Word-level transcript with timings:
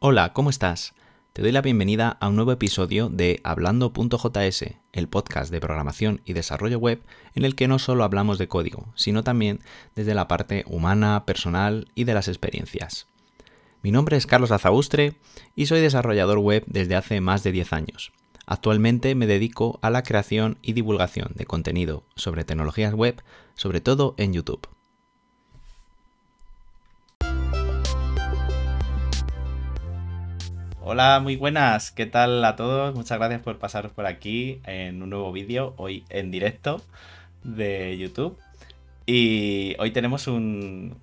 Hola, 0.00 0.32
¿cómo 0.32 0.48
estás? 0.48 0.94
Te 1.32 1.42
doy 1.42 1.50
la 1.50 1.60
bienvenida 1.60 2.18
a 2.20 2.28
un 2.28 2.36
nuevo 2.36 2.52
episodio 2.52 3.08
de 3.08 3.40
Hablando.js, 3.42 4.76
el 4.92 5.08
podcast 5.08 5.50
de 5.50 5.58
programación 5.58 6.20
y 6.24 6.34
desarrollo 6.34 6.78
web 6.78 7.02
en 7.34 7.44
el 7.44 7.56
que 7.56 7.66
no 7.66 7.80
solo 7.80 8.04
hablamos 8.04 8.38
de 8.38 8.46
código, 8.46 8.92
sino 8.94 9.24
también 9.24 9.58
desde 9.96 10.14
la 10.14 10.28
parte 10.28 10.62
humana, 10.68 11.24
personal 11.26 11.88
y 11.96 12.04
de 12.04 12.14
las 12.14 12.28
experiencias. 12.28 13.08
Mi 13.82 13.90
nombre 13.90 14.16
es 14.16 14.28
Carlos 14.28 14.52
Azaustre 14.52 15.16
y 15.56 15.66
soy 15.66 15.80
desarrollador 15.80 16.38
web 16.38 16.62
desde 16.68 16.94
hace 16.94 17.20
más 17.20 17.42
de 17.42 17.50
10 17.50 17.72
años. 17.72 18.12
Actualmente 18.46 19.16
me 19.16 19.26
dedico 19.26 19.80
a 19.82 19.90
la 19.90 20.04
creación 20.04 20.58
y 20.62 20.74
divulgación 20.74 21.32
de 21.34 21.44
contenido 21.44 22.04
sobre 22.14 22.44
tecnologías 22.44 22.94
web, 22.94 23.20
sobre 23.56 23.80
todo 23.80 24.14
en 24.16 24.32
YouTube. 24.32 24.68
Hola, 30.90 31.20
muy 31.20 31.36
buenas, 31.36 31.90
¿qué 31.90 32.06
tal 32.06 32.42
a 32.42 32.56
todos? 32.56 32.94
Muchas 32.94 33.18
gracias 33.18 33.42
por 33.42 33.58
pasaros 33.58 33.92
por 33.92 34.06
aquí 34.06 34.62
en 34.64 35.02
un 35.02 35.10
nuevo 35.10 35.30
vídeo, 35.32 35.74
hoy 35.76 36.02
en 36.08 36.30
directo 36.30 36.80
de 37.44 37.98
YouTube. 37.98 38.38
Y 39.04 39.76
hoy 39.80 39.90
tenemos 39.90 40.28
un, 40.28 40.96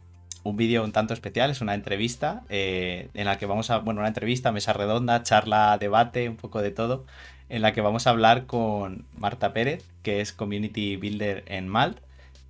vídeo 0.44 0.84
un 0.84 0.92
tanto 0.92 1.14
especial, 1.14 1.52
es 1.52 1.62
una 1.62 1.76
entrevista 1.76 2.42
eh, 2.50 3.10
en 3.14 3.26
la 3.26 3.38
que 3.38 3.46
vamos 3.46 3.70
a, 3.70 3.78
bueno, 3.78 4.00
una 4.00 4.08
entrevista, 4.08 4.52
mesa 4.52 4.74
redonda, 4.74 5.22
charla, 5.22 5.78
debate, 5.80 6.30
un 6.30 6.38
poco 6.38 6.64
de 6.64 6.72
todo, 6.72 7.06
en 7.50 7.62
la 7.62 7.72
que 7.74 7.82
vamos 7.82 8.08
a 8.08 8.10
hablar 8.10 8.48
con 8.48 9.06
Marta 9.16 9.54
Pérez, 9.54 9.86
que 10.02 10.20
es 10.20 10.34
Community 10.34 10.96
Builder 10.96 11.44
en 11.46 11.68
Malt. 11.68 12.00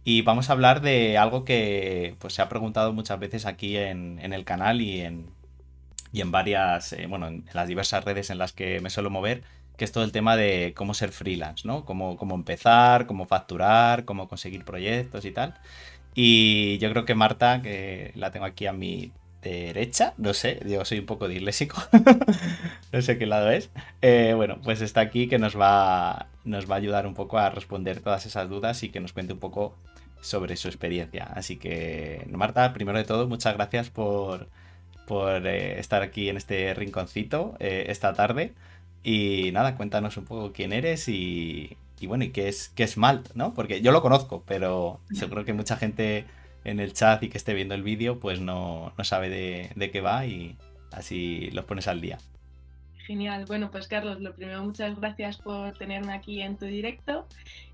Y 0.06 0.22
vamos 0.22 0.50
a 0.50 0.54
hablar 0.54 0.80
de 0.80 1.18
algo 1.18 1.44
que 1.44 2.16
pues, 2.20 2.34
se 2.34 2.42
ha 2.42 2.48
preguntado 2.48 2.94
muchas 2.94 3.20
veces 3.20 3.46
aquí 3.46 3.76
en 3.76 4.22
el 4.22 4.46
canal 4.46 4.80
y 4.80 5.02
en, 5.02 5.35
y 6.16 6.22
en 6.22 6.32
varias, 6.32 6.94
eh, 6.94 7.08
bueno, 7.08 7.28
en 7.28 7.44
las 7.52 7.68
diversas 7.68 8.06
redes 8.06 8.30
en 8.30 8.38
las 8.38 8.54
que 8.54 8.80
me 8.80 8.90
suelo 8.90 9.10
mover, 9.10 9.44
que 9.76 9.84
es 9.84 9.92
todo 9.92 10.06
el 10.06 10.14
tema 10.14 10.38
de 10.38 10.74
cómo 10.74 10.94
ser 10.94 11.12
freelance, 11.12 11.68
¿no? 11.68 11.84
Cómo, 11.84 12.16
cómo 12.16 12.36
empezar, 12.36 13.06
cómo 13.06 13.26
facturar, 13.26 14.06
cómo 14.06 14.30
conseguir 14.30 14.64
proyectos 14.64 15.26
y 15.26 15.32
tal. 15.32 15.56
Y 16.14 16.78
yo 16.78 16.90
creo 16.92 17.04
que 17.04 17.16
Marta, 17.16 17.62
que 17.62 18.14
la 18.16 18.32
tengo 18.32 18.46
aquí 18.46 18.66
a 18.66 18.72
mi 18.72 19.12
derecha, 19.42 20.14
no 20.18 20.34
sé, 20.34 20.62
yo 20.66 20.86
soy 20.86 21.00
un 21.00 21.06
poco 21.06 21.28
disléxico, 21.28 21.84
no 22.94 23.02
sé 23.02 23.18
qué 23.18 23.26
lado 23.26 23.52
es. 23.52 23.70
Eh, 24.02 24.32
bueno, 24.38 24.62
pues 24.64 24.80
está 24.80 25.02
aquí 25.02 25.28
que 25.28 25.38
nos 25.38 25.60
va, 25.60 26.28
nos 26.46 26.72
va 26.72 26.76
a 26.76 26.78
ayudar 26.78 27.08
un 27.08 27.14
poco 27.14 27.40
a 27.40 27.50
responder 27.50 28.00
todas 28.00 28.26
esas 28.26 28.50
dudas 28.50 28.84
y 28.84 28.90
que 28.90 29.02
nos 29.02 29.12
cuente 29.12 29.34
un 29.34 29.40
poco 29.40 29.76
sobre 30.22 30.56
su 30.56 30.70
experiencia. 30.70 31.26
Así 31.26 31.58
que, 31.58 32.26
Marta, 32.32 32.72
primero 32.72 32.98
de 32.98 33.04
todo, 33.04 33.28
muchas 33.28 33.54
gracias 33.54 33.90
por, 33.90 34.48
por 35.06 35.46
eh, 35.48 35.80
estar 35.80 36.02
aquí 36.02 36.30
en 36.30 36.38
este 36.38 36.74
rinconcito 36.74 37.56
eh, 37.60 37.86
esta 37.90 38.14
tarde. 38.14 38.54
Y 39.04 39.52
nada, 39.52 39.76
cuéntanos 39.78 40.18
un 40.18 40.26
poco 40.26 40.52
quién 40.52 40.74
eres 40.74 41.08
y, 41.08 41.78
bueno, 42.02 42.24
y 42.24 42.32
qué 42.32 42.48
es, 42.48 42.70
qué 42.70 42.84
es 42.84 42.98
Malt, 42.98 43.34
¿no? 43.36 43.54
Porque 43.54 43.82
yo 43.82 43.92
lo 43.92 44.02
conozco, 44.02 44.44
pero 44.48 45.00
seguro 45.14 45.46
que 45.46 45.54
mucha 45.54 45.78
gente 45.78 46.26
en 46.64 46.80
el 46.80 46.94
chat 46.94 47.22
y 47.22 47.30
que 47.30 47.38
esté 47.38 47.54
viendo 47.54 47.76
el 47.76 47.84
vídeo, 47.84 48.20
pues 48.20 48.40
no, 48.40 48.94
sabe 49.04 49.30
de, 49.30 49.92
qué 49.92 50.02
va 50.02 50.26
y 50.26 50.58
así 50.92 51.52
los 51.52 51.66
pones 51.66 51.88
al 51.88 52.02
día. 52.02 52.18
Genial. 52.98 53.46
Bueno, 53.46 53.70
pues 53.70 53.88
Carlos, 53.88 54.20
lo 54.20 54.34
primero, 54.34 54.64
muchas 54.64 55.00
gracias 55.00 55.38
por 55.38 55.78
tenerme 55.78 56.14
aquí 56.14 56.42
en 56.42 56.58
tu 56.58 56.66
directo. 56.66 57.28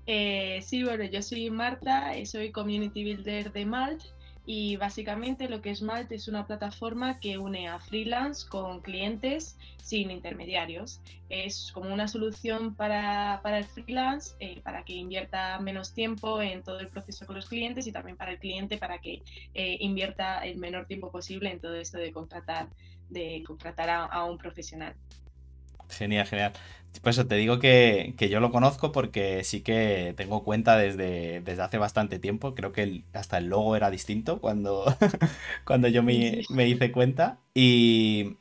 Eh, 0.06 0.60
sí, 0.62 0.84
bueno, 0.84 1.04
yo 1.04 1.22
soy 1.22 1.48
Marta, 1.50 2.12
soy 2.26 2.52
Community 2.52 3.02
Builder 3.04 3.50
de 3.50 3.64
Malt 3.64 4.02
y 4.44 4.76
básicamente 4.76 5.48
lo 5.48 5.62
que 5.62 5.70
es 5.70 5.82
Malt 5.82 6.10
es 6.10 6.26
una 6.26 6.46
plataforma 6.46 7.20
que 7.20 7.38
une 7.38 7.68
a 7.68 7.78
freelance 7.78 8.48
con 8.48 8.80
clientes 8.80 9.56
sin 9.82 10.10
intermediarios. 10.10 11.00
Es 11.28 11.70
como 11.72 11.92
una 11.92 12.08
solución 12.08 12.74
para, 12.74 13.40
el 13.44 13.64
freelance, 13.64 14.34
eh, 14.40 14.60
para 14.62 14.84
que 14.84 14.94
invierta 14.94 15.60
menos 15.60 15.94
tiempo 15.94 16.42
en 16.42 16.62
todo 16.62 16.80
el 16.80 16.88
proceso 16.88 17.24
con 17.24 17.36
los 17.36 17.48
clientes 17.48 17.86
y 17.86 17.92
también 17.92 18.16
para 18.16 18.32
el 18.32 18.38
cliente 18.38 18.78
para 18.78 18.98
que 18.98 19.22
eh, 19.54 19.76
invierta 19.80 20.44
el 20.44 20.58
menor 20.58 20.86
tiempo 20.86 21.10
posible 21.12 21.50
en 21.50 21.60
todo 21.60 21.76
esto 21.76 21.98
de 21.98 22.12
contratar, 22.12 22.68
de 23.10 23.44
contratar 23.46 23.90
a 23.90 24.24
un 24.24 24.38
profesional. 24.38 24.94
Genial, 25.92 26.26
genial. 26.26 26.52
Por 27.00 27.10
eso 27.10 27.26
te 27.26 27.36
digo 27.36 27.58
que, 27.58 28.14
yo 28.30 28.38
lo 28.40 28.52
conozco 28.52 28.92
porque 28.92 29.44
sí 29.44 29.62
que 29.62 30.14
tengo 30.16 30.44
cuenta 30.44 30.76
desde, 30.76 31.40
desde 31.40 31.62
hace 31.62 31.78
bastante 31.78 32.18
tiempo. 32.18 32.54
Creo 32.54 32.72
que 32.72 33.02
hasta 33.12 33.38
el 33.38 33.46
logo 33.46 33.76
era 33.76 33.90
distinto 33.90 34.40
cuando, 34.40 34.84
cuando 35.64 35.88
yo 35.88 36.02
me, 36.02 36.44
hice 36.48 36.92
cuenta. 36.92 37.38
Y 37.54 38.36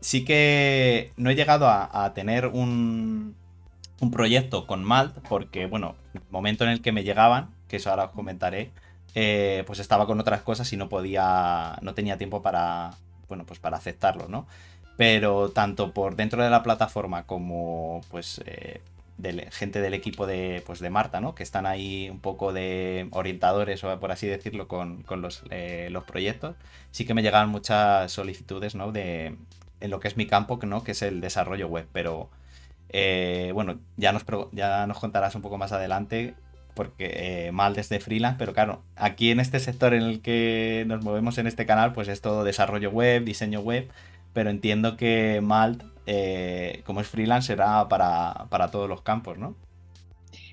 sí 0.00 0.24
que 0.24 1.12
no 1.16 1.30
he 1.30 1.34
llegado 1.34 1.68
a, 1.68 2.12
tener 2.14 2.46
un, 2.46 3.36
un, 4.00 4.10
proyecto 4.10 4.66
con 4.66 4.82
Malt 4.84 5.18
porque, 5.28 5.66
bueno, 5.66 5.94
el 6.14 6.22
momento 6.30 6.64
en 6.64 6.70
el 6.70 6.82
que 6.82 6.92
me 6.92 7.04
llegaban, 7.04 7.50
que 7.68 7.76
eso 7.76 7.90
ahora 7.90 8.06
os 8.06 8.12
comentaré, 8.12 8.70
eh, 9.14 9.64
pues 9.66 9.78
estaba 9.78 10.06
con 10.06 10.18
otras 10.18 10.42
cosas 10.42 10.72
y 10.72 10.76
no 10.76 10.88
podía, 10.88 11.78
no 11.82 11.94
tenía 11.94 12.16
tiempo 12.16 12.42
para, 12.42 12.92
bueno, 13.28 13.44
pues 13.46 13.60
para 13.60 13.76
aceptarlo, 13.76 14.28
¿no? 14.28 14.46
Pero 14.96 15.50
tanto 15.50 15.92
por 15.92 16.16
dentro 16.16 16.42
de 16.42 16.50
la 16.50 16.62
plataforma 16.62 17.24
como 17.24 18.02
pues 18.10 18.40
eh, 18.46 18.80
gente 19.50 19.80
del 19.80 19.94
equipo 19.94 20.26
de, 20.26 20.62
pues, 20.66 20.80
de 20.80 20.90
Marta, 20.90 21.20
¿no? 21.20 21.34
Que 21.34 21.42
están 21.42 21.66
ahí 21.66 22.08
un 22.10 22.20
poco 22.20 22.52
de 22.52 23.08
orientadores, 23.12 23.82
o 23.84 24.00
por 24.00 24.12
así 24.12 24.26
decirlo, 24.26 24.68
con, 24.68 25.04
eh, 25.50 25.88
los, 25.90 26.04
proyectos. 26.04 26.56
Sí 26.90 27.04
que 27.04 27.14
me 27.14 27.22
llegan 27.22 27.48
muchas 27.48 28.10
solicitudes, 28.12 28.74
¿no? 28.74 28.92
De, 28.92 29.36
en 29.80 29.90
lo 29.90 30.00
que 30.00 30.08
es 30.08 30.16
mi 30.16 30.26
campo, 30.26 30.58
¿no? 30.64 30.82
Que 30.82 30.92
es 30.92 31.02
el 31.02 31.20
desarrollo 31.20 31.68
web. 31.68 31.86
Pero, 31.92 32.30
eh, 32.88 33.50
bueno, 33.54 33.78
ya 33.96 34.12
nos, 34.12 34.24
ya 34.52 34.86
nos 34.86 34.98
contarás 34.98 35.34
un 35.34 35.42
poco 35.42 35.58
más 35.58 35.72
adelante, 35.72 36.34
porque 36.74 37.50
mal 37.52 37.74
desde 37.74 38.00
freelance, 38.00 38.38
pero 38.38 38.54
claro, 38.54 38.82
aquí 38.96 39.30
en 39.30 39.40
este 39.40 39.60
sector 39.60 39.92
en 39.92 40.02
el 40.02 40.22
que 40.22 40.84
nos 40.86 41.04
movemos 41.04 41.36
en 41.38 41.46
este 41.46 41.66
canal, 41.66 41.92
pues 41.92 42.08
es 42.08 42.22
todo 42.22 42.44
desarrollo 42.44 42.90
web, 42.90 43.24
diseño 43.24 43.60
web 43.60 43.90
pero 44.32 44.50
entiendo 44.50 44.96
que 44.96 45.40
Malt, 45.42 45.82
eh, 46.06 46.82
como 46.86 47.00
es 47.00 47.08
freelance, 47.08 47.48
será 47.48 47.88
para, 47.88 48.46
para 48.50 48.70
todos 48.70 48.88
los 48.88 49.02
campos, 49.02 49.38
¿no? 49.38 49.56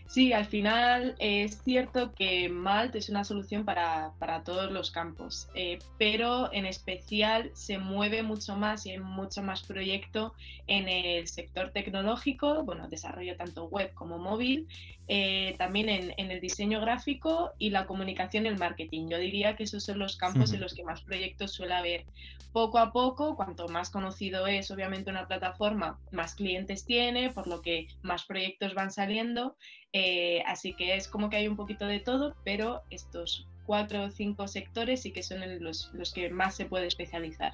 Sí, 0.10 0.34
al 0.34 0.48
final 0.48 1.16
es 1.20 1.62
cierto 1.62 2.16
que 2.16 2.50
Malt 2.50 2.96
es 2.96 3.10
una 3.10 3.24
solución 3.24 3.64
para, 3.64 4.12
todos 4.44 4.72
los 4.72 4.90
campos, 4.90 5.48
eh, 5.54 5.78
pero 6.00 6.52
en 6.52 6.66
especial 6.66 7.52
se 7.54 7.78
mueve 7.78 8.24
mucho 8.24 8.56
más 8.56 8.88
y 8.88 8.92
hay 8.92 9.00
mucho 9.00 9.44
más 9.44 9.62
proyecto 9.62 10.34
en 10.66 10.90
el 10.90 11.28
sector 11.28 11.70
tecnológico, 11.70 12.64
bueno, 12.64 12.90
desarrollo 12.90 13.38
tanto 13.38 13.66
web 13.66 13.94
como 13.94 14.18
móvil, 14.18 14.68
eh, 15.12 15.56
también 15.58 15.90
en, 15.90 16.32
el 16.32 16.40
diseño 16.40 16.82
gráfico 16.82 17.52
y 17.58 17.72
la 17.72 17.88
comunicación 17.88 18.46
y 18.46 18.50
el 18.50 18.60
marketing. 18.60 19.10
Yo 19.10 19.18
diría 19.18 19.56
que 19.56 19.64
esos 19.64 19.84
son 19.84 19.98
los 19.98 20.18
campos 20.18 20.54
en 20.54 20.62
los 20.62 20.76
que 20.76 20.84
más 20.84 21.02
proyectos 21.02 21.52
suele 21.52 21.74
haber. 21.74 22.06
Poco 22.52 22.78
a 22.78 22.92
poco, 22.92 23.36
cuanto 23.36 23.68
más 23.68 23.90
conocido 23.90 24.46
es 24.46 24.70
obviamente 24.70 25.10
una 25.10 25.28
plataforma, 25.28 26.00
más 26.12 26.36
clientes 26.36 26.86
tiene, 26.86 27.32
por 27.32 27.48
lo 27.48 27.62
que 27.62 27.88
más 28.04 28.26
proyectos 28.26 28.76
van 28.76 28.92
saliendo. 28.92 29.56
Eh, 29.94 30.44
así 30.46 30.74
que 30.74 30.96
es 30.96 31.08
como 31.08 31.30
que 31.30 31.38
hay 31.38 31.48
un 31.48 31.56
poquito 31.56 31.88
de 31.88 32.00
todo, 32.00 32.36
pero 32.44 32.84
estos 32.90 33.48
cuatro 33.66 34.04
o 34.04 34.12
cinco 34.12 34.48
sectores 34.48 35.02
sí 35.02 35.12
que 35.12 35.24
son 35.24 35.40
los, 35.64 35.92
que 36.14 36.30
más 36.30 36.56
se 36.56 36.66
puede 36.66 36.88
especializar. 36.88 37.54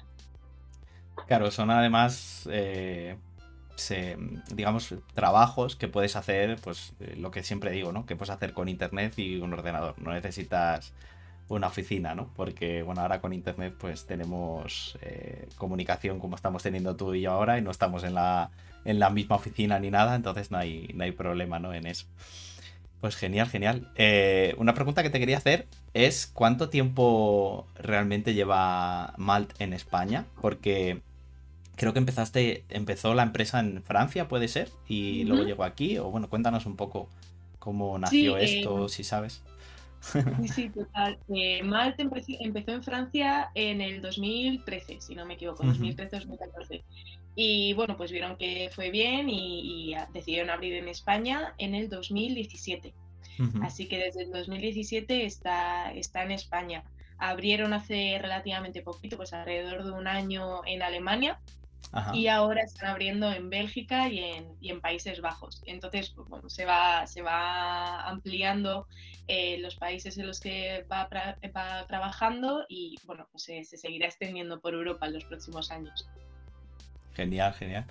Claro, 1.26 1.50
son 1.50 1.70
además, 1.70 2.46
eh, 2.52 3.16
digamos, 4.54 4.94
trabajos 5.14 5.76
que 5.76 5.88
puedes 5.88 6.14
hacer, 6.14 6.56
pues 6.62 6.92
eh, 7.00 7.16
lo 7.16 7.30
que 7.30 7.42
siempre 7.42 7.70
digo, 7.70 7.92
¿no? 7.92 8.04
Que 8.04 8.16
puedes 8.16 8.30
hacer 8.30 8.52
con 8.52 8.68
internet 8.68 9.18
y 9.18 9.36
un 9.36 9.54
ordenador. 9.54 9.94
No 9.98 10.12
necesitas 10.12 10.92
una 11.48 11.68
oficina, 11.68 12.14
¿no? 12.14 12.30
Porque, 12.34 12.82
bueno, 12.82 13.02
ahora 13.02 13.20
con 13.20 13.32
internet 13.32 13.74
pues 13.78 14.06
tenemos 14.06 14.98
comunicación 15.56 16.18
como 16.18 16.36
estamos 16.36 16.62
teniendo 16.62 16.96
tú 16.96 17.14
y 17.14 17.22
yo 17.22 17.32
ahora 17.32 17.58
y 17.58 17.62
no 17.62 17.70
estamos 17.70 18.02
en 18.04 18.14
la 18.14 18.50
en 18.86 19.00
la 19.00 19.10
misma 19.10 19.36
oficina 19.36 19.78
ni 19.78 19.90
nada, 19.90 20.14
entonces 20.14 20.50
no 20.50 20.58
hay, 20.58 20.90
no 20.94 21.04
hay 21.04 21.12
problema 21.12 21.58
¿no? 21.58 21.74
en 21.74 21.86
eso. 21.86 22.06
Pues 23.00 23.16
genial, 23.16 23.48
genial. 23.48 23.90
Eh, 23.96 24.54
una 24.58 24.74
pregunta 24.74 25.02
que 25.02 25.10
te 25.10 25.18
quería 25.18 25.36
hacer 25.36 25.66
es 25.92 26.26
¿cuánto 26.26 26.70
tiempo 26.70 27.66
realmente 27.74 28.32
lleva 28.32 29.12
Malt 29.18 29.52
en 29.60 29.72
España? 29.72 30.24
Porque 30.40 31.02
creo 31.74 31.92
que 31.92 31.98
empezaste, 31.98 32.64
empezó 32.70 33.14
la 33.14 33.24
empresa 33.24 33.60
en 33.60 33.82
Francia, 33.82 34.28
puede 34.28 34.48
ser, 34.48 34.70
y 34.88 35.24
luego 35.24 35.44
llegó 35.44 35.64
aquí, 35.64 35.98
o 35.98 36.10
bueno, 36.10 36.30
cuéntanos 36.30 36.64
un 36.64 36.76
poco 36.76 37.08
cómo 37.58 37.98
nació 37.98 38.38
esto, 38.38 38.86
eh, 38.86 38.88
si 38.88 39.04
sabes. 39.04 39.42
Sí, 40.42 40.48
sí, 40.48 40.68
total. 40.70 41.18
Eh, 41.34 41.62
Malt 41.62 41.98
empezó, 41.98 42.72
en 42.72 42.82
Francia 42.82 43.50
en 43.54 43.80
el 43.80 44.00
2013, 44.00 45.00
si 45.00 45.14
no 45.14 45.26
me 45.26 45.34
equivoco, 45.34 45.64
2013-2014. 45.64 46.82
Y 47.34 47.74
bueno, 47.74 47.96
pues 47.96 48.10
vieron 48.10 48.36
que 48.36 48.70
fue 48.74 48.90
bien 48.90 49.28
y, 49.28 49.94
decidieron 50.12 50.50
abrir 50.50 50.74
en 50.74 50.88
España 50.88 51.54
en 51.58 51.74
el 51.74 51.88
2017. 51.88 52.94
Así 53.60 53.86
que 53.86 53.98
desde 53.98 54.22
el 54.22 54.32
2017 54.32 55.26
está, 55.26 55.92
está 55.92 56.22
en 56.22 56.30
España. 56.30 56.84
abrieron 57.18 57.74
hace 57.74 58.18
relativamente 58.20 58.80
poquito, 58.80 59.18
pues 59.18 59.34
alrededor 59.34 59.84
de 59.84 59.90
un 59.90 60.06
año 60.06 60.64
en 60.64 60.82
Alemania. 60.82 61.38
Y 62.12 62.26
ahora 62.26 62.62
están 62.62 62.90
abriendo 62.90 63.32
en 63.32 63.48
Bélgica 63.48 64.08
y 64.08 64.20
en, 64.62 64.80
Países 64.80 65.20
Bajos. 65.20 65.62
Entonces, 65.66 66.10
pues, 66.10 66.28
bueno, 66.28 66.50
se 66.50 66.64
va, 66.64 67.06
se 67.06 67.22
va 67.22 68.02
ampliando 68.02 68.86
eh, 69.28 69.58
los 69.58 69.76
países 69.76 70.18
en 70.18 70.26
los 70.26 70.40
que 70.40 70.84
va, 70.90 71.08
trabajando 71.86 72.64
y 72.68 72.96
bueno, 73.06 73.26
pues 73.32 73.44
se, 73.44 73.64
seguirá 73.64 74.06
extendiendo 74.06 74.60
por 74.60 74.74
Europa 74.74 75.06
en 75.06 75.14
los 75.14 75.24
próximos 75.24 75.70
años. 75.70 76.06
Genial, 77.14 77.54
genial. 77.54 77.86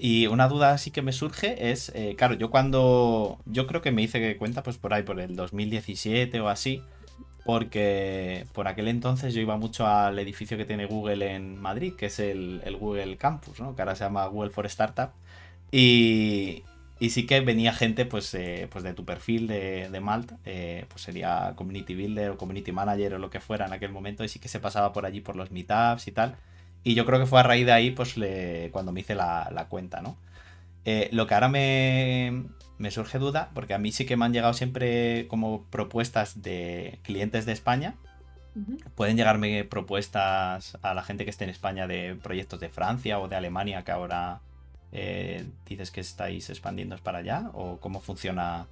Y 0.00 0.26
una 0.26 0.48
duda 0.48 0.72
así 0.72 0.90
que 0.90 1.02
me 1.02 1.12
surge 1.12 1.70
es, 1.70 1.92
eh, 1.94 2.16
claro, 2.18 2.34
yo 2.34 2.50
cuando, 2.50 3.38
yo 3.46 3.68
creo 3.68 3.80
que 3.80 3.92
me 3.92 4.02
hice 4.02 4.36
cuenta 4.36 4.64
pues 4.64 4.76
por 4.76 4.92
ahí, 4.92 5.04
por 5.04 5.20
el 5.20 5.36
2017 5.36 6.40
o 6.40 6.48
así, 6.48 6.82
porque 7.44 8.46
por 8.52 8.68
aquel 8.68 8.88
entonces 8.88 9.34
yo 9.34 9.40
iba 9.40 9.56
mucho 9.56 9.86
al 9.86 10.18
edificio 10.18 10.56
que 10.56 10.64
tiene 10.64 10.86
Google 10.86 11.34
en 11.34 11.60
Madrid, 11.60 11.94
que 11.94 12.06
es 12.06 12.18
el, 12.18 12.62
Google 12.78 13.16
Campus, 13.16 13.60
¿no? 13.60 13.74
que 13.74 13.82
ahora 13.82 13.96
se 13.96 14.04
llama 14.04 14.26
Google 14.26 14.50
for 14.50 14.66
Startup. 14.66 15.10
Y, 15.72 16.64
sí 17.08 17.26
que 17.26 17.40
venía 17.40 17.72
gente 17.72 18.04
pues, 18.04 18.34
eh, 18.34 18.68
pues 18.70 18.84
de 18.84 18.92
tu 18.92 19.04
perfil 19.04 19.46
de, 19.46 19.88
de 19.90 20.00
Malt, 20.00 20.32
eh, 20.44 20.84
pues 20.88 21.02
sería 21.02 21.54
Community 21.56 21.94
Builder 21.94 22.30
o 22.30 22.36
Community 22.36 22.72
Manager 22.72 23.14
o 23.14 23.18
lo 23.18 23.30
que 23.30 23.40
fuera 23.40 23.66
en 23.66 23.72
aquel 23.72 23.90
momento, 23.90 24.24
y 24.24 24.28
sí 24.28 24.38
que 24.38 24.48
se 24.48 24.60
pasaba 24.60 24.92
por 24.92 25.06
allí 25.06 25.20
por 25.20 25.36
los 25.36 25.50
meetups 25.50 26.08
y 26.08 26.12
tal. 26.12 26.36
Y 26.82 26.94
yo 26.94 27.04
creo 27.06 27.18
que 27.18 27.26
fue 27.26 27.40
a 27.40 27.42
raíz 27.42 27.66
de 27.66 27.72
ahí 27.72 27.90
pues 27.90 28.14
cuando 28.72 28.92
me 28.92 29.00
hice 29.00 29.14
la, 29.14 29.66
cuenta, 29.68 30.00
¿no? 30.00 30.16
Eh, 30.84 31.10
lo 31.12 31.26
que 31.26 31.34
ahora 31.34 31.48
me, 31.48 32.44
me 32.80 32.90
surge 32.90 33.18
duda, 33.18 33.50
porque 33.54 33.74
a 33.74 33.78
mí 33.78 33.92
sí 33.92 34.06
que 34.06 34.16
me 34.16 34.24
han 34.24 34.32
llegado 34.32 34.54
siempre 34.54 35.28
como 35.28 35.64
propuestas 35.64 36.40
de 36.40 36.98
clientes 37.02 37.44
de 37.44 37.52
España. 37.52 37.94
Pueden 38.94 39.18
llegarme 39.18 39.64
propuestas 39.64 40.78
a 40.80 40.94
la 40.94 41.02
gente 41.02 41.24
que 41.24 41.30
esté 41.30 41.44
en 41.44 41.50
España 41.50 41.86
de 41.86 42.16
proyectos 42.16 42.58
de 42.58 42.70
Francia 42.70 43.18
o 43.18 43.28
de 43.28 43.36
Alemania 43.36 43.84
que 43.84 43.92
ahora 43.92 44.40
eh, 44.92 45.44
dices 45.66 45.90
que 45.90 46.00
estáis 46.00 46.48
expandiendo 46.48 46.96
para 46.96 47.18
allá 47.18 47.50
o 47.52 47.78
cómo 47.78 48.00
funciona 48.00 48.66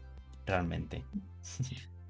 realmente. 0.47 1.03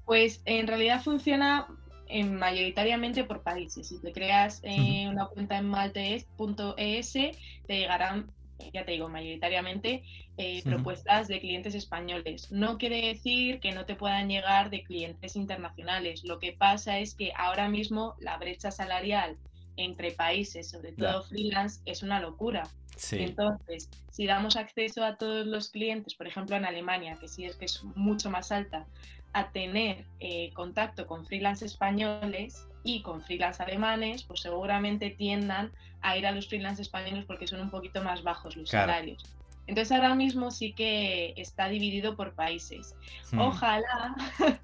Pues 0.07 0.41
en 0.45 0.69
realidad 0.69 1.03
funciona 1.03 1.67
eh, 2.07 2.25
mayoritariamente 2.25 3.25
por 3.25 3.43
países. 3.43 3.89
Si 3.89 4.01
te 4.01 4.13
creas 4.13 4.61
eh, 4.63 5.09
una 5.09 5.27
cuenta 5.27 5.59
en 5.59 5.67
maltes.es, 5.67 7.13
te 7.13 7.35
llegarán 7.69 8.31
ya 8.73 8.85
te 8.85 8.93
digo, 8.93 9.09
mayoritariamente 9.09 10.03
eh, 10.37 10.63
propuestas 10.65 11.29
de 11.29 11.41
clientes 11.41 11.75
españoles. 11.75 12.51
No 12.51 12.79
quiere 12.79 13.09
decir 13.09 13.61
que 13.61 13.73
no 13.73 13.87
te 13.87 13.95
puedan 13.95 14.29
llegar 14.29 14.71
de 14.71 14.83
clientes 14.83 15.37
internacionales. 15.37 16.25
Lo 16.25 16.39
que 16.39 16.53
pasa 16.53 16.99
es 16.99 17.15
que 17.15 17.33
ahora 17.37 17.69
mismo 17.69 18.15
la 18.21 18.37
brecha 18.37 18.71
salarial 18.71 19.37
entre 19.77 20.11
países, 20.13 20.71
sobre 20.71 20.93
todo 20.93 21.23
freelance, 21.23 21.81
es 21.85 22.03
una 22.03 22.21
locura. 22.21 22.69
Entonces, 23.13 23.89
si 24.11 24.27
damos 24.27 24.57
acceso 24.57 25.05
a 25.05 25.17
todos 25.17 25.47
los 25.47 25.71
clientes, 25.71 26.15
por 26.15 26.27
ejemplo 26.27 26.57
en 26.57 26.65
Alemania, 26.65 27.17
que 27.21 27.29
sí 27.29 27.45
es 27.45 27.55
que 27.55 27.67
es 27.67 27.85
mucho 27.95 28.29
más 28.29 28.51
alta, 28.51 28.87
a 29.33 29.51
tener 29.51 30.07
eh, 30.21 30.53
contacto 30.55 31.07
con 31.07 31.27
freelance 31.27 31.65
españoles 31.65 32.67
y 32.83 33.03
con 33.03 33.23
freelance 33.23 33.63
alemanes, 33.63 34.23
pues 34.23 34.41
seguramente 34.41 35.11
tiendan 35.11 35.73
a 36.01 36.17
ir 36.17 36.27
a 36.27 36.33
los 36.33 36.49
freelance 36.49 36.83
españoles 36.83 37.25
porque 37.27 37.47
son 37.47 37.61
un 37.61 37.71
poquito 37.71 38.03
más 38.03 38.23
bajos 38.23 38.57
los 38.57 38.71
salarios. 38.71 39.38
Entonces 39.69 39.93
ahora 39.93 40.15
mismo 40.15 40.51
sí 40.51 40.73
que 40.73 41.35
está 41.37 41.69
dividido 41.69 42.17
por 42.17 42.33
países. 42.33 42.97
Hmm. 43.31 43.41
Ojalá 43.41 44.17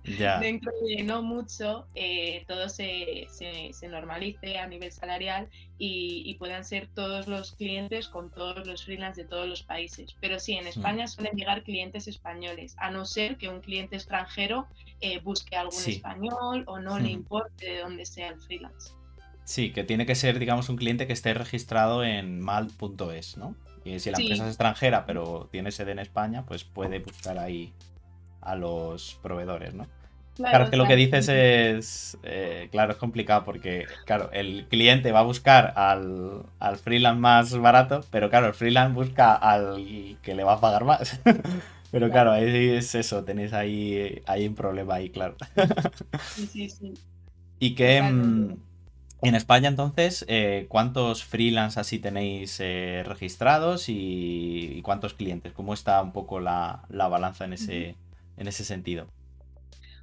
dentro 0.40 0.72
de 0.88 1.02
no 1.02 1.22
mucho 1.22 1.86
eh, 1.94 2.44
todo 2.48 2.70
se, 2.70 3.26
se, 3.30 3.88
normalice 3.88 4.58
a 4.58 4.66
nivel 4.66 4.90
salarial 4.90 5.48
y, 5.78 6.34
puedan 6.38 6.64
ser 6.64 6.88
todos 6.88 7.28
los 7.28 7.52
clientes 7.52 8.08
con 8.08 8.30
todos 8.30 8.66
los 8.66 8.84
freelance 8.84 9.22
de 9.22 9.28
todos 9.28 9.46
los 9.46 9.62
países. 9.62 10.16
Pero 10.20 10.40
sí, 10.40 10.54
en 10.54 10.64
hmm. 10.64 10.68
España 10.68 11.06
suelen 11.06 11.36
llegar 11.36 11.62
clientes 11.62 12.08
españoles, 12.08 12.74
a 12.78 12.90
no 12.90 13.04
ser 13.04 13.36
que 13.36 13.50
un 13.50 13.60
cliente 13.60 13.96
extranjero 13.96 14.66
eh, 15.00 15.20
busque 15.20 15.54
algún 15.54 15.82
español 15.86 16.64
o 16.66 16.78
no 16.78 16.98
le 16.98 17.10
hmm. 17.10 17.18
importe 17.20 17.66
de 17.66 17.78
dónde 17.80 18.06
sea 18.06 18.28
el 18.30 18.40
freelance. 18.40 18.94
Sí, 19.44 19.70
que 19.70 19.84
tiene 19.84 20.06
que 20.06 20.14
ser, 20.14 20.38
digamos, 20.38 20.70
un 20.70 20.76
cliente 20.76 21.06
que 21.06 21.12
esté 21.12 21.34
registrado 21.34 22.02
en 22.02 22.40
malt.es, 22.40 23.36
¿no? 23.36 23.54
Y 23.84 24.00
si 24.00 24.10
la 24.10 24.18
empresa 24.18 24.44
es 24.44 24.50
extranjera, 24.50 25.04
pero 25.06 25.48
tiene 25.52 25.70
sede 25.70 25.92
en 25.92 25.98
España, 25.98 26.44
pues 26.46 26.64
puede 26.64 27.00
buscar 27.00 27.38
ahí 27.38 27.72
a 28.40 28.54
los 28.54 29.18
proveedores, 29.22 29.74
¿no? 29.74 29.86
Claro, 30.36 30.68
que 30.68 30.76
lo 30.76 30.86
que 30.86 30.96
dices 30.96 31.28
es, 31.28 32.18
eh, 32.24 32.68
claro, 32.72 32.92
es 32.92 32.98
complicado 32.98 33.44
porque, 33.44 33.86
claro, 34.04 34.30
el 34.32 34.66
cliente 34.68 35.12
va 35.12 35.20
a 35.20 35.22
buscar 35.22 35.72
al, 35.76 36.42
al, 36.58 36.76
freelance 36.76 37.20
más 37.20 37.56
barato, 37.56 38.04
pero 38.10 38.30
claro, 38.30 38.48
el 38.48 38.54
freelance 38.54 38.94
busca 38.94 39.34
al 39.34 40.18
que 40.22 40.34
le 40.34 40.42
va 40.42 40.54
a 40.54 40.60
pagar 40.60 40.84
más. 40.84 41.20
pero 41.92 42.10
claro, 42.10 42.32
ahí 42.32 42.70
es 42.70 42.96
eso, 42.96 43.22
tenéis 43.22 43.52
ahí, 43.52 44.22
ahí 44.26 44.48
un 44.48 44.56
problema 44.56 44.94
ahí, 44.94 45.10
claro. 45.10 45.36
sí, 46.34 46.46
sí, 46.46 46.68
sí. 46.68 46.94
Y 47.60 47.76
que... 47.76 48.02
En 49.24 49.34
España, 49.34 49.68
entonces, 49.68 50.24
eh, 50.28 50.66
¿cuántos 50.68 51.24
freelance 51.24 51.80
así 51.80 51.98
tenéis 51.98 52.60
eh, 52.60 53.02
registrados 53.06 53.86
y, 53.88 54.80
cuántos 54.82 55.14
clientes? 55.14 55.52
¿Cómo 55.52 55.72
está 55.72 56.02
un 56.02 56.12
poco 56.12 56.40
la, 56.40 56.84
balanza 56.90 57.46
en 57.46 57.54
ese, 57.54 57.96
en 58.36 58.48
ese 58.48 58.64
sentido? 58.64 59.06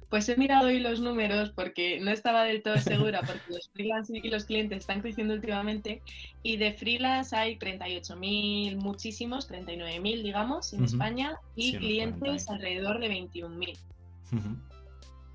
Pues 0.08 0.28
he 0.28 0.36
mirado 0.36 0.66
hoy 0.66 0.80
los 0.80 1.00
números 1.00 1.50
porque 1.50 2.00
no 2.00 2.10
estaba 2.10 2.44
del 2.44 2.62
todo 2.62 2.76
segura, 2.78 3.20
porque 3.20 3.44
los 3.48 3.70
freelance 3.72 4.12
y 4.12 4.28
los 4.28 4.44
clientes 4.44 4.80
están 4.80 5.00
creciendo 5.00 5.32
últimamente 5.34 6.02
y 6.42 6.58
de 6.58 6.72
freelance 6.72 7.34
hay 7.34 7.56
38.000, 7.56 8.76
muchísimos, 8.76 9.48
39.000 9.48 10.22
digamos, 10.22 10.72
en 10.74 10.84
España 10.84 11.36
y 11.54 11.76
clientes 11.78 12.50
alrededor 12.50 12.98
de 12.98 13.08
21.000 13.08 13.78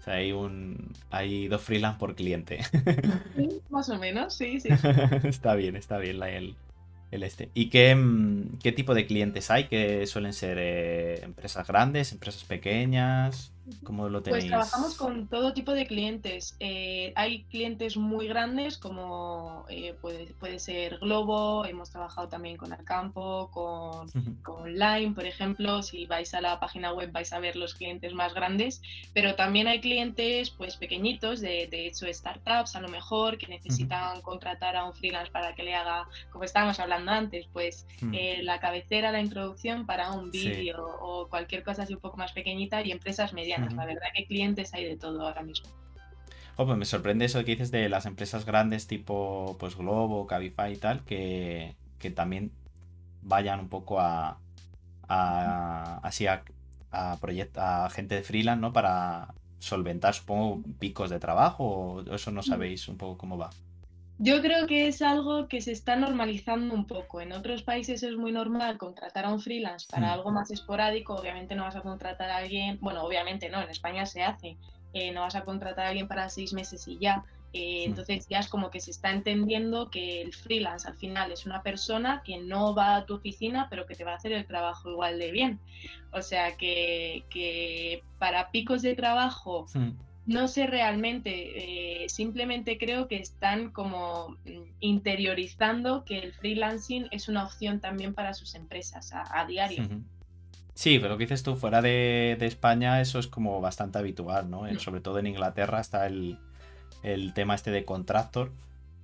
hay 0.08 0.32
un 0.32 0.94
hay 1.10 1.48
dos 1.48 1.62
freelance 1.62 2.00
por 2.00 2.16
cliente. 2.16 2.60
más 3.70 3.90
o 3.90 3.98
menos, 3.98 4.34
sí, 4.36 4.60
sí. 4.60 4.70
está 5.24 5.56
bien, 5.56 5.76
está 5.76 5.98
bien 5.98 6.20
la, 6.20 6.30
el, 6.30 6.56
el 7.12 7.24
este. 7.24 7.50
¿Y 7.54 7.70
qué, 7.70 7.96
mm, 7.96 8.60
qué, 8.62 8.72
tipo 8.72 8.94
de 8.94 9.06
clientes 9.06 9.52
hay? 9.52 9.66
¿Que 9.66 10.06
suelen 10.08 10.34
ser 10.34 10.58
eh, 10.60 11.24
empresas 11.24 11.68
grandes, 11.68 12.12
empresas 12.12 12.44
pequeñas? 12.44 13.52
¿Cómo 13.84 14.08
lo 14.08 14.22
tenéis? 14.22 14.46
Pues 14.46 14.50
trabajamos 14.50 14.96
con 14.96 15.28
todo 15.28 15.54
tipo 15.54 15.74
de 15.74 15.86
clientes. 15.86 16.56
Eh, 16.60 17.12
hay 17.16 17.44
clientes 17.44 17.98
muy 17.98 18.28
grandes 18.28 18.78
como 18.78 19.66
eh, 19.70 19.94
puede, 20.02 20.28
puede, 20.40 20.60
ser 20.60 21.00
Globo, 21.00 21.66
hemos 21.66 21.90
trabajado 21.90 22.30
también 22.30 22.58
con 22.58 22.72
Alcampo, 22.72 23.50
con, 23.52 24.10
con 24.44 24.74
Lime, 24.74 25.14
por 25.14 25.26
ejemplo. 25.26 25.84
Si 25.84 26.06
vais 26.06 26.34
a 26.34 26.42
la 26.42 26.60
página 26.60 26.94
web 26.94 27.12
vais 27.12 27.32
a 27.34 27.40
ver 27.40 27.56
los 27.56 27.74
clientes 27.74 28.14
más 28.14 28.34
grandes, 28.34 28.82
pero 29.14 29.36
también 29.36 29.68
hay 29.68 29.82
clientes 29.82 30.50
pues 30.52 30.78
pequeñitos, 30.78 31.42
de, 31.42 31.68
de 31.68 31.88
hecho 31.88 32.06
startups 32.12 32.76
a 32.76 32.82
lo 32.82 32.88
mejor, 32.88 33.38
que 33.38 33.48
necesitan 33.48 34.22
contratar 34.22 34.76
a 34.76 34.86
un 34.86 34.94
freelance 34.94 35.32
para 35.32 35.56
que 35.56 35.64
le 35.64 35.76
haga, 35.76 36.08
como 36.32 36.46
estábamos 36.46 36.80
hablando 36.80 37.12
antes, 37.12 37.48
pues 37.52 37.86
eh, 38.14 38.42
la 38.44 38.60
cabecera, 38.60 39.12
la 39.12 39.22
introducción 39.22 39.86
para 39.86 40.12
un 40.12 40.32
vídeo 40.32 40.86
o 41.02 41.28
cualquier 41.28 41.64
cosa 41.64 41.84
así 41.84 41.94
un 41.94 42.00
poco 42.00 42.18
más 42.18 42.32
pequeñita 42.32 42.82
y 42.82 42.92
empresas 42.92 43.34
medianas 43.34 43.57
la 43.60 43.86
verdad 43.86 44.08
que 44.16 44.26
clientes 44.26 44.74
hay 44.74 44.86
de 44.86 44.98
todo 44.98 45.22
ahora 45.22 45.44
mismo. 45.44 45.70
Oh, 46.56 46.66
pues 46.66 46.78
me 46.78 46.86
sorprende 46.86 47.26
eso 47.26 47.44
que 47.46 47.52
dices 47.52 47.70
de 47.70 47.88
las 47.88 48.08
empresas 48.08 48.46
grandes 48.46 48.88
tipo 48.88 49.56
pues 49.60 49.76
Globo, 49.76 50.26
Cabify 50.26 50.74
y 50.74 50.78
tal, 50.78 51.04
que, 51.06 51.76
también 52.16 52.52
vayan 53.22 53.60
un 53.60 53.70
poco 53.70 54.00
a, 54.00 54.40
a 55.08 56.00
así 56.04 56.26
a, 56.26 56.44
a, 56.92 57.90
gente 57.92 58.16
de 58.16 58.24
freelance, 58.24 58.62
¿no? 58.62 58.74
Para 58.74 59.36
solventar, 59.60 60.14
supongo, 60.14 60.64
picos 60.80 61.10
de 61.10 61.20
trabajo 61.20 61.64
o 61.66 62.16
eso 62.16 62.32
no 62.32 62.42
sabéis 62.42 62.88
un 62.88 62.98
poco 62.98 63.18
cómo 63.18 63.38
va. 63.38 63.50
Yo 64.20 64.42
creo 64.42 64.66
que 64.66 64.88
es 64.88 65.04
algo 65.04 65.48
que 65.48 65.62
se 65.62 65.72
está 65.72 65.96
normalizando 65.96 66.74
un 66.74 66.88
poco. 66.88 67.22
En 67.22 67.34
otros 67.34 67.62
países 67.62 68.02
es 68.02 68.16
muy 68.16 68.32
normal 68.32 68.80
contratar 68.80 69.26
a 69.26 69.32
un 69.32 69.40
freelance 69.40 69.86
para 69.88 70.12
algo 70.12 70.32
más 70.32 70.50
esporádico. 70.50 71.16
Obviamente 71.16 71.54
no 71.54 71.64
vas 71.64 71.76
a 71.76 71.82
contratar 71.82 72.32
a 72.32 72.38
alguien, 72.38 72.80
bueno, 72.82 73.04
obviamente 73.04 73.50
no, 73.50 73.62
en 73.62 73.70
España 73.70 74.08
se 74.08 74.24
hace. 74.24 74.58
Eh, 74.94 75.12
no 75.12 75.22
vas 75.22 75.36
a 75.36 75.44
contratar 75.44 75.86
a 75.86 75.90
alguien 75.90 76.08
para 76.08 76.30
seis 76.30 76.52
meses 76.52 76.88
y 76.88 76.98
ya. 76.98 77.26
Eh, 77.54 77.84
entonces 77.86 78.28
ya 78.28 78.40
es 78.40 78.48
como 78.48 78.72
que 78.72 78.80
se 78.80 78.92
está 78.92 79.12
entendiendo 79.12 79.90
que 79.90 80.22
el 80.22 80.34
freelance 80.34 80.88
al 80.88 80.96
final 80.96 81.32
es 81.32 81.46
una 81.46 81.62
persona 81.62 82.24
que 82.26 82.40
no 82.40 82.74
va 82.74 82.96
a 82.96 83.06
tu 83.06 83.16
oficina, 83.16 83.68
pero 83.70 83.86
que 83.86 83.96
te 83.96 84.04
va 84.04 84.14
a 84.14 84.16
hacer 84.16 84.32
el 84.32 84.48
trabajo 84.48 84.90
igual 84.90 85.20
de 85.20 85.32
bien. 85.32 85.60
O 86.12 86.24
sea 86.24 86.58
que, 86.58 87.24
que 87.30 88.04
para 88.18 88.50
picos 88.50 88.82
de 88.82 88.96
trabajo 88.96 89.68
no 90.28 90.50
sé 90.50 90.68
realmente, 90.68 92.04
eh, 92.04 92.10
simplemente 92.10 92.78
creo 92.78 93.08
que 93.08 93.16
están 93.16 93.72
como 93.72 94.38
mm, 94.46 94.62
interiorizando 94.82 96.04
que 96.04 96.20
el 96.20 96.34
freelancing 96.34 97.08
es 97.12 97.30
una 97.30 97.46
opción 97.46 97.80
también 97.80 98.14
para 98.14 98.34
sus 98.34 98.54
empresas 98.54 99.14
a, 99.14 99.46
diario. 99.46 99.88
Sí, 100.74 101.00
pero 101.00 101.14
lo 101.14 101.18
que 101.18 101.24
dices 101.24 101.44
tú, 101.44 101.56
fuera 101.56 101.82
de, 101.82 102.38
España 102.42 103.00
eso 103.00 103.20
es 103.20 103.28
como 103.28 103.62
bastante 103.62 103.98
habitual, 103.98 104.50
¿no? 104.50 104.68
sobre 104.80 105.02
todo 105.02 105.18
en 105.18 105.28
Inglaterra 105.28 105.80
está 105.80 106.06
el, 106.06 106.38
el 107.04 107.34
tema 107.34 107.56
este 107.56 107.72
de 107.72 107.86
contractor, 107.86 108.52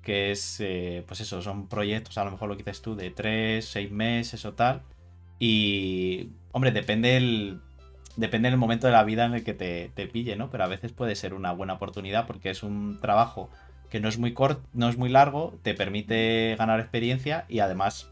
que 0.01 0.32
es, 0.32 0.60
eh, 0.60 1.06
pues 1.08 1.22
eso, 1.22 1.42
son 1.42 1.70
proyectos, 1.70 2.18
a 2.18 2.25
lo 2.25 2.32
mejor 2.32 2.50
lo 2.50 2.58
que 2.58 2.63
dices 2.63 2.82
tú, 2.82 2.96
de 2.96 3.12
tres, 3.12 3.65
seis 3.65 3.89
meses 3.89 4.44
o 4.44 4.53
tal. 4.53 4.82
Y, 5.39 6.30
hombre, 6.51 6.72
depende 6.72 7.15
el, 7.15 7.62
depende 8.15 8.50
del 8.50 8.58
momento 8.58 8.88
de 8.88 8.93
la 8.93 9.03
vida 9.03 9.25
en 9.25 9.34
el 9.34 9.43
que 9.43 9.53
te, 9.53 9.91
te 9.96 10.08
pille, 10.08 10.36
¿no? 10.36 10.50
Pero 10.50 10.63
a 10.63 10.67
veces 10.67 10.91
puede 10.91 11.15
ser 11.15 11.34
una 11.34 11.51
buena 11.51 11.74
oportunidad 11.74 12.27
porque 12.27 12.50
es 12.50 12.63
un 12.63 13.00
trabajo 13.01 13.50
que 13.89 14.00
no 14.00 14.10
es 14.10 14.17
muy 14.17 14.34
corto, 14.34 14.62
no 14.74 14.89
es 14.89 14.98
muy 14.98 15.10
largo, 15.10 15.53
te 15.62 15.75
permite 15.75 16.55
ganar 16.58 16.79
experiencia 16.79 17.46
y 17.48 17.60
además 17.60 18.12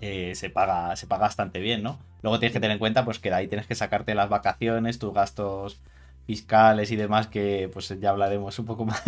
eh, 0.00 0.34
se, 0.34 0.50
paga, 0.50 0.94
se 0.96 1.06
paga 1.06 1.22
bastante 1.22 1.60
bien, 1.60 1.82
¿no? 1.82 1.98
Luego 2.22 2.38
tienes 2.38 2.52
que 2.52 2.60
tener 2.60 2.74
en 2.74 2.78
cuenta 2.78 3.04
pues 3.04 3.18
que 3.18 3.28
de 3.28 3.36
ahí 3.36 3.48
tienes 3.48 3.66
que 3.66 3.74
sacarte 3.74 4.14
las 4.14 4.28
vacaciones, 4.28 4.98
tus 4.98 5.12
gastos 5.12 5.80
fiscales 6.26 6.90
y 6.90 6.96
demás, 6.96 7.26
que 7.26 7.68
pues 7.72 7.92
ya 8.00 8.10
hablaremos 8.10 8.58
un 8.58 8.66
poco 8.66 8.84
más, 8.86 9.02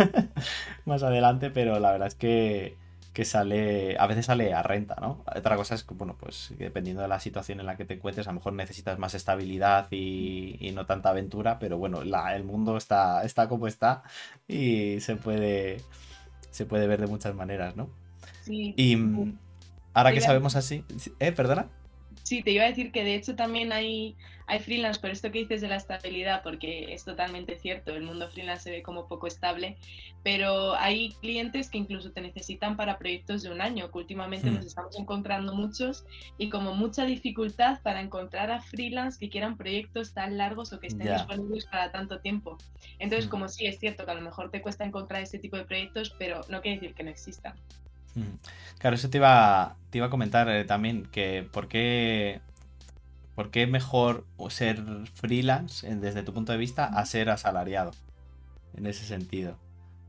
más 0.85 1.03
adelante, 1.03 1.49
pero 1.49 1.79
la 1.79 1.91
verdad 1.91 2.07
es 2.07 2.15
que 2.15 2.75
que 3.17 3.25
sale, 3.25 3.97
a 3.97 4.05
veces 4.05 4.27
sale 4.27 4.53
a 4.53 4.61
renta, 4.61 4.95
¿no? 5.01 5.23
Otra 5.35 5.55
cosa 5.55 5.73
es 5.73 5.83
que, 5.83 5.95
bueno, 5.95 6.15
pues 6.19 6.53
dependiendo 6.59 7.01
de 7.01 7.07
la 7.07 7.19
situación 7.19 7.59
en 7.59 7.65
la 7.65 7.75
que 7.75 7.83
te 7.83 7.95
encuentres, 7.95 8.27
a 8.27 8.29
lo 8.29 8.35
mejor 8.35 8.53
necesitas 8.53 8.99
más 8.99 9.15
estabilidad 9.15 9.87
y, 9.89 10.69
no 10.75 10.85
tanta 10.85 11.09
aventura, 11.09 11.57
pero 11.57 11.79
bueno, 11.79 12.03
el 12.03 12.43
mundo 12.43 12.77
está, 12.77 13.23
está 13.23 13.49
como 13.49 13.65
está 13.65 14.03
y 14.47 14.99
se 14.99 15.15
puede, 15.15 15.81
se 16.51 16.67
puede 16.67 16.85
ver 16.85 17.01
de 17.01 17.07
muchas 17.07 17.33
maneras, 17.33 17.75
¿no? 17.75 17.89
Sí. 18.43 18.75
Y 18.77 18.95
mm, 18.95 19.39
ahora 19.95 20.13
que 20.13 20.21
sabemos 20.21 20.55
así, 20.55 20.85
¿eh? 21.19 21.31
¿Perdona? 21.31 21.69
Sí, 22.27 22.43
te 22.43 22.51
iba 22.51 22.65
a 22.65 22.67
decir 22.67 22.91
que 22.91 23.05
de 23.05 23.15
hecho 23.15 23.37
también 23.37 23.71
hay, 23.71 24.17
hay 24.47 24.59
freelance, 24.59 24.99
por 24.99 25.11
esto 25.11 25.31
que 25.31 25.39
dices 25.39 25.61
de 25.61 25.69
la 25.69 25.77
estabilidad, 25.77 26.43
porque 26.43 26.93
es 26.93 27.05
totalmente 27.05 27.57
cierto, 27.57 27.95
el 27.95 28.03
mundo 28.03 28.29
freelance 28.29 28.63
se 28.63 28.71
ve 28.71 28.83
como 28.83 29.07
poco 29.07 29.27
estable, 29.27 29.77
pero 30.23 30.75
hay 30.75 31.13
clientes 31.21 31.69
que 31.69 31.77
incluso 31.77 32.11
te 32.11 32.19
necesitan 32.19 32.75
para 32.75 32.97
proyectos 32.97 33.43
de 33.43 33.49
un 33.49 33.61
año, 33.61 33.89
que 33.89 33.97
últimamente 33.99 34.51
nos 34.51 34.65
hmm. 34.65 34.67
estamos 34.67 34.99
encontrando 34.99 35.55
muchos 35.55 36.03
y 36.37 36.49
como 36.49 36.75
mucha 36.75 37.05
dificultad 37.05 37.81
para 37.81 38.01
encontrar 38.01 38.51
a 38.51 38.59
freelance 38.59 39.17
que 39.17 39.29
quieran 39.29 39.55
proyectos 39.55 40.13
tan 40.13 40.37
largos 40.37 40.73
o 40.73 40.81
que 40.81 40.87
estén 40.87 41.07
disponibles 41.07 41.65
para 41.67 41.93
tanto 41.93 42.19
tiempo. 42.19 42.57
Entonces, 42.99 43.27
hmm. 43.27 43.31
como 43.31 43.47
sí, 43.47 43.67
es 43.67 43.79
cierto 43.79 44.03
que 44.03 44.11
a 44.11 44.15
lo 44.15 44.21
mejor 44.21 44.51
te 44.51 44.61
cuesta 44.61 44.83
encontrar 44.83 45.21
este 45.23 45.39
tipo 45.39 45.55
de 45.55 45.63
proyectos, 45.63 46.13
pero 46.19 46.41
no 46.49 46.61
quiere 46.61 46.81
decir 46.81 46.93
que 46.93 47.03
no 47.03 47.09
existan. 47.09 47.55
Hmm. 48.17 48.39
Claro, 48.79 48.95
eso 48.95 49.09
te 49.09 49.17
iba, 49.17 49.75
te 49.89 49.99
iba 49.99 50.07
a 50.07 50.09
comentar 50.09 50.49
eh, 50.49 50.65
también, 50.65 51.07
que 51.11 51.47
por 51.51 51.67
qué, 51.67 52.41
por 53.35 53.51
qué 53.51 53.67
mejor 53.67 54.25
ser 54.49 54.83
freelance 55.13 55.87
desde 55.95 56.23
tu 56.23 56.33
punto 56.33 56.51
de 56.51 56.57
vista 56.57 56.85
a 56.85 57.05
ser 57.05 57.29
asalariado, 57.29 57.91
en 58.75 58.87
ese 58.87 59.05
sentido. 59.05 59.57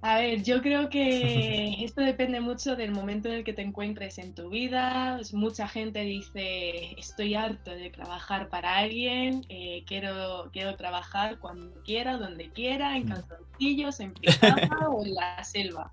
A 0.01 0.21
ver, 0.21 0.45
yo 0.45 0.63
creo 0.63 0.89
que 0.89 1.75
esto 1.85 2.01
depende 2.03 2.41
mucho 2.41 2.77
del 2.77 2.93
momento 2.93 3.29
en 3.29 3.35
el 3.35 3.45
que 3.45 3.53
te 3.53 3.63
encuentres 3.63 4.19
en 4.19 4.35
tu 4.35 4.49
vida. 4.49 5.21
Mucha 5.33 5.69
gente 5.69 6.01
dice, 6.01 6.93
estoy 6.99 7.35
harto 7.35 7.73
de 7.73 7.91
trabajar 7.91 8.49
para 8.49 8.79
alguien, 8.79 9.45
eh, 9.49 9.83
quiero, 9.87 10.51
quiero 10.53 10.77
trabajar 10.77 11.39
cuando 11.41 11.83
quiera, 11.83 12.17
donde 12.17 12.51
quiera, 12.53 12.97
en 12.97 13.07
mm. 13.07 13.09
calzoncillos, 13.09 14.01
en 14.01 14.15
pijama 14.15 14.89
o 14.89 15.05
en 15.05 15.15
la 15.15 15.45
selva. 15.45 15.93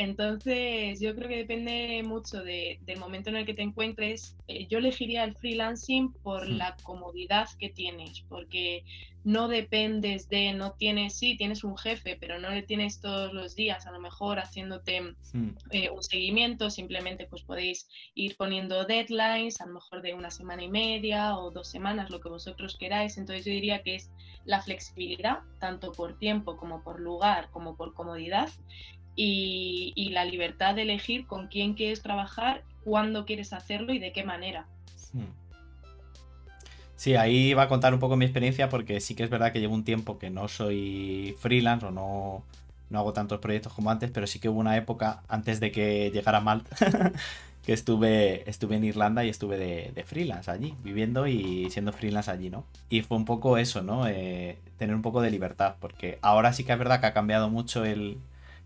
Entonces, 0.00 0.98
yo 0.98 1.14
creo 1.14 1.28
que 1.28 1.36
depende 1.36 2.02
mucho 2.02 2.42
del 2.42 2.78
momento 2.98 3.28
en 3.28 3.36
el 3.36 3.44
que 3.44 3.52
te 3.52 3.60
encuentres. 3.60 4.34
Eh, 4.48 4.66
yo 4.66 4.78
elegiría 4.78 5.24
el 5.24 5.36
freelancing 5.36 6.14
por 6.22 6.48
la 6.48 6.74
comodidad 6.84 7.48
que 7.58 7.68
tienes, 7.68 8.22
porque 8.30 8.82
no 9.24 9.46
dependes 9.48 10.30
de, 10.30 10.54
no 10.54 10.72
tienes, 10.72 11.18
sí, 11.18 11.36
tienes 11.36 11.64
un 11.64 11.76
jefe, 11.76 12.16
pero 12.18 12.38
no 12.38 12.48
le 12.48 12.62
tienes 12.62 13.02
todos 13.02 13.34
los 13.34 13.54
días, 13.54 13.86
a 13.86 13.92
lo 13.92 14.00
mejor 14.00 14.38
haciéndote 14.38 15.02
eh, 15.70 15.90
un 15.90 16.02
seguimiento, 16.02 16.70
simplemente 16.70 17.26
pues 17.26 17.42
podéis 17.42 17.86
ir 18.14 18.38
poniendo 18.38 18.86
deadlines, 18.86 19.60
a 19.60 19.66
lo 19.66 19.74
mejor 19.74 20.00
de 20.00 20.14
una 20.14 20.30
semana 20.30 20.64
y 20.64 20.70
media 20.70 21.36
o 21.36 21.50
dos 21.50 21.68
semanas, 21.68 22.08
lo 22.08 22.20
que 22.20 22.30
vosotros 22.30 22.78
queráis. 22.78 23.18
Entonces, 23.18 23.44
yo 23.44 23.52
diría 23.52 23.82
que 23.82 23.96
es 23.96 24.10
la 24.46 24.62
flexibilidad, 24.62 25.40
tanto 25.58 25.92
por 25.92 26.18
tiempo 26.18 26.56
como 26.56 26.82
por 26.82 27.00
lugar, 27.00 27.50
como 27.50 27.76
por 27.76 27.92
comodidad 27.92 28.48
y, 29.16 30.10
la 30.12 30.24
libertad 30.24 30.74
de 30.74 30.82
elegir 30.82 31.26
con 31.26 31.48
quién 31.48 31.74
quieres 31.74 32.02
trabajar, 32.02 32.62
cuándo 32.84 33.24
quieres 33.26 33.52
hacerlo 33.52 33.92
y 33.92 33.98
de 33.98 34.12
qué 34.12 34.24
manera. 34.24 34.66
Hmm. 35.12 35.24
Sí, 36.96 37.16
ahí 37.16 37.54
va 37.54 37.62
a 37.62 37.68
contar 37.68 37.94
un 37.94 38.00
poco 38.00 38.16
mi 38.16 38.24
experiencia 38.24 38.68
porque 38.68 39.00
sí 39.00 39.14
que 39.14 39.22
es 39.22 39.30
verdad 39.30 39.52
que 39.52 39.60
llevo 39.60 39.74
un 39.74 39.84
tiempo 39.84 40.18
que 40.18 40.30
no 40.30 40.48
soy 40.48 41.34
freelance 41.38 41.86
o 41.86 41.90
no, 41.90 42.44
no 42.90 42.98
hago 42.98 43.12
tantos 43.12 43.38
proyectos 43.38 43.72
como 43.72 43.90
antes, 43.90 44.10
pero 44.10 44.26
sí 44.26 44.38
que 44.38 44.48
hubo 44.48 44.60
una 44.60 44.76
época 44.76 45.22
antes 45.28 45.60
de 45.60 45.72
que 45.72 46.10
llegara 46.10 46.40
Malta 46.40 46.76
que 47.64 47.72
estuve, 47.72 48.48
estuve 48.48 48.76
en 48.76 48.84
Irlanda 48.84 49.24
y 49.24 49.28
estuve 49.28 49.56
de, 49.58 50.04
freelance 50.04 50.50
allí, 50.50 50.74
viviendo 50.82 51.26
y 51.26 51.70
siendo 51.70 51.92
freelance 51.92 52.30
allí, 52.30 52.50
¿no? 52.50 52.64
Y 52.88 53.02
fue 53.02 53.16
un 53.16 53.24
poco 53.24 53.58
eso, 53.58 53.82
¿no? 53.82 54.08
Eh, 54.08 54.58
tener 54.78 54.94
un 54.94 55.02
poco 55.02 55.20
de 55.20 55.30
libertad, 55.30 55.76
porque 55.78 56.18
ahora 56.22 56.52
sí 56.52 56.64
que 56.64 56.72
es 56.72 56.78
verdad 56.78 57.00
que 57.00 57.06
ha 57.06 57.12
cambiado 57.12 57.50
mucho 57.50 57.84
el, 57.84 58.18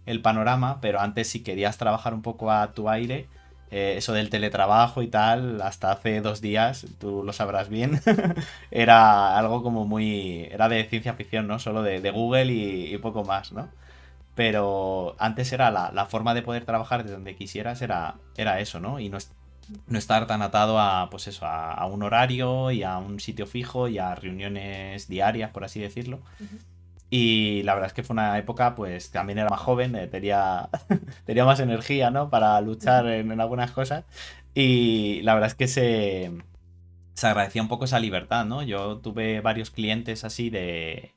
el 0.07 0.21
panorama, 0.21 0.81
pero 0.81 1.01
antes 1.01 1.29
si 1.29 1.43
querías 1.43 1.79
trabajar 1.79 2.15
un 2.15 2.23
poco 2.23 2.51
a 2.51 2.73
tu 2.73 2.89
aire, 2.89 3.27
eh, 3.71 3.97
eso 3.97 4.13
del 4.13 4.31
teletrabajo 4.31 5.03
y 5.03 5.09
tal, 5.09 5.61
hasta 5.61 5.91
hace 5.91 6.21
dos 6.21 6.41
días, 6.41 6.87
tú 7.01 7.23
lo 7.25 7.33
sabrás 7.33 7.69
bien, 7.69 8.01
era 8.71 9.37
algo 9.37 9.65
como 9.65 9.85
muy... 9.85 10.45
era 10.45 10.69
de 10.69 10.85
ciencia 10.85 11.15
ficción, 11.15 11.49
¿no? 11.49 11.59
Solo 11.59 11.83
de, 11.83 12.11
Google 12.11 12.53
y, 12.53 12.97
poco 12.99 13.25
más, 13.25 13.53
¿no? 13.53 13.69
Pero 14.37 15.17
antes 15.19 15.53
era 15.53 15.71
la, 15.71 16.07
forma 16.07 16.35
de 16.35 16.43
poder 16.43 16.65
trabajar 16.65 17.05
de 17.05 17.13
donde 17.13 17.37
quisieras, 17.37 17.83
era, 17.83 18.17
eso, 18.61 18.81
¿no? 18.81 19.01
Y 19.01 19.09
no, 19.09 19.19
no 19.89 19.99
estar 19.99 20.27
tan 20.27 20.43
atado 20.43 20.79
a, 20.79 21.09
pues 21.11 21.27
eso, 21.27 21.47
a, 21.47 21.85
un 21.87 22.03
horario 22.03 22.71
y 22.71 22.83
a 22.83 22.99
un 22.99 23.19
sitio 23.19 23.47
fijo 23.47 23.89
y 23.89 23.99
a 23.99 24.15
reuniones 24.15 25.09
diarias, 25.09 25.51
por 25.51 25.65
así 25.65 25.81
decirlo. 25.81 26.21
Y 27.11 27.63
la 27.63 27.75
verdad 27.75 27.89
es 27.89 27.95
que 27.95 28.03
fue 28.03 28.15
una 28.15 28.39
época, 28.39 28.75
pues 28.75 29.11
también 29.11 29.39
era 29.39 29.51
más 29.51 29.61
joven, 29.61 29.95
eh, 29.95 30.07
tenía, 30.07 30.69
tenía 31.25 31.45
más 31.45 31.61
energía, 31.61 32.11
¿no? 32.11 32.31
Para 32.31 32.61
luchar 32.61 33.07
en, 33.07 33.41
algunas 33.41 33.71
cosas. 33.71 34.05
Y 34.55 35.23
la 35.23 35.35
verdad 35.35 35.49
es 35.49 35.55
que 35.55 35.69
se, 35.69 36.33
se 37.15 37.27
agradecía 37.27 37.63
un 37.63 37.69
poco 37.69 37.85
esa 37.85 38.01
libertad, 38.01 38.47
¿no? 38.47 38.63
Yo 38.63 38.99
tuve 38.99 39.41
varios 39.41 39.71
clientes 39.71 40.25
así 40.25 40.51
de, 40.51 41.13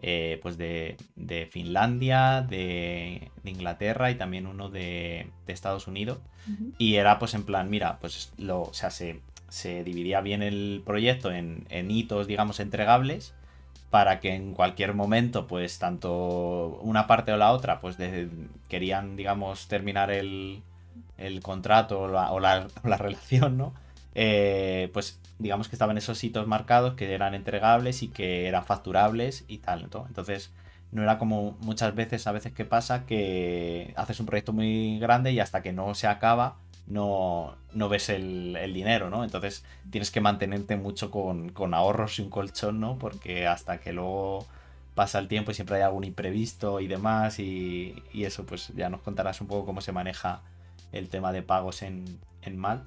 eh, 0.00 0.38
pues 0.42 0.58
de, 0.58 0.96
de 1.16 1.46
Finlandia, 1.46 2.42
de, 2.42 3.30
de, 3.42 3.50
Inglaterra 3.50 4.10
y 4.10 4.14
también 4.14 4.46
uno 4.46 4.68
de, 4.68 5.30
de 5.46 5.52
Estados 5.52 5.86
Unidos. 5.86 6.18
Y 6.78 6.96
era 6.96 7.18
pues 7.18 7.34
en 7.34 7.44
plan, 7.44 7.70
mira, 7.70 7.98
pues 8.00 8.32
lo, 8.36 8.62
o 8.62 8.74
sea, 8.74 8.90
se, 8.90 9.20
se 9.48 9.84
dividía 9.84 10.20
bien 10.22 10.42
el 10.42 10.82
proyecto 10.84 11.30
en, 11.30 11.66
en 11.68 11.90
hitos, 11.90 12.26
digamos, 12.26 12.58
entregables 12.58 13.34
para 13.92 14.20
que 14.20 14.34
en 14.34 14.54
cualquier 14.54 14.94
momento, 14.94 15.46
pues 15.46 15.78
tanto 15.78 16.80
una 16.80 17.06
parte 17.06 17.30
o 17.30 17.36
la 17.36 17.52
otra, 17.52 17.78
pues 17.82 17.98
querían, 18.66 19.16
digamos, 19.16 19.68
terminar 19.68 20.10
el, 20.10 20.62
contrato 21.42 22.00
o 22.00 22.40
la, 22.40 22.68
relación, 22.82 23.58
¿no? 23.58 23.74
Eh, 24.14 24.88
pues 24.94 25.20
digamos 25.38 25.68
que 25.68 25.74
estaban 25.74 25.98
esos 25.98 26.24
hitos 26.24 26.46
marcados 26.46 26.94
que 26.94 27.12
eran 27.12 27.34
entregables 27.34 28.02
y 28.02 28.08
que 28.08 28.48
eran 28.48 28.64
facturables 28.64 29.44
y 29.46 29.58
tal. 29.58 29.86
¿no? 29.92 30.06
Entonces, 30.08 30.50
no 30.90 31.02
era 31.02 31.18
como 31.18 31.58
muchas 31.60 31.94
veces, 31.94 32.26
a 32.26 32.32
veces 32.32 32.52
que 32.52 32.64
pasa, 32.64 33.04
que 33.04 33.92
haces 33.96 34.20
un 34.20 34.26
proyecto 34.26 34.54
muy 34.54 34.98
grande 35.00 35.32
y 35.32 35.40
hasta 35.40 35.60
que 35.60 35.74
no 35.74 35.94
se 35.94 36.06
acaba, 36.06 36.56
no, 36.86 37.56
no 37.72 37.88
ves 37.88 38.08
el, 38.08 38.72
dinero, 38.72 39.10
¿no? 39.10 39.24
Entonces 39.24 39.64
tienes 39.90 40.10
que 40.10 40.20
mantenerte 40.20 40.76
mucho 40.76 41.10
con, 41.10 41.74
ahorros 41.74 42.18
y 42.18 42.22
un 42.22 42.30
colchón, 42.30 42.80
¿no? 42.80 42.98
Porque 42.98 43.46
hasta 43.46 43.78
que 43.78 43.92
luego 43.92 44.46
pasa 44.94 45.18
el 45.18 45.28
tiempo 45.28 45.50
y 45.50 45.54
siempre 45.54 45.76
hay 45.76 45.82
algún 45.82 46.04
imprevisto 46.04 46.80
y 46.80 46.86
demás 46.86 47.38
y, 47.38 48.02
eso 48.12 48.44
pues 48.44 48.68
ya 48.74 48.88
nos 48.90 49.00
contarás 49.00 49.40
un 49.40 49.46
poco 49.46 49.64
cómo 49.64 49.80
se 49.80 49.92
maneja 49.92 50.42
el 50.92 51.08
tema 51.08 51.32
de 51.32 51.42
pagos 51.42 51.82
en, 51.82 52.20
mal. 52.56 52.84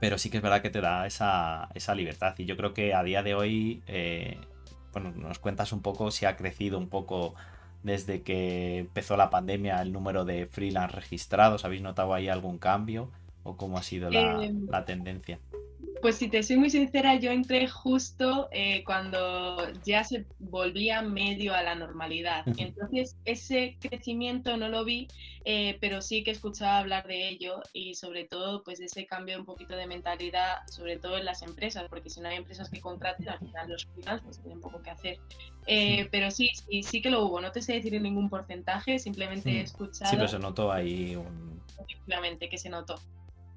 Pero 0.00 0.18
sí 0.18 0.28
que 0.28 0.38
es 0.38 0.42
verdad 0.42 0.60
que 0.60 0.70
te 0.70 0.80
da 0.80 1.06
esa, 1.06 1.68
libertad 1.94 2.34
y 2.38 2.46
yo 2.46 2.56
creo 2.56 2.74
que 2.74 2.94
a 2.94 3.02
día 3.02 3.22
de 3.22 3.34
hoy, 3.34 3.82
eh, 3.86 4.38
bueno, 4.92 5.12
nos 5.12 5.38
cuentas 5.38 5.72
un 5.72 5.82
poco 5.82 6.10
si 6.10 6.26
ha 6.26 6.36
crecido 6.36 6.78
un 6.78 6.88
poco 6.88 7.34
desde 7.84 8.22
que 8.22 8.78
empezó 8.78 9.16
la 9.16 9.30
pandemia 9.30 9.80
el 9.80 9.92
número 9.92 10.24
de 10.24 10.46
freelance 10.46 10.96
registrados? 10.96 11.64
¿Habéis 11.64 11.82
notado 11.82 12.12
ahí 12.14 12.28
algún 12.28 12.58
cambio? 12.58 13.10
¿O 13.44 13.56
cómo 13.56 13.78
ha 13.78 13.82
sido 13.82 14.10
la, 14.10 14.42
em, 14.42 14.66
tendencia? 14.86 15.38
Pues 16.04 16.16
si 16.16 16.28
te 16.28 16.42
soy 16.42 16.58
muy 16.58 16.68
sincera, 16.68 17.14
yo 17.14 17.30
entré 17.30 17.66
justo 17.66 18.50
eh, 18.52 18.84
cuando 18.84 19.72
ya 19.86 20.04
se 20.04 20.26
volvía 20.38 21.00
medio 21.00 21.54
a 21.54 21.62
la 21.62 21.74
normalidad. 21.74 22.44
Entonces 22.58 23.16
ese 23.24 23.78
crecimiento 23.80 24.58
no 24.58 24.68
lo 24.68 24.84
vi, 24.84 25.08
eh, 25.46 25.78
pero 25.80 26.02
sí 26.02 26.22
que 26.22 26.32
escuchaba 26.32 26.76
hablar 26.76 27.06
de 27.06 27.30
ello 27.30 27.62
y 27.72 27.94
sobre 27.94 28.26
todo 28.26 28.62
pues 28.64 28.80
ese 28.80 29.06
cambio 29.06 29.38
un 29.38 29.46
poquito 29.46 29.76
de 29.76 29.86
mentalidad, 29.86 30.58
sobre 30.70 30.98
todo 30.98 31.16
en 31.16 31.24
las 31.24 31.40
empresas, 31.40 31.86
porque 31.88 32.10
si 32.10 32.20
no 32.20 32.28
hay 32.28 32.36
empresas 32.36 32.68
que 32.68 32.82
contraten, 32.82 33.26
al 33.30 33.38
final 33.38 33.70
los 33.70 33.86
freelance 33.86 34.24
pues 34.26 34.42
tienen 34.42 34.60
poco 34.60 34.82
que 34.82 34.90
hacer. 34.90 35.18
Eh, 35.66 36.06
pero 36.12 36.30
sí, 36.30 36.50
sí, 36.68 36.82
sí 36.82 37.00
que 37.00 37.08
lo 37.08 37.24
hubo. 37.24 37.40
No 37.40 37.50
te 37.50 37.62
sé 37.62 37.72
decir 37.72 37.98
ningún 37.98 38.28
porcentaje, 38.28 38.98
simplemente 38.98 39.52
he 39.52 39.60
escuchado. 39.62 40.10
Sí, 40.10 40.16
pero 40.16 40.28
se 40.28 40.38
notó 40.38 40.70
ahí 40.70 41.16
un... 41.16 41.62
Efectivamente, 41.78 42.50
que 42.50 42.58
se 42.58 42.68
notó. 42.68 43.00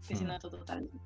Que 0.08 0.16
se 0.16 0.24
notó 0.24 0.50
totalmente. 0.50 0.98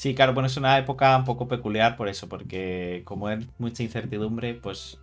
Sí, 0.00 0.14
claro, 0.14 0.32
bueno, 0.32 0.46
es 0.46 0.56
una 0.56 0.78
época 0.78 1.14
un 1.14 1.26
poco 1.26 1.46
peculiar 1.46 1.98
por 1.98 2.08
eso, 2.08 2.26
porque 2.26 3.02
como 3.04 3.26
hay 3.26 3.46
mucha 3.58 3.82
incertidumbre, 3.82 4.54
pues 4.54 4.98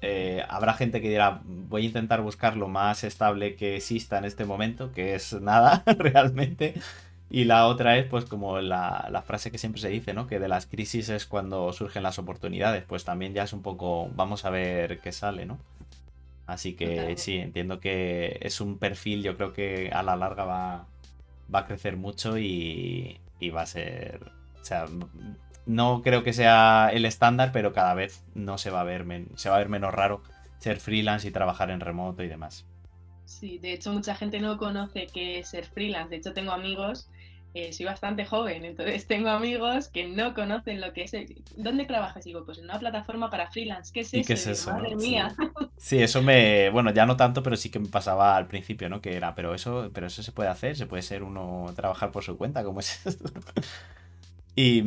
eh, 0.00 0.42
habrá 0.48 0.72
gente 0.72 1.02
que 1.02 1.10
dirá, 1.10 1.42
voy 1.44 1.82
a 1.82 1.84
intentar 1.84 2.22
buscar 2.22 2.56
lo 2.56 2.66
más 2.66 3.04
estable 3.04 3.54
que 3.54 3.76
exista 3.76 4.16
en 4.16 4.24
este 4.24 4.46
momento, 4.46 4.92
que 4.92 5.14
es 5.14 5.34
nada 5.42 5.82
realmente. 5.98 6.72
Y 7.28 7.44
la 7.44 7.66
otra 7.66 7.98
es, 7.98 8.06
pues, 8.06 8.24
como 8.24 8.60
la, 8.62 9.08
la, 9.10 9.20
frase 9.20 9.50
que 9.50 9.58
siempre 9.58 9.82
se 9.82 9.90
dice, 9.90 10.14
¿no? 10.14 10.26
Que 10.26 10.38
de 10.38 10.48
las 10.48 10.64
crisis 10.64 11.10
es 11.10 11.26
cuando 11.26 11.70
surgen 11.74 12.02
las 12.02 12.18
oportunidades. 12.18 12.82
Pues 12.84 13.04
también 13.04 13.34
ya 13.34 13.42
es 13.42 13.52
un 13.52 13.60
poco, 13.60 14.08
vamos 14.16 14.46
a 14.46 14.50
ver 14.50 15.00
qué 15.00 15.12
sale, 15.12 15.44
¿no? 15.44 15.58
Así 16.46 16.72
que 16.72 17.14
sí, 17.18 17.36
entiendo 17.36 17.78
que 17.78 18.38
es 18.40 18.62
un 18.62 18.78
perfil, 18.78 19.22
yo 19.22 19.36
creo 19.36 19.52
que 19.52 19.90
a 19.92 20.02
la 20.02 20.16
larga 20.16 20.46
va, 20.46 20.86
va 21.54 21.58
a 21.58 21.66
crecer 21.66 21.98
mucho 21.98 22.38
y, 22.38 23.20
va 23.50 23.62
a 23.62 23.66
ser. 23.66 24.32
O 24.60 24.64
sea, 24.64 24.86
no 25.66 26.02
creo 26.02 26.22
que 26.22 26.32
sea 26.32 26.90
el 26.92 27.04
estándar, 27.04 27.50
pero 27.52 27.72
cada 27.72 27.94
vez 27.94 28.24
no 28.34 28.58
se 28.58 28.70
va 28.70 28.80
a 28.80 28.84
ver, 28.84 29.04
se 29.36 29.48
va 29.48 29.56
a 29.56 29.58
ver 29.58 29.68
menos 29.68 29.92
raro 29.92 30.22
ser 30.58 30.80
freelance 30.80 31.28
y 31.28 31.30
trabajar 31.30 31.70
en 31.70 31.80
remoto 31.80 32.22
y 32.22 32.28
demás. 32.28 32.66
Sí, 33.26 33.58
de 33.58 33.72
hecho 33.72 33.92
mucha 33.92 34.14
gente 34.14 34.40
no 34.40 34.58
conoce 34.58 35.06
qué 35.12 35.38
es 35.38 35.48
ser 35.48 35.66
freelance. 35.66 36.10
De 36.10 36.16
hecho 36.16 36.32
tengo 36.32 36.52
amigos 36.52 37.08
eh, 37.54 37.72
soy 37.72 37.86
bastante 37.86 38.26
joven, 38.26 38.64
entonces 38.64 39.06
tengo 39.06 39.28
amigos 39.28 39.88
que 39.88 40.08
no 40.08 40.34
conocen 40.34 40.80
lo 40.80 40.92
que 40.92 41.04
es. 41.04 41.12
¿Dónde 41.56 41.84
trabajas? 41.86 42.24
Digo, 42.24 42.44
pues 42.44 42.58
en 42.58 42.64
una 42.64 42.80
plataforma 42.80 43.30
para 43.30 43.50
freelance. 43.50 43.92
¿Qué 43.92 44.00
es 44.00 44.08
eso? 44.08 44.16
¿Y 44.18 44.24
qué 44.24 44.32
es 44.32 44.46
eso? 44.46 44.72
Madre 44.72 44.96
mía. 44.96 45.34
Sí. 45.76 46.02
eso 46.02 46.20
me. 46.20 46.68
Bueno, 46.70 46.92
ya 46.92 47.06
no 47.06 47.16
tanto, 47.16 47.42
pero 47.42 47.56
sí 47.56 47.70
que 47.70 47.78
me 47.78 47.88
pasaba 47.88 48.36
al 48.36 48.48
principio, 48.48 48.88
¿no? 48.88 49.00
Que 49.00 49.16
era, 49.16 49.34
pero 49.34 49.54
eso, 49.54 49.90
pero 49.94 50.08
eso 50.08 50.22
se 50.22 50.32
puede 50.32 50.48
hacer, 50.48 50.76
se 50.76 50.86
puede 50.86 51.02
ser 51.02 51.22
uno 51.22 51.72
trabajar 51.76 52.10
por 52.10 52.24
su 52.24 52.36
cuenta, 52.36 52.64
¿cómo 52.64 52.80
es 52.80 53.06
eso? 53.06 53.18
y 54.56 54.82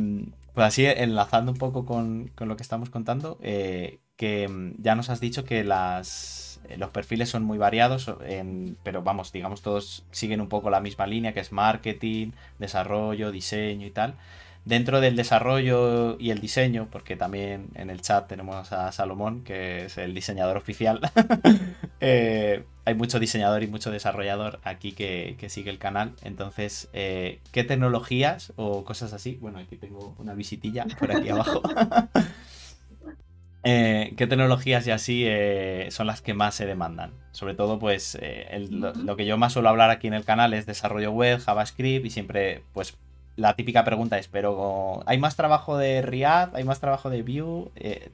pues 0.54 0.66
así, 0.66 0.84
enlazando 0.84 1.52
un 1.52 1.58
poco 1.58 1.86
con, 1.86 2.28
con 2.34 2.48
lo 2.48 2.56
que 2.56 2.62
estamos 2.62 2.90
contando, 2.90 3.38
eh, 3.42 4.00
que 4.16 4.48
mm, 4.48 4.82
ya 4.82 4.94
nos 4.94 5.08
has 5.08 5.20
dicho 5.20 5.44
que 5.44 5.64
las 5.64 6.47
los 6.76 6.90
perfiles 6.90 7.28
son 7.28 7.44
muy 7.44 7.58
variados, 7.58 8.12
pero 8.82 9.02
vamos, 9.02 9.32
digamos, 9.32 9.62
todos 9.62 10.04
siguen 10.10 10.40
un 10.40 10.48
poco 10.48 10.70
la 10.70 10.80
misma 10.80 11.06
línea, 11.06 11.32
que 11.32 11.40
es 11.40 11.52
marketing, 11.52 12.32
desarrollo, 12.58 13.32
diseño 13.32 13.86
y 13.86 13.90
tal. 13.90 14.14
Dentro 14.64 15.00
del 15.00 15.16
desarrollo 15.16 16.18
y 16.20 16.30
el 16.30 16.40
diseño, 16.40 16.88
porque 16.90 17.16
también 17.16 17.68
en 17.74 17.88
el 17.88 18.02
chat 18.02 18.28
tenemos 18.28 18.70
a 18.70 18.92
Salomón, 18.92 19.42
que 19.42 19.86
es 19.86 19.96
el 19.96 20.12
diseñador 20.12 20.58
oficial, 20.58 21.00
eh, 22.00 22.64
hay 22.84 22.94
mucho 22.94 23.18
diseñador 23.18 23.62
y 23.62 23.66
mucho 23.66 23.90
desarrollador 23.90 24.60
aquí 24.64 24.92
que, 24.92 25.36
sigue 25.48 25.70
el 25.70 25.78
canal. 25.78 26.14
Entonces, 26.22 26.90
eh, 26.92 27.40
¿qué 27.50 27.64
tecnologías 27.64 28.52
o 28.56 28.84
cosas 28.84 29.14
así? 29.14 29.38
Bueno, 29.40 29.58
aquí 29.58 29.76
tengo 29.76 30.14
una 30.18 30.34
visitilla 30.34 30.86
por 30.98 31.16
aquí 31.16 31.30
abajo. 31.30 31.62
Eh, 33.64 34.14
¿Qué 34.16 34.26
tecnologías 34.26 34.86
y 34.86 34.90
así 34.90 35.24
eh, 35.26 35.88
son 35.90 36.06
las 36.06 36.22
que 36.22 36.34
más 36.34 36.54
se 36.54 36.66
demandan? 36.66 37.12
Sobre 37.32 37.54
todo, 37.54 37.78
pues, 37.78 38.16
eh, 38.20 38.66
lo, 38.70 39.16
que 39.16 39.26
yo 39.26 39.36
más 39.36 39.52
suelo 39.52 39.68
hablar 39.68 39.90
aquí 39.90 40.06
en 40.06 40.14
el 40.14 40.24
canal 40.24 40.54
es 40.54 40.66
desarrollo 40.66 41.10
web, 41.10 41.40
JavaScript 41.40 42.06
y 42.06 42.10
siempre, 42.10 42.62
pues, 42.72 42.96
la 43.36 43.54
típica 43.54 43.84
pregunta 43.84 44.18
es, 44.18 44.28
pero 44.28 45.02
¿hay 45.06 45.18
más 45.18 45.36
trabajo 45.36 45.76
de 45.76 46.02
React? 46.02 46.56
¿Hay 46.56 46.64
más 46.64 46.80
trabajo 46.80 47.10
de 47.10 47.22
Vue? 47.22 47.70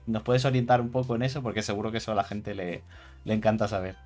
¿Nos 0.07 0.23
puedes 0.23 0.45
orientar 0.45 0.81
un 0.81 0.91
poco 0.91 1.15
en 1.17 1.23
eso? 1.23 1.43
Porque 1.43 1.63
seguro 1.63 1.91
que 1.93 1.99
eso 1.99 2.13
a 2.13 2.15
la 2.15 2.25
gente 2.25 2.55
le, 2.55 2.83
le 3.25 3.35
encanta 3.35 3.67
saber. 3.69 3.97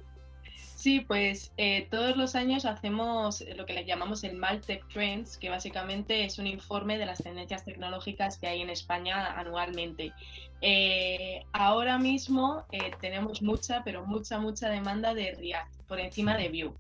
Sí, 0.79 1.01
pues 1.01 1.51
eh, 1.57 1.89
todos 1.91 2.17
los 2.17 2.37
años 2.37 2.65
hacemos 2.65 3.45
lo 3.57 3.67
que 3.67 3.73
le 3.73 3.85
llamamos 3.85 4.23
el 4.23 4.37
Maltech 4.37 4.87
Trends, 4.87 5.37
que 5.37 5.51
básicamente 5.51 6.25
es 6.25 6.39
un 6.39 6.47
informe 6.47 6.99
de 6.99 7.05
las 7.05 7.19
tendencias 7.19 7.65
tecnológicas 7.65 8.39
que 8.39 8.47
hay 8.47 8.63
en 8.63 8.71
España 8.71 9.27
anualmente. 9.37 10.13
Eh, 10.61 11.45
ahora 11.53 11.99
mismo 11.99 12.65
eh, 12.71 12.93
tenemos 13.01 13.43
mucha, 13.43 13.83
pero 13.83 14.07
mucha, 14.07 14.39
mucha 14.39 14.69
demanda 14.69 15.15
de 15.15 15.35
React 15.35 15.83
por 15.89 15.99
encima 15.99 16.37
de 16.37 16.49
Vue. 16.49 16.73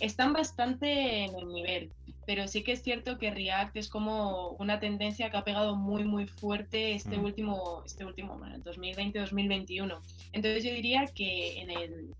Están 0.00 0.32
bastante 0.32 1.22
en 1.22 1.36
el 1.36 1.46
nivel, 1.46 1.92
pero 2.28 2.46
sí 2.46 2.62
que 2.62 2.72
es 2.72 2.82
cierto 2.82 3.16
que 3.16 3.30
React 3.30 3.74
es 3.78 3.88
como 3.88 4.50
una 4.58 4.80
tendencia 4.80 5.30
que 5.30 5.38
ha 5.38 5.44
pegado 5.44 5.76
muy, 5.76 6.04
muy 6.04 6.26
fuerte 6.26 6.92
este 6.94 7.16
mm. 7.16 7.24
último, 7.24 7.82
este 7.86 8.04
último, 8.04 8.36
bueno, 8.36 8.58
2020-2021. 8.58 9.98
Entonces 10.32 10.62
yo 10.62 10.70
diría 10.70 11.06
que 11.06 11.58
en 11.62 11.70
el, 11.70 12.14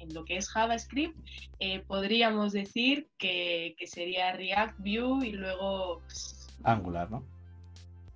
en 0.00 0.14
lo 0.14 0.24
que 0.24 0.36
es 0.36 0.48
JavaScript, 0.48 1.16
eh, 1.60 1.78
podríamos 1.86 2.52
decir 2.52 3.06
que, 3.18 3.76
sería 3.86 4.32
React, 4.32 4.80
Vue 4.80 5.28
y 5.28 5.30
luego... 5.30 6.00
Pues, 6.06 6.48
Angular, 6.64 7.08
¿no? 7.08 7.24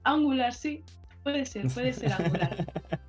Angular, 0.03 0.53
sí. 0.53 0.83
Puede 1.23 1.47
ser, 1.47 1.69
puede 1.69 1.93
ser 1.93 2.13
Angular. 2.13 2.67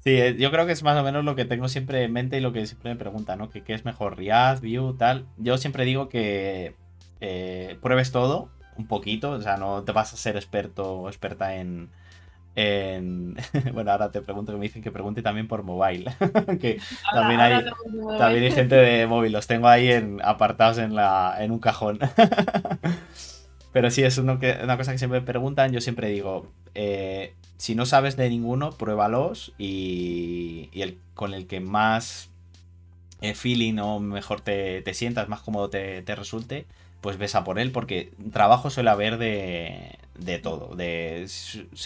Sí, 0.00 0.10
eh, 0.10 0.36
yo 0.38 0.50
creo 0.52 0.64
que 0.64 0.72
es 0.72 0.82
más 0.84 0.96
o 0.96 1.02
menos 1.02 1.24
lo 1.24 1.34
que 1.34 1.44
tengo 1.44 1.68
siempre 1.68 2.04
en 2.04 2.12
mente 2.12 2.38
y 2.38 2.40
lo 2.40 2.52
que 2.52 2.64
siempre 2.66 2.90
me 2.90 2.96
preguntan, 2.96 3.40
¿no? 3.40 3.50
¿Qué, 3.50 3.62
es 3.66 3.84
mejor, 3.84 4.16
React, 4.16 4.62
Vue, 4.62 4.94
tal? 4.96 5.26
Yo 5.36 5.58
siempre 5.58 5.84
digo 5.84 6.08
que 6.08 6.76
eh, 7.20 7.78
pruebes 7.80 8.12
todo 8.12 8.50
un 8.76 8.86
poquito, 8.86 9.32
o 9.32 9.40
sea, 9.40 9.56
no 9.56 9.82
te 9.82 9.92
vas 9.92 10.12
a 10.12 10.16
ser 10.16 10.36
experto 10.36 11.00
o 11.00 11.08
experta 11.08 11.56
en, 11.56 11.90
bueno, 13.72 13.92
ahora 13.92 14.10
te 14.10 14.20
pregunto 14.20 14.52
que 14.52 14.58
me 14.58 14.64
dicen 14.64 14.82
que 14.82 14.90
pregunte 14.90 15.22
también 15.22 15.46
por 15.46 15.62
mobile. 15.62 16.12
que 16.60 16.80
también, 17.12 17.40
hay, 17.40 17.64
también 18.18 18.44
hay 18.44 18.50
gente 18.50 18.74
de 18.74 19.06
móvil. 19.06 19.32
Los 19.32 19.46
tengo 19.46 19.68
ahí 19.68 19.90
en, 19.90 20.20
apartados 20.24 20.78
en, 20.78 20.94
la, 20.94 21.36
en 21.38 21.52
un 21.52 21.60
cajón. 21.60 21.98
Pero 23.72 23.90
sí, 23.90 24.02
es 24.02 24.18
uno 24.18 24.38
que, 24.40 24.58
una 24.62 24.76
cosa 24.76 24.92
que 24.92 24.98
siempre 24.98 25.20
me 25.20 25.26
preguntan. 25.26 25.72
Yo 25.72 25.80
siempre 25.80 26.08
digo, 26.08 26.50
eh, 26.74 27.34
si 27.58 27.74
no 27.74 27.86
sabes 27.86 28.16
de 28.16 28.28
ninguno, 28.28 28.72
pruébalos 28.72 29.52
y, 29.56 30.68
y 30.72 30.82
el, 30.82 30.98
con 31.14 31.34
el 31.34 31.46
que 31.46 31.60
más 31.60 32.30
eh, 33.20 33.34
feeling 33.34 33.78
o 33.78 34.00
mejor 34.00 34.40
te, 34.40 34.82
te, 34.82 34.94
sientas, 34.94 35.28
más 35.28 35.40
cómodo 35.42 35.70
te, 35.70 36.02
te 36.02 36.16
resulte, 36.16 36.66
pues 37.00 37.18
ves 37.18 37.34
a 37.34 37.44
por 37.44 37.58
él, 37.58 37.72
porque 37.72 38.12
trabajo 38.32 38.70
suele 38.70 38.90
haber 38.90 39.18
de, 39.18 39.98
de 40.18 40.38
todo. 40.38 40.74
De, 40.74 41.28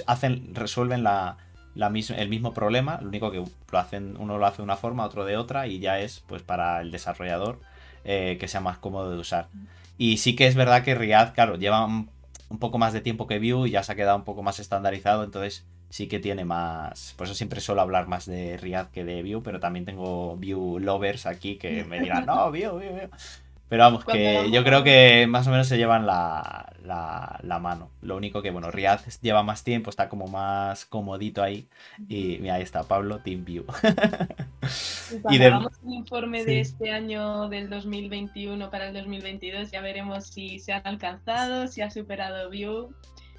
hacen, 0.06 0.54
resuelven 0.54 1.02
la, 1.02 1.36
la 1.74 1.88
el 1.88 2.28
mismo 2.28 2.52
problema, 2.54 2.98
lo 3.00 3.08
único 3.08 3.30
que 3.30 3.42
lo 3.70 3.78
hacen, 3.78 4.16
uno 4.18 4.38
lo 4.38 4.46
hace 4.46 4.58
de 4.58 4.64
una 4.64 4.76
forma, 4.76 5.04
otro 5.04 5.24
de 5.24 5.36
otra, 5.36 5.66
y 5.66 5.78
ya 5.78 6.00
es 6.00 6.22
pues 6.26 6.42
para 6.42 6.80
el 6.80 6.90
desarrollador 6.90 7.60
eh, 8.04 8.36
que 8.40 8.48
sea 8.48 8.60
más 8.60 8.78
cómodo 8.78 9.10
de 9.10 9.18
usar. 9.18 9.48
Y 9.96 10.18
sí 10.18 10.34
que 10.34 10.46
es 10.46 10.54
verdad 10.54 10.82
que 10.82 10.94
React, 10.94 11.34
claro, 11.34 11.56
lleva 11.56 11.84
un, 11.84 12.10
poco 12.58 12.78
más 12.78 12.92
de 12.92 13.00
tiempo 13.00 13.26
que 13.26 13.38
Vue 13.38 13.68
y 13.68 13.72
ya 13.72 13.82
se 13.82 13.92
ha 13.92 13.94
quedado 13.94 14.16
un 14.16 14.24
poco 14.24 14.42
más 14.42 14.58
estandarizado, 14.58 15.24
entonces 15.24 15.64
sí 15.88 16.08
que 16.08 16.18
tiene 16.18 16.44
más. 16.44 17.14
Por 17.16 17.26
eso 17.26 17.34
siempre 17.34 17.60
suelo 17.60 17.80
hablar 17.80 18.08
más 18.08 18.26
de 18.26 18.56
React 18.56 18.92
que 18.92 19.04
de 19.04 19.22
Vue, 19.22 19.42
pero 19.42 19.60
también 19.60 19.84
tengo 19.84 20.36
Vue 20.36 20.80
lovers 20.80 21.26
aquí 21.26 21.56
que 21.56 21.84
me 21.84 22.00
dirán, 22.02 22.26
no, 22.26 22.50
Vue, 22.50 22.68
Vue, 22.68 22.90
Vue. 22.90 23.10
Pero 23.72 23.84
vamos, 23.84 24.04
que 24.04 24.50
yo 24.50 24.64
creo 24.64 24.84
que 24.84 25.26
más 25.26 25.46
o 25.46 25.50
menos 25.50 25.66
se 25.66 25.78
llevan 25.78 26.04
la, 26.04 26.74
la, 26.84 27.58
mano. 27.58 27.88
Lo 28.02 28.18
único 28.18 28.42
que, 28.42 28.50
bueno, 28.50 28.70
React 28.70 29.22
lleva 29.22 29.42
más 29.42 29.64
tiempo, 29.64 29.88
está 29.88 30.10
como 30.10 30.26
más 30.26 30.84
comodito 30.84 31.42
ahí. 31.42 31.66
Y 32.06 32.36
mira, 32.42 32.56
ahí 32.56 32.62
está 32.62 32.82
Pablo, 32.82 33.20
TeamView. 33.20 33.64
y 35.30 35.38
de... 35.38 35.46
hagamos 35.46 35.72
un 35.82 35.94
informe 35.94 36.44
de 36.44 36.60
este 36.60 36.92
año 36.92 37.48
del 37.48 37.70
2021 37.70 38.70
para 38.70 38.88
el 38.88 38.92
2022, 38.92 39.70
ya 39.70 39.80
veremos 39.80 40.26
si 40.26 40.58
se 40.58 40.74
han 40.74 40.86
alcanzado, 40.86 41.66
si 41.66 41.80
ha 41.80 41.90
superado 41.90 42.50
Vue. 42.50 42.88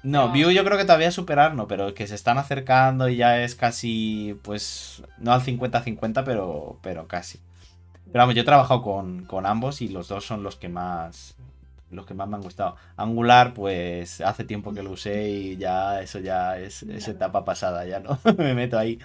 No, 0.02 0.30
Vue 0.30 0.52
yo 0.52 0.64
creo 0.64 0.76
que 0.76 0.84
todavía 0.84 1.12
superar, 1.12 1.54
no, 1.54 1.68
pero 1.68 1.94
que 1.94 2.08
se 2.08 2.16
están 2.16 2.38
acercando 2.38 3.08
y 3.08 3.18
ya 3.18 3.40
es 3.40 3.54
casi, 3.54 4.36
pues, 4.42 5.04
no 5.16 5.32
al 5.32 5.42
50-50, 5.42 6.24
pero, 6.24 6.76
pero 6.82 7.06
casi. 7.06 7.38
Pero 8.14 8.22
vamos, 8.22 8.36
yo 8.36 8.42
he 8.42 8.44
trabajado 8.44 8.80
con, 8.80 9.44
ambos 9.44 9.82
y 9.82 9.88
los 9.88 10.06
dos 10.06 10.24
son 10.24 10.44
los 10.44 10.54
que 10.54 10.68
más 10.68 11.34
los 11.90 12.06
que 12.06 12.14
más 12.14 12.28
me 12.28 12.36
han 12.36 12.42
gustado. 12.42 12.76
Angular, 12.96 13.54
pues 13.54 14.20
hace 14.20 14.44
tiempo 14.44 14.72
que 14.72 14.84
lo 14.84 14.92
usé 14.92 15.28
y 15.30 15.56
ya 15.56 16.00
eso 16.00 16.20
ya 16.20 16.56
es, 16.56 16.84
etapa 16.84 17.44
pasada, 17.44 17.84
ya 17.86 17.98
no 17.98 18.16
me 18.38 18.54
meto 18.54 18.78
ahí. 18.78 19.00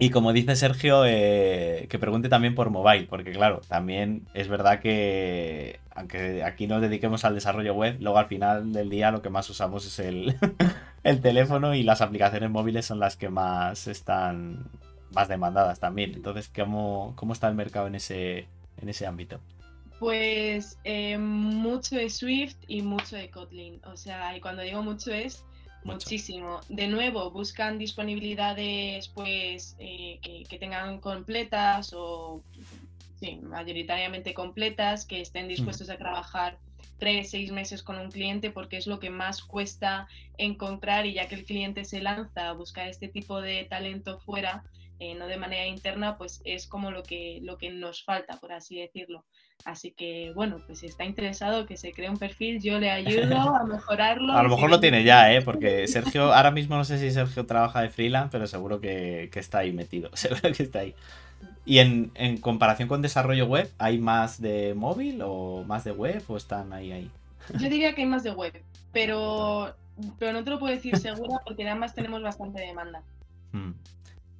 Y 0.00 0.10
como 0.10 0.32
dice 0.32 0.56
Sergio, 0.56 1.04
eh, 1.06 1.86
que 1.88 2.00
pregunte 2.00 2.28
también 2.28 2.56
por 2.56 2.70
mobile, 2.70 3.06
porque 3.08 3.30
claro, 3.30 3.60
también 3.68 4.26
es 4.34 4.48
verdad 4.48 4.80
que 4.80 5.78
aunque 5.94 6.42
aquí 6.42 6.66
nos 6.66 6.82
dediquemos 6.82 7.24
al 7.24 7.36
desarrollo 7.36 7.72
web, 7.74 7.98
luego 8.00 8.18
al 8.18 8.26
final 8.26 8.72
del 8.72 8.90
día 8.90 9.12
lo 9.12 9.22
que 9.22 9.30
más 9.30 9.48
usamos 9.48 9.86
es 9.86 10.00
el, 10.00 10.34
el 11.04 11.20
teléfono 11.20 11.72
y 11.72 11.84
las 11.84 12.00
aplicaciones 12.00 12.50
móviles 12.50 12.84
son 12.84 12.98
las 12.98 13.16
que 13.16 13.28
más 13.28 13.86
están 13.86 14.64
más 15.12 15.28
demandadas 15.28 15.80
también. 15.80 16.12
Entonces, 16.14 16.50
¿cómo, 16.54 17.12
cómo 17.16 17.32
está 17.32 17.48
el 17.48 17.54
mercado 17.54 17.86
en 17.86 17.94
ese, 17.94 18.46
en 18.78 18.88
ese 18.88 19.06
ámbito? 19.06 19.40
Pues 19.98 20.78
eh, 20.84 21.16
mucho 21.16 21.96
de 21.96 22.10
Swift 22.10 22.56
y 22.66 22.82
mucho 22.82 23.16
de 23.16 23.30
Kotlin. 23.30 23.80
O 23.84 23.96
sea, 23.96 24.36
y 24.36 24.40
cuando 24.40 24.62
digo 24.62 24.82
mucho 24.82 25.12
es 25.12 25.44
muchísimo. 25.84 26.60
De 26.68 26.88
nuevo, 26.88 27.30
buscan 27.30 27.78
disponibilidades 27.78 29.08
pues 29.08 29.76
eh, 29.78 30.18
que, 30.20 30.58
tengan 30.58 31.00
completas 31.00 31.92
o 31.94 32.42
sí, 33.20 33.40
mayoritariamente 33.42 34.34
completas, 34.34 35.06
que 35.06 35.20
estén 35.20 35.48
dispuestos 35.48 35.88
a 35.88 35.96
trabajar 35.96 36.58
tres, 36.98 37.30
seis 37.30 37.52
meses 37.52 37.82
con 37.82 37.98
un 37.98 38.10
cliente 38.10 38.50
porque 38.50 38.76
es 38.76 38.86
lo 38.86 38.98
que 38.98 39.10
más 39.10 39.42
cuesta 39.42 40.08
encontrar 40.38 41.06
y 41.06 41.14
ya 41.14 41.28
que 41.28 41.36
el 41.36 41.44
cliente 41.44 41.84
se 41.84 42.00
lanza 42.00 42.48
a 42.48 42.52
buscar 42.52 42.88
este 42.88 43.08
tipo 43.08 43.40
de 43.40 43.64
talento 43.64 44.18
fuera, 44.18 44.64
eh, 44.98 45.14
no 45.14 45.26
de 45.26 45.36
manera 45.36 45.66
interna, 45.66 46.16
pues 46.16 46.40
es 46.44 46.66
como 46.66 46.90
lo 46.90 47.02
que, 47.02 47.40
lo 47.42 47.58
que 47.58 47.70
nos 47.70 48.02
falta, 48.02 48.38
por 48.38 48.52
así 48.52 48.80
decirlo. 48.80 49.24
Así 49.64 49.90
que, 49.90 50.32
bueno, 50.34 50.60
pues 50.66 50.78
si 50.78 50.86
está 50.86 51.04
interesado 51.04 51.66
que 51.66 51.76
se 51.76 51.92
cree 51.92 52.08
un 52.08 52.18
perfil, 52.18 52.62
yo 52.62 52.78
le 52.78 52.90
ayudo 52.90 53.36
a 53.36 53.64
mejorarlo. 53.66 54.32
a 54.32 54.42
lo 54.42 54.48
mejor 54.48 54.70
lo 54.70 54.80
tiene 54.80 55.04
ya, 55.04 55.32
¿eh? 55.32 55.42
Porque 55.42 55.88
Sergio, 55.88 56.32
ahora 56.32 56.50
mismo 56.50 56.76
no 56.76 56.84
sé 56.84 56.98
si 56.98 57.10
Sergio 57.10 57.46
trabaja 57.46 57.82
de 57.82 57.90
freelance, 57.90 58.30
pero 58.30 58.46
seguro 58.46 58.80
que, 58.80 59.30
está 59.34 59.58
ahí 59.58 59.72
metido, 59.72 60.10
seguro 60.14 60.52
que 60.52 60.62
está 60.62 60.80
ahí. 60.80 60.94
Y 61.64 61.80
en, 61.80 62.12
en, 62.14 62.38
comparación 62.38 62.88
con 62.88 63.02
desarrollo 63.02 63.46
web, 63.46 63.70
¿hay 63.78 63.98
más 63.98 64.40
de 64.40 64.74
móvil 64.74 65.20
o 65.22 65.64
más 65.66 65.84
de 65.84 65.90
web 65.90 66.22
o 66.28 66.36
están 66.36 66.72
ahí 66.72 66.92
ahí? 66.92 67.10
Yo 67.58 67.68
diría 67.68 67.94
que 67.94 68.02
hay 68.02 68.06
más 68.06 68.22
de 68.22 68.30
web, 68.30 68.62
pero, 68.92 69.74
pero 70.18 70.32
no 70.32 70.44
te 70.44 70.50
lo 70.50 70.58
puedo 70.58 70.74
decir 70.74 70.96
segura 70.96 71.40
porque 71.44 71.68
además 71.68 71.94
tenemos 71.94 72.22
bastante 72.22 72.60
demanda. 72.60 73.02
Hmm. 73.52 73.72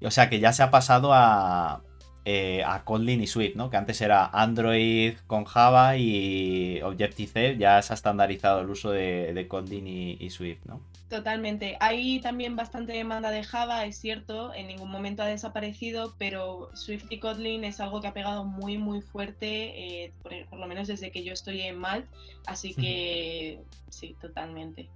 O 0.02 0.10
sea 0.10 0.28
que 0.28 0.40
ya 0.40 0.52
se 0.52 0.62
ha 0.62 0.70
pasado 0.70 1.12
a, 1.12 1.82
eh, 2.28 2.64
a 2.66 2.82
Kotlin 2.82 3.22
y 3.22 3.28
Swift, 3.28 3.54
¿no? 3.54 3.70
Que 3.70 3.76
antes 3.76 4.00
era 4.00 4.26
Android 4.26 5.14
con 5.28 5.44
Java 5.44 5.96
y 5.96 6.82
Objective-C, 6.82 7.56
ya 7.56 7.80
se 7.82 7.92
ha 7.92 7.94
estandarizado 7.94 8.62
el 8.62 8.68
uso 8.68 8.90
de, 8.90 9.32
de 9.32 9.46
Kotlin 9.46 9.86
y, 9.86 10.30
Swift, 10.30 10.58
¿no? 10.64 10.80
Totalmente. 11.08 11.76
Hay 11.78 12.18
también 12.18 12.56
bastante 12.56 12.94
demanda 12.94 13.30
de 13.30 13.44
Java, 13.44 13.84
es 13.84 14.00
cierto, 14.00 14.52
en 14.52 14.66
ningún 14.66 14.90
momento 14.90 15.22
ha 15.22 15.26
desaparecido, 15.26 16.16
pero 16.18 16.68
Swift 16.74 17.04
y 17.10 17.20
Kotlin 17.20 17.62
es 17.62 17.78
algo 17.78 18.00
que 18.00 18.08
ha 18.08 18.12
pegado 18.12 18.44
muy, 18.44 18.76
muy 18.76 19.02
fuerte, 19.02 20.06
eh, 20.06 20.12
por, 20.20 20.58
lo 20.58 20.66
menos 20.66 20.88
desde 20.88 21.12
que 21.12 21.22
yo 21.22 21.32
estoy 21.32 21.60
en 21.60 21.78
Malt, 21.78 22.06
así 22.46 22.74
que 22.74 23.60
sí, 23.88 24.16
totalmente. 24.20 24.88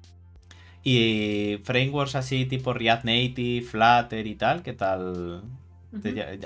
Y 0.82 1.58
frameworks 1.64 2.14
así 2.14 2.46
tipo 2.46 2.72
React 2.72 3.04
Native, 3.04 3.62
Flutter 3.62 4.26
y 4.26 4.34
tal, 4.34 4.62
¿qué 4.62 4.72
tal? 4.72 5.42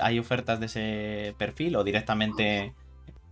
¿Hay 0.01 0.19
ofertas 0.19 0.59
de 0.59 0.65
ese 0.65 1.35
perfil 1.37 1.75
o 1.75 1.83
directamente 1.83 2.73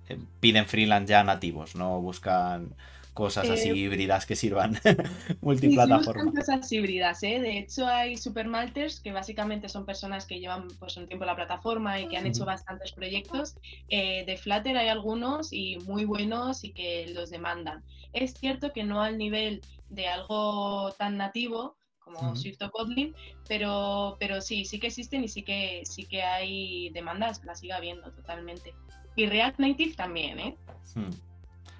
eh, 0.10 0.18
piden 0.40 0.66
freelance 0.66 1.10
ya 1.10 1.24
nativos, 1.24 1.76
no 1.76 2.02
buscan 2.02 2.76
cosas 3.14 3.50
así 3.50 3.70
eh, 3.70 3.76
híbridas 3.76 4.26
que 4.26 4.36
sirvan 4.36 4.80
multiplataforma. 5.42 6.32
Sí, 6.32 6.38
cosas 6.38 6.72
híbridas, 6.72 7.22
¿eh? 7.24 7.40
De 7.40 7.60
hecho, 7.60 7.86
hay 7.86 8.18
supermalters 8.18 9.00
que 9.00 9.12
básicamente 9.12 9.70
son 9.70 9.86
personas 9.86 10.26
que 10.26 10.40
llevan 10.40 10.68
pues, 10.80 10.98
un 10.98 11.08
tiempo 11.08 11.24
en 11.24 11.28
la 11.28 11.36
plataforma 11.36 12.00
y 12.00 12.08
que 12.08 12.18
han 12.18 12.26
hecho 12.26 12.44
bastantes 12.44 12.92
proyectos. 12.92 13.56
Eh, 13.90 14.26
de 14.26 14.38
Flutter 14.38 14.76
hay 14.78 14.88
algunos 14.88 15.54
y 15.54 15.78
muy 15.86 16.06
buenos 16.06 16.64
y 16.64 16.72
que 16.72 17.12
los 17.14 17.30
demandan. 17.30 17.84
Es 18.14 18.34
cierto 18.34 18.74
que 18.74 18.84
no 18.84 19.02
al 19.02 19.18
nivel 19.18 19.62
de 19.94 20.08
algo 20.08 20.92
tan 20.98 21.18
nativo 21.18 21.78
como 22.04 22.36
Swift 22.36 22.62
o 22.62 22.72
Kotlin, 22.72 23.16
pero, 23.48 24.18
pero 24.20 24.42
sí, 24.42 24.66
sí 24.66 24.80
que 24.80 24.88
existen 24.88 25.24
y 25.24 25.28
sí 25.30 25.44
que, 25.44 25.84
sí 25.86 26.06
que 26.06 26.22
hay 26.22 26.90
demandas, 26.90 27.44
la 27.46 27.56
siga 27.56 27.78
habiendo 27.78 28.12
totalmente. 28.12 28.74
Y 29.16 29.26
React 29.26 29.60
Native 29.60 29.96
también, 29.96 30.40
¿eh? 30.40 30.58
Hmm. 30.96 31.12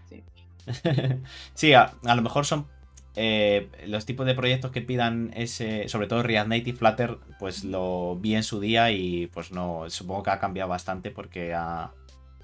Sí, 0.08 0.24
sí 1.54 1.74
a, 1.74 1.94
lo 2.04 2.22
mejor 2.22 2.46
son 2.46 2.68
eh, 3.16 3.70
los 3.86 4.06
tipos 4.06 4.26
de 4.26 4.34
proyectos 4.34 4.72
que 4.72 4.82
pidan 4.82 5.32
ese, 5.36 5.90
sobre 5.90 6.08
todo 6.08 6.24
React 6.24 6.48
Native, 6.48 6.78
Flutter, 6.78 7.18
pues 7.40 7.64
lo 7.64 8.16
vi 8.16 8.36
en 8.36 8.44
su 8.44 8.60
día 8.60 8.92
y 8.92 9.28
pues 9.28 9.52
no, 9.52 9.90
supongo 9.90 10.24
que 10.24 10.30
ha 10.32 10.40
cambiado 10.40 10.70
bastante 10.70 11.12
porque 11.12 11.54
ha, 11.54 11.92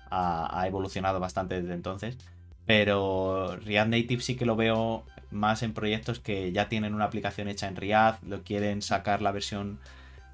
ha, 0.10 0.60
ha 0.60 0.68
evolucionado 0.68 1.20
bastante 1.20 1.62
desde 1.62 1.74
entonces. 1.74 2.18
Pero 2.66 3.56
React 3.56 3.90
Native 3.90 4.22
sí 4.22 4.36
que 4.36 4.46
lo 4.46 4.56
veo 4.56 5.06
más 5.32 5.64
en 5.64 5.74
proyectos 5.74 6.20
que 6.20 6.52
ya 6.52 6.70
tienen 6.70 6.94
una 6.94 7.06
aplicación 7.06 7.48
hecha 7.48 7.68
en 7.68 7.76
React, 7.76 8.24
lo 8.24 8.44
quieren 8.44 8.82
sacar 8.82 9.22
la 9.22 9.32
versión 9.32 9.80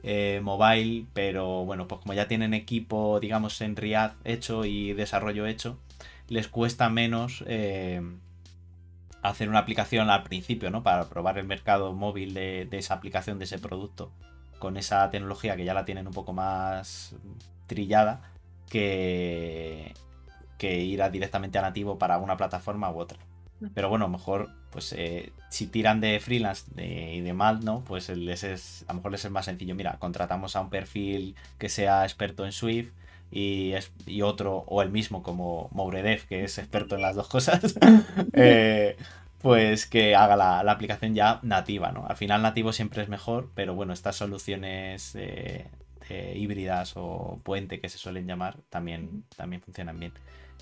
eh, 0.04 0.40
mobile, 0.44 1.06
pero 1.14 1.66
bueno, 1.66 1.88
pues 1.88 2.02
como 2.02 2.14
ya 2.14 2.28
tienen 2.28 2.54
equipo, 2.54 3.20
digamos, 3.20 3.60
en 3.62 3.76
React 3.76 4.16
hecho 4.26 4.66
y 4.66 4.94
desarrollo 4.94 5.48
hecho, 5.48 5.80
les 6.28 6.48
cuesta 6.48 6.90
menos 6.90 7.44
eh, 7.48 8.02
hacer 9.22 9.50
una 9.50 9.60
aplicación 9.60 10.10
al 10.10 10.24
principio, 10.24 10.70
¿no? 10.70 10.84
Para 10.84 11.10
probar 11.10 11.38
el 11.38 11.48
mercado 11.48 11.94
móvil 11.94 12.34
de, 12.34 12.68
esa 12.72 12.94
aplicación, 12.94 13.40
de 13.40 13.46
ese 13.46 13.60
producto, 13.60 14.12
con 14.60 14.78
esa 14.78 15.10
tecnología 15.10 15.56
que 15.56 15.66
ya 15.66 15.74
la 15.74 15.86
tienen 15.86 16.08
un 16.08 16.14
poco 16.14 16.34
más 16.34 17.16
trillada, 17.68 18.22
que, 18.70 19.94
que 20.58 20.82
ir 20.82 21.04
directamente 21.12 21.58
a 21.58 21.62
nativo 21.62 21.98
para 21.98 22.18
una 22.18 22.38
plataforma 22.38 22.92
u 22.92 23.00
otra. 23.00 23.18
Pero 23.74 23.90
bueno, 23.90 24.08
mejor, 24.08 24.50
pues 24.76 24.92
eh, 24.92 25.32
si 25.48 25.68
tiran 25.68 26.02
de 26.02 26.20
freelance 26.20 26.66
y 26.76 27.22
de 27.22 27.32
mal, 27.32 27.64
¿no? 27.64 27.86
Pues 27.88 28.10
les 28.10 28.44
es, 28.44 28.84
a 28.90 28.92
lo 28.92 28.98
mejor 28.98 29.14
les 29.14 29.24
es 29.24 29.32
más 29.32 29.46
sencillo. 29.46 29.74
Mira, 29.74 29.96
contratamos 30.00 30.58
a 30.58 30.60
un 30.60 30.70
perfil 30.70 31.34
que 31.58 31.70
sea 31.70 32.04
experto 32.04 32.46
en 32.46 32.52
Swift 32.52 32.92
y, 33.32 33.72
y 34.06 34.22
otro, 34.22 34.66
o 34.68 34.82
el 34.82 34.90
mismo 34.90 35.24
como 35.24 35.70
Mouredev, 35.72 36.28
que 36.28 36.44
es 36.44 36.58
experto 36.58 36.96
en 36.96 37.04
las 37.04 37.16
dos 37.16 37.30
cosas, 37.30 37.74
eh, 38.34 38.98
pues 39.42 39.86
que 39.86 40.14
haga 40.14 40.36
la, 40.36 40.60
aplicación 40.70 41.16
ya 41.16 41.40
nativa, 41.42 41.94
¿no? 41.94 42.06
Al 42.06 42.18
final 42.18 42.42
nativo 42.42 42.74
siempre 42.74 43.02
es 43.02 43.08
mejor, 43.08 43.50
pero 43.56 43.76
bueno, 43.76 43.94
estas 43.94 44.18
soluciones 44.18 45.18
híbridas 46.36 46.96
o 46.98 47.40
puente 47.44 47.80
que 47.80 47.88
se 47.88 47.98
suelen 47.98 48.28
llamar 48.28 48.58
también, 48.70 49.24
también 49.38 49.62
funcionan 49.62 49.98
bien. 50.02 50.12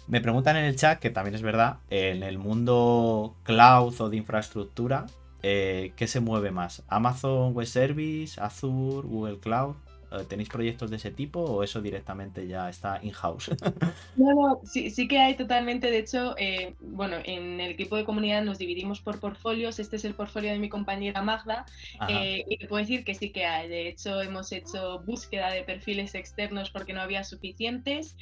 Me 0.07 0.21
preguntan 0.21 0.57
en 0.57 0.65
el 0.65 0.75
chat, 0.75 0.99
que 0.99 1.09
también 1.09 1.35
es 1.35 1.41
verdad, 1.41 1.77
en 1.89 2.23
el 2.23 2.37
mundo 2.37 3.35
cloud 3.43 3.99
o 4.01 4.09
de 4.09 4.17
infraestructura, 4.17 5.05
eh, 5.43 5.91
¿qué 5.97 6.07
se 6.07 6.21
mueve 6.21 6.51
más? 6.51 6.83
¿Amazon 6.87 7.53
Web 7.53 7.67
Service, 7.67 8.39
Azure, 8.39 9.07
Google 9.07 9.39
Cloud? 9.39 9.75
Eh, 10.11 10.23
¿Tenéis 10.29 10.47
proyectos 10.47 10.89
de 10.89 10.97
ese 10.97 11.11
tipo 11.11 11.41
o 11.41 11.63
eso 11.63 11.81
directamente 11.81 12.47
ya 12.47 12.69
está 12.69 12.99
in-house? 13.03 13.49
No, 14.15 14.31
no, 14.33 14.61
sí, 14.63 14.91
sí, 14.91 15.07
que 15.07 15.19
hay 15.19 15.35
totalmente. 15.35 15.89
De 15.89 15.97
hecho, 15.97 16.35
eh, 16.37 16.75
bueno, 16.79 17.17
en 17.25 17.59
el 17.59 17.71
equipo 17.71 17.97
de 17.97 18.05
comunidad 18.05 18.43
nos 18.43 18.59
dividimos 18.59 19.01
por 19.01 19.19
portfolios. 19.19 19.79
Este 19.79 19.95
es 19.95 20.05
el 20.05 20.13
portfolio 20.13 20.51
de 20.51 20.59
mi 20.59 20.69
compañera 20.69 21.21
Magda. 21.23 21.65
y 22.07 22.57
te 22.57 22.67
puedo 22.67 22.81
decir 22.81 23.03
que 23.03 23.15
sí 23.15 23.31
que 23.31 23.45
hay. 23.45 23.67
De 23.67 23.87
hecho, 23.87 24.21
hemos 24.21 24.51
hecho 24.51 24.99
búsqueda 24.99 25.51
de 25.51 25.63
perfiles 25.63 26.13
externos 26.13 26.69
porque 26.69 26.93
no 26.93 27.01
había 27.01 27.23
suficientes. 27.23 28.15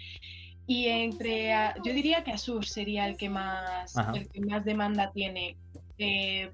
Y 0.68 0.88
entre, 0.88 1.52
yo 1.84 1.94
diría 1.94 2.24
que 2.24 2.32
Azure 2.32 2.66
sería 2.66 3.08
el 3.08 3.18
que 3.18 3.30
más, 3.30 3.96
el 4.14 4.28
que 4.30 4.42
más 4.42 4.64
demanda 4.64 5.12
tiene. 5.12 5.58
Eh, 5.98 6.52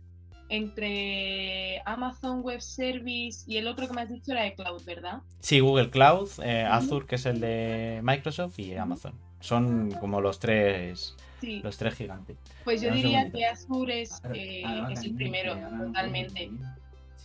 entre 0.50 1.82
Amazon 1.86 2.41
Web 2.41 2.62
Service 2.62 3.43
y 3.48 3.58
el 3.58 3.67
otro 3.67 3.88
que 3.88 3.93
me 3.93 4.02
has 4.02 4.10
dicho 4.10 4.32
era 4.32 4.43
de 4.43 4.54
Cloud, 4.54 4.82
¿verdad? 4.86 5.22
Sí, 5.39 5.60
Google 5.60 5.89
Cloud, 5.89 6.30
eh, 6.43 6.63
Azure, 6.63 7.06
que 7.06 7.15
es 7.15 7.26
el 7.26 7.39
de 7.39 8.00
Microsoft, 8.04 8.58
y 8.60 8.76
Amazon. 8.76 9.13
Son 9.39 9.91
como 10.00 10.22
los 10.22 10.39
tres, 10.39 11.15
los 11.41 11.78
tres 11.78 11.96
gigantes. 11.96 12.38
Pues 12.63 12.82
yo 12.82 12.91
diría 12.91 13.30
que 13.32 13.46
Azure 13.46 14.02
es, 14.02 14.22
eh, 14.34 14.63
es 14.91 15.04
el 15.04 15.15
primero, 15.15 15.56
totalmente. 15.56 16.50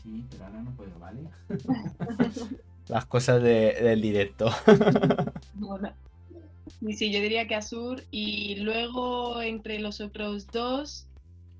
Sí, 0.02 0.24
pero 0.30 0.46
ahora 0.46 0.62
no 0.62 0.70
puedo, 0.72 0.98
¿vale? 0.98 1.20
Las 2.88 3.06
cosas 3.06 3.40
del 3.42 4.00
directo. 4.02 4.50
Y 6.80 6.94
sí, 6.94 7.12
yo 7.12 7.20
diría 7.20 7.46
que 7.46 7.54
Azure. 7.54 8.04
Y 8.10 8.56
luego 8.56 9.40
entre 9.42 9.78
los 9.78 10.00
otros 10.00 10.46
dos, 10.48 11.06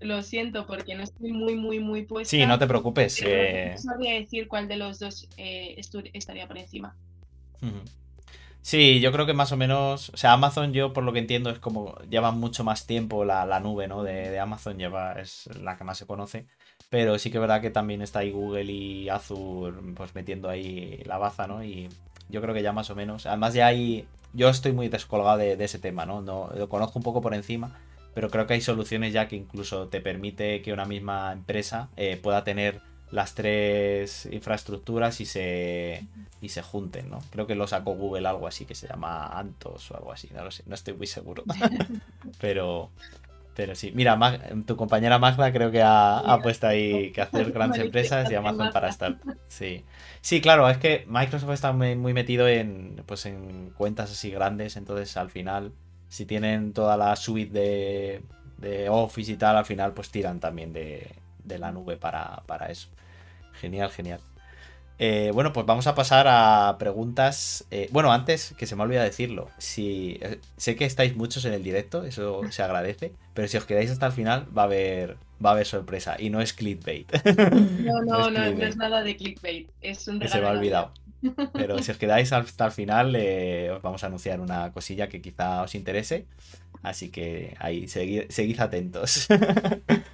lo 0.00 0.22
siento 0.22 0.66
porque 0.66 0.94
no 0.94 1.02
estoy 1.02 1.32
muy, 1.32 1.54
muy, 1.54 1.80
muy 1.80 2.02
puesta. 2.04 2.30
Sí, 2.30 2.44
no 2.46 2.58
te 2.58 2.66
preocupes. 2.66 3.20
Eh... 3.24 3.72
No 3.74 3.78
sabría 3.78 4.14
decir 4.14 4.48
cuál 4.48 4.68
de 4.68 4.76
los 4.76 4.98
dos 4.98 5.28
eh, 5.36 5.80
estaría 6.12 6.46
por 6.46 6.58
encima. 6.58 6.96
Sí, 8.60 9.00
yo 9.00 9.12
creo 9.12 9.26
que 9.26 9.34
más 9.34 9.52
o 9.52 9.56
menos. 9.56 10.10
O 10.10 10.16
sea, 10.16 10.32
Amazon, 10.32 10.72
yo 10.72 10.92
por 10.92 11.04
lo 11.04 11.12
que 11.12 11.18
entiendo, 11.18 11.50
es 11.50 11.58
como. 11.58 11.96
Lleva 12.08 12.30
mucho 12.30 12.64
más 12.64 12.86
tiempo 12.86 13.24
la, 13.24 13.60
nube, 13.60 13.88
¿no? 13.88 14.02
De, 14.02 14.30
de, 14.30 14.38
Amazon, 14.38 14.78
lleva, 14.78 15.14
es 15.20 15.48
la 15.60 15.76
que 15.76 15.84
más 15.84 15.98
se 15.98 16.06
conoce. 16.06 16.46
Pero 16.88 17.18
sí 17.18 17.30
que 17.30 17.38
es 17.38 17.40
verdad 17.40 17.60
que 17.60 17.70
también 17.70 18.02
está 18.02 18.20
ahí 18.20 18.30
Google 18.30 18.64
y 18.64 19.08
Azure, 19.08 19.76
pues 19.94 20.14
metiendo 20.14 20.48
ahí 20.48 21.02
la 21.06 21.18
baza, 21.18 21.46
¿no? 21.46 21.64
Y 21.64 21.88
yo 22.28 22.40
creo 22.40 22.54
que 22.54 22.62
ya 22.62 22.72
más 22.72 22.90
o 22.90 22.94
menos. 22.94 23.26
Además, 23.26 23.54
ya 23.54 23.66
hay 23.66 24.06
yo 24.32 24.48
estoy 24.48 24.72
muy 24.72 24.88
descolgado 24.88 25.38
de, 25.38 25.62
ese 25.64 25.78
tema, 25.78 26.06
¿no? 26.06 26.22
¿no? 26.22 26.50
Lo 26.54 26.68
conozco 26.68 26.98
un 26.98 27.02
poco 27.02 27.20
por 27.20 27.34
encima, 27.34 27.78
pero 28.14 28.30
creo 28.30 28.46
que 28.46 28.54
hay 28.54 28.60
soluciones 28.60 29.12
ya 29.12 29.28
que 29.28 29.36
incluso 29.36 29.88
te 29.88 30.00
permite 30.00 30.62
que 30.62 30.72
una 30.72 30.84
misma 30.84 31.32
empresa 31.32 31.88
eh, 31.96 32.18
pueda 32.22 32.44
tener 32.44 32.80
las 33.12 33.34
tres 33.34 34.26
infraestructuras 34.32 35.20
y 35.20 35.26
se, 35.26 36.06
y 36.40 36.48
se 36.48 36.62
junten, 36.62 37.10
¿no? 37.10 37.20
Creo 37.30 37.46
que 37.46 37.54
lo 37.54 37.66
sacó 37.66 37.94
Google 37.94 38.26
algo 38.26 38.46
así 38.46 38.64
que 38.64 38.74
se 38.74 38.88
llama 38.88 39.26
Antos 39.26 39.90
o 39.90 39.96
algo 39.96 40.12
así, 40.12 40.30
no 40.34 40.42
lo 40.42 40.50
sé, 40.50 40.62
no 40.66 40.74
estoy 40.74 40.94
muy 40.94 41.06
seguro. 41.06 41.44
pero, 42.40 42.90
pero 43.54 43.74
sí, 43.74 43.92
mira, 43.94 44.18
tu 44.66 44.76
compañera 44.76 45.18
Magda 45.18 45.52
creo 45.52 45.70
que 45.70 45.82
ha, 45.84 46.38
puesto 46.42 46.66
ahí 46.66 47.12
que 47.12 47.20
hacer 47.20 47.52
grandes 47.52 47.80
empresas 47.80 48.30
y 48.30 48.34
Amazon 48.34 48.70
para 48.72 48.88
estar. 48.88 49.18
Sí. 49.48 49.84
Sí, 50.20 50.40
claro, 50.40 50.68
es 50.68 50.78
que 50.78 51.04
Microsoft 51.08 51.52
está 51.52 51.72
muy, 51.72 52.14
metido 52.14 52.48
en, 52.48 53.02
pues, 53.06 53.26
en 53.26 53.70
cuentas 53.70 54.10
así 54.10 54.30
grandes, 54.30 54.76
entonces 54.76 55.16
al 55.16 55.30
final, 55.30 55.72
si 56.08 56.24
tienen 56.26 56.72
toda 56.72 56.96
la 56.96 57.14
suite 57.16 57.52
de, 57.52 58.22
de 58.58 58.88
Office 58.88 59.32
y 59.32 59.36
tal, 59.36 59.56
al 59.56 59.64
final 59.64 59.92
pues 59.92 60.10
tiran 60.10 60.40
también 60.40 60.72
de, 60.72 61.10
de 61.44 61.58
la 61.58 61.72
nube 61.72 61.96
para, 61.96 62.42
para 62.46 62.70
eso. 62.70 62.88
Genial, 63.54 63.90
genial. 63.90 64.20
Eh, 65.04 65.32
bueno, 65.34 65.52
pues 65.52 65.66
vamos 65.66 65.88
a 65.88 65.96
pasar 65.96 66.28
a 66.28 66.76
preguntas. 66.78 67.64
Eh, 67.72 67.88
bueno, 67.90 68.12
antes 68.12 68.54
que 68.56 68.66
se 68.66 68.76
me 68.76 68.84
olvida 68.84 69.02
decirlo, 69.02 69.50
si 69.58 70.16
eh, 70.20 70.38
sé 70.56 70.76
que 70.76 70.84
estáis 70.84 71.16
muchos 71.16 71.44
en 71.44 71.54
el 71.54 71.64
directo, 71.64 72.04
eso 72.04 72.42
se 72.50 72.62
agradece, 72.62 73.12
pero 73.34 73.48
si 73.48 73.56
os 73.56 73.64
quedáis 73.64 73.90
hasta 73.90 74.06
el 74.06 74.12
final 74.12 74.46
va 74.56 74.62
a 74.62 74.66
haber 74.66 75.16
va 75.44 75.50
a 75.50 75.52
haber 75.54 75.66
sorpresa 75.66 76.14
y 76.20 76.30
no 76.30 76.40
es 76.40 76.52
clickbait. 76.52 77.10
No, 77.82 78.00
no, 78.02 78.30
no, 78.30 78.44
es, 78.44 78.56
no, 78.56 78.64
es 78.64 78.76
nada 78.76 79.02
de 79.02 79.16
clickbait, 79.16 79.68
es 79.80 80.06
un 80.06 80.22
Se 80.28 80.40
me 80.40 80.46
ha 80.46 80.50
olvidado. 80.52 80.92
Pero 81.52 81.82
si 81.82 81.90
os 81.90 81.98
quedáis 81.98 82.32
hasta 82.32 82.66
el 82.66 82.70
final, 82.70 83.16
os 83.74 83.82
vamos 83.82 84.04
a 84.04 84.06
anunciar 84.06 84.38
una 84.38 84.70
cosilla 84.70 85.08
que 85.08 85.20
quizá 85.20 85.62
os 85.62 85.74
interese. 85.74 86.26
Así 86.84 87.10
que 87.10 87.56
ahí, 87.58 87.88
seguid, 87.88 88.28
seguid 88.28 88.60
atentos. 88.60 89.26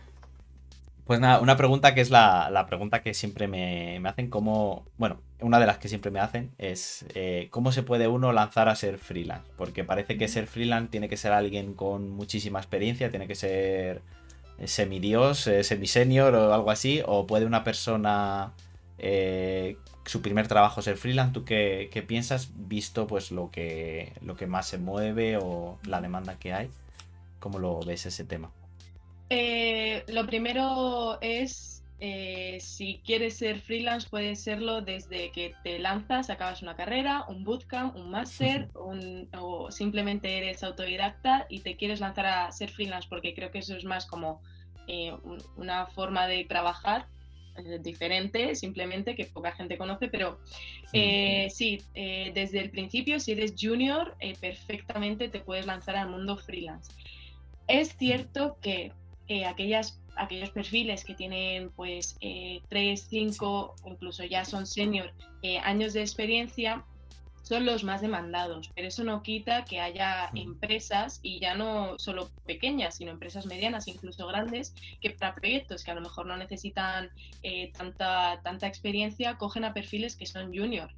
Pues 1.08 1.20
nada, 1.20 1.40
una 1.40 1.56
pregunta 1.56 1.94
que 1.94 2.02
es 2.02 2.10
la, 2.10 2.66
pregunta 2.68 3.00
que 3.00 3.14
siempre 3.14 3.48
me, 3.48 3.98
hacen, 4.06 4.28
como, 4.28 4.84
bueno, 4.98 5.22
una 5.40 5.58
de 5.58 5.64
las 5.64 5.78
que 5.78 5.88
siempre 5.88 6.10
me 6.10 6.20
hacen 6.20 6.50
es 6.58 7.06
eh, 7.14 7.48
cómo 7.50 7.72
se 7.72 7.82
puede 7.82 8.08
uno 8.08 8.30
lanzar 8.34 8.68
a 8.68 8.76
ser 8.76 8.98
freelance, 8.98 9.50
porque 9.56 9.84
parece 9.84 10.18
que 10.18 10.28
ser 10.28 10.46
freelance 10.46 10.90
tiene 10.90 11.08
que 11.08 11.16
ser 11.16 11.32
alguien 11.32 11.72
con 11.72 12.10
muchísima 12.10 12.58
experiencia, 12.58 13.08
tiene 13.08 13.26
que 13.26 13.36
ser 13.36 14.02
semidios, 14.66 15.46
eh, 15.46 15.64
semisenior 15.64 16.34
o 16.34 16.52
algo 16.52 16.70
así, 16.70 17.00
o 17.06 17.26
puede 17.26 17.46
una 17.46 17.64
persona 17.64 18.52
eh, 18.98 19.78
su 20.04 20.20
primer 20.20 20.46
trabajo 20.46 20.82
ser 20.82 20.98
freelance, 20.98 21.32
¿tú 21.32 21.46
qué, 21.46 21.88
qué, 21.90 22.02
piensas 22.02 22.50
visto 22.54 23.06
pues 23.06 23.30
lo 23.30 23.50
que, 23.50 24.12
lo 24.20 24.36
que 24.36 24.46
más 24.46 24.68
se 24.68 24.76
mueve 24.76 25.38
o 25.38 25.78
la 25.86 26.02
demanda 26.02 26.38
que 26.38 26.52
hay? 26.52 26.68
¿Cómo 27.40 27.58
lo 27.58 27.80
ves 27.80 28.04
ese 28.04 28.24
tema? 28.24 28.50
Eh, 29.30 30.04
lo 30.08 30.26
primero 30.26 31.18
es, 31.20 31.84
eh, 32.00 32.58
si 32.60 33.02
quieres 33.04 33.36
ser 33.36 33.60
freelance, 33.60 34.08
puedes 34.08 34.42
serlo 34.42 34.80
desde 34.80 35.30
que 35.32 35.54
te 35.64 35.78
lanzas, 35.78 36.30
acabas 36.30 36.62
una 36.62 36.76
carrera, 36.76 37.24
un 37.28 37.44
bootcamp, 37.44 37.94
un 37.96 38.10
máster, 38.10 38.70
o 38.74 39.70
simplemente 39.70 40.38
eres 40.38 40.62
autodidacta 40.62 41.46
y 41.50 41.60
te 41.60 41.76
quieres 41.76 42.00
lanzar 42.00 42.26
a 42.26 42.52
ser 42.52 42.70
freelance, 42.70 43.08
porque 43.08 43.34
creo 43.34 43.50
que 43.50 43.58
eso 43.58 43.76
es 43.76 43.84
más 43.84 44.06
como 44.06 44.40
eh, 44.86 45.12
una 45.56 45.86
forma 45.86 46.26
de 46.26 46.44
trabajar 46.44 47.06
diferente, 47.80 48.54
simplemente 48.54 49.16
que 49.16 49.24
poca 49.24 49.50
gente 49.50 49.76
conoce, 49.76 50.06
pero 50.06 50.38
sí, 50.92 51.82
desde 51.92 52.60
el 52.60 52.70
principio, 52.70 53.18
si 53.18 53.32
eres 53.32 53.56
junior, 53.60 54.16
perfectamente 54.40 55.28
te 55.28 55.40
puedes 55.40 55.66
lanzar 55.66 55.96
al 55.96 56.08
mundo 56.08 56.36
freelance. 56.36 56.92
Es 57.66 57.96
cierto 57.98 58.58
que 58.62 58.92
eh, 59.28 59.44
aquellas, 59.44 60.00
aquellos 60.16 60.50
perfiles 60.50 61.04
que 61.04 61.14
tienen 61.14 61.70
pues 61.70 62.16
eh, 62.20 62.60
3, 62.68 63.06
5, 63.08 63.76
incluso 63.86 64.24
ya 64.24 64.44
son 64.44 64.66
senior, 64.66 65.12
eh, 65.42 65.58
años 65.58 65.92
de 65.92 66.00
experiencia, 66.00 66.84
son 67.48 67.64
los 67.64 67.82
más 67.82 68.02
demandados, 68.02 68.70
pero 68.74 68.88
eso 68.88 69.04
no 69.04 69.22
quita 69.22 69.64
que 69.64 69.80
haya 69.80 70.30
empresas, 70.34 71.18
y 71.22 71.40
ya 71.40 71.54
no 71.54 71.98
solo 71.98 72.28
pequeñas, 72.44 72.96
sino 72.96 73.10
empresas 73.10 73.46
medianas, 73.46 73.88
incluso 73.88 74.26
grandes, 74.26 74.74
que 75.00 75.10
para 75.10 75.34
proyectos 75.34 75.82
que 75.82 75.90
a 75.90 75.94
lo 75.94 76.02
mejor 76.02 76.26
no 76.26 76.36
necesitan 76.36 77.08
eh, 77.42 77.72
tanta, 77.72 78.42
tanta 78.42 78.66
experiencia, 78.66 79.38
cogen 79.38 79.64
a 79.64 79.72
perfiles 79.72 80.14
que 80.14 80.26
son 80.26 80.54
junior. 80.54 80.90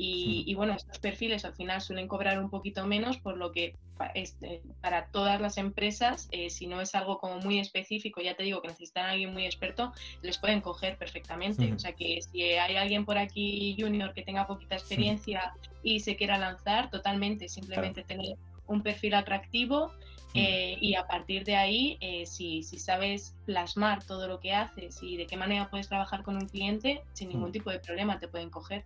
Y, 0.00 0.54
bueno, 0.54 0.74
estos 0.74 1.00
perfiles 1.00 1.44
al 1.44 1.54
final 1.54 1.80
suelen 1.80 2.06
cobrar 2.06 2.38
un 2.38 2.50
poquito 2.50 2.86
menos, 2.86 3.18
por 3.18 3.36
lo 3.36 3.50
que 3.50 3.74
este, 4.14 4.62
para 4.80 5.06
todas 5.06 5.40
las 5.40 5.58
empresas, 5.58 6.28
eh, 6.30 6.50
si 6.50 6.68
no 6.68 6.80
es 6.80 6.94
algo 6.94 7.18
como 7.18 7.38
muy 7.40 7.58
específico, 7.58 8.20
ya 8.20 8.36
te 8.36 8.44
digo 8.44 8.62
que 8.62 8.68
necesitan 8.68 9.06
a 9.06 9.10
alguien 9.10 9.32
muy 9.32 9.44
experto, 9.44 9.92
les 10.22 10.38
pueden 10.38 10.60
coger 10.60 10.96
perfectamente. 10.98 11.72
O 11.72 11.78
sea 11.80 11.92
que 11.92 12.20
si 12.22 12.42
hay 12.42 12.76
alguien 12.76 13.04
por 13.04 13.18
aquí 13.18 13.76
junior 13.76 14.14
que 14.14 14.22
tenga 14.22 14.46
poquita 14.46 14.76
experiencia 14.76 15.52
y 15.82 15.98
se 15.98 16.14
quiera 16.14 16.38
lanzar, 16.38 16.90
totalmente, 16.90 17.48
simplemente 17.48 18.04
tener 18.04 18.36
un 18.68 18.82
perfil 18.82 19.14
atractivo 19.14 19.92
eh, 20.34 20.76
y 20.80 20.94
a 20.94 21.06
partir 21.06 21.44
de 21.44 21.56
ahí, 21.56 21.96
eh, 22.00 22.26
si, 22.26 22.62
si, 22.62 22.78
sabes 22.78 23.34
plasmar 23.46 24.04
todo 24.04 24.28
lo 24.28 24.40
que 24.40 24.52
haces 24.52 25.02
y 25.02 25.16
de 25.16 25.26
qué 25.26 25.36
manera 25.36 25.70
puedes 25.70 25.88
trabajar 25.88 26.22
con 26.22 26.36
un 26.36 26.46
cliente, 26.46 27.02
sin 27.14 27.30
ningún 27.30 27.50
tipo 27.50 27.70
de 27.70 27.80
problema 27.80 28.18
te 28.18 28.28
pueden 28.28 28.50
coger. 28.50 28.84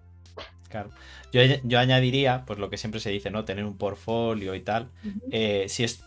Claro. 0.68 0.90
Yo, 1.32 1.42
yo, 1.64 1.78
añadiría, 1.78 2.44
pues 2.46 2.58
lo 2.58 2.70
que 2.70 2.78
siempre 2.78 3.00
se 3.00 3.10
dice, 3.10 3.30
¿no? 3.30 3.44
Tener 3.44 3.64
un 3.64 3.76
portfolio 3.76 4.54
y 4.54 4.60
tal. 4.60 4.88
Eh, 5.30 5.66
si, 5.68 5.84
es, 5.84 6.02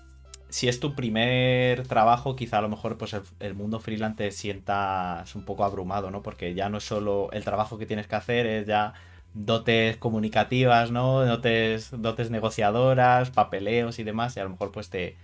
si 0.49 0.67
es 0.67 0.79
tu 0.79 0.95
primer 0.95 1.87
trabajo, 1.87 2.35
quizá 2.35 2.57
a 2.57 2.61
lo 2.61 2.69
mejor 2.69 2.97
pues 2.97 3.15
el, 3.39 3.53
mundo 3.53 3.79
freelance 3.79 4.17
te 4.17 4.31
sientas 4.31 5.35
un 5.35 5.45
poco 5.45 5.65
abrumado, 5.65 6.09
¿no? 6.09 6.23
Porque 6.23 6.55
ya 6.55 6.69
no 6.69 6.79
es 6.79 6.83
solo 6.83 7.29
el 7.31 7.43
trabajo 7.43 7.77
que 7.77 7.85
tienes 7.85 8.07
que 8.07 8.15
hacer, 8.15 8.47
es 8.47 8.65
ya 8.65 8.93
dotes 9.35 9.97
comunicativas, 9.97 10.89
¿no? 10.91 11.23
Dotes, 11.23 11.91
dotes 11.91 12.31
negociadoras, 12.31 13.29
papeleos 13.29 13.99
y 13.99 14.03
demás, 14.03 14.35
y 14.35 14.39
a 14.39 14.45
lo 14.45 14.49
mejor 14.49 14.71
pues 14.71 14.89
te, 14.89 15.17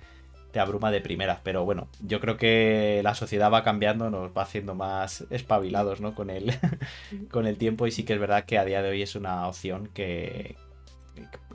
te 0.51 0.59
abruma 0.59 0.91
de 0.91 1.01
primeras. 1.01 1.39
Pero 1.43 1.65
bueno, 1.65 1.87
yo 2.05 2.19
creo 2.19 2.37
que 2.37 3.01
la 3.03 3.15
sociedad 3.15 3.51
va 3.51 3.63
cambiando, 3.63 4.09
nos 4.09 4.35
va 4.37 4.43
haciendo 4.43 4.75
más 4.75 5.25
espabilados 5.29 6.01
¿no? 6.01 6.13
con, 6.13 6.29
el, 6.29 6.53
con 7.31 7.47
el 7.47 7.57
tiempo 7.57 7.87
y 7.87 7.91
sí 7.91 8.03
que 8.03 8.13
es 8.13 8.19
verdad 8.19 8.45
que 8.45 8.59
a 8.59 8.65
día 8.65 8.81
de 8.81 8.89
hoy 8.89 9.01
es 9.01 9.15
una 9.15 9.47
opción 9.47 9.89
que, 9.93 10.57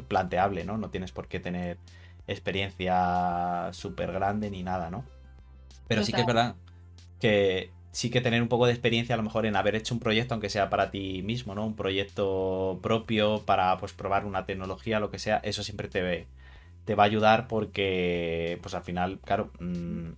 planteable, 0.08 0.64
¿no? 0.64 0.78
No 0.78 0.90
tienes 0.90 1.12
por 1.12 1.28
qué 1.28 1.40
tener 1.40 1.78
experiencia 2.26 3.68
súper 3.72 4.12
grande 4.12 4.50
ni 4.50 4.62
nada, 4.62 4.90
¿no? 4.90 5.04
Pero 5.88 6.02
sí 6.02 6.12
que 6.12 6.22
es 6.22 6.26
verdad 6.26 6.56
que 7.20 7.70
sí 7.96 8.10
que 8.10 8.20
tener 8.20 8.42
un 8.42 8.48
poco 8.48 8.66
de 8.66 8.72
experiencia 8.74 9.14
a 9.14 9.16
lo 9.16 9.22
mejor 9.22 9.46
en 9.46 9.56
haber 9.56 9.74
hecho 9.74 9.94
un 9.94 10.00
proyecto, 10.00 10.34
aunque 10.34 10.50
sea 10.50 10.68
para 10.68 10.90
ti 10.90 11.22
mismo, 11.22 11.54
¿no? 11.54 11.64
Un 11.64 11.76
proyecto 11.76 12.78
propio 12.82 13.42
para 13.46 13.78
pues 13.78 13.94
probar 13.94 14.26
una 14.26 14.44
tecnología, 14.44 15.00
lo 15.00 15.10
que 15.10 15.18
sea, 15.18 15.38
eso 15.38 15.62
siempre 15.62 15.88
te, 15.88 16.26
te 16.84 16.94
va 16.94 17.04
a 17.04 17.06
ayudar 17.06 17.48
porque, 17.48 18.58
pues 18.60 18.74
al 18.74 18.82
final, 18.82 19.18
claro, 19.24 19.50
mm, 19.60 20.10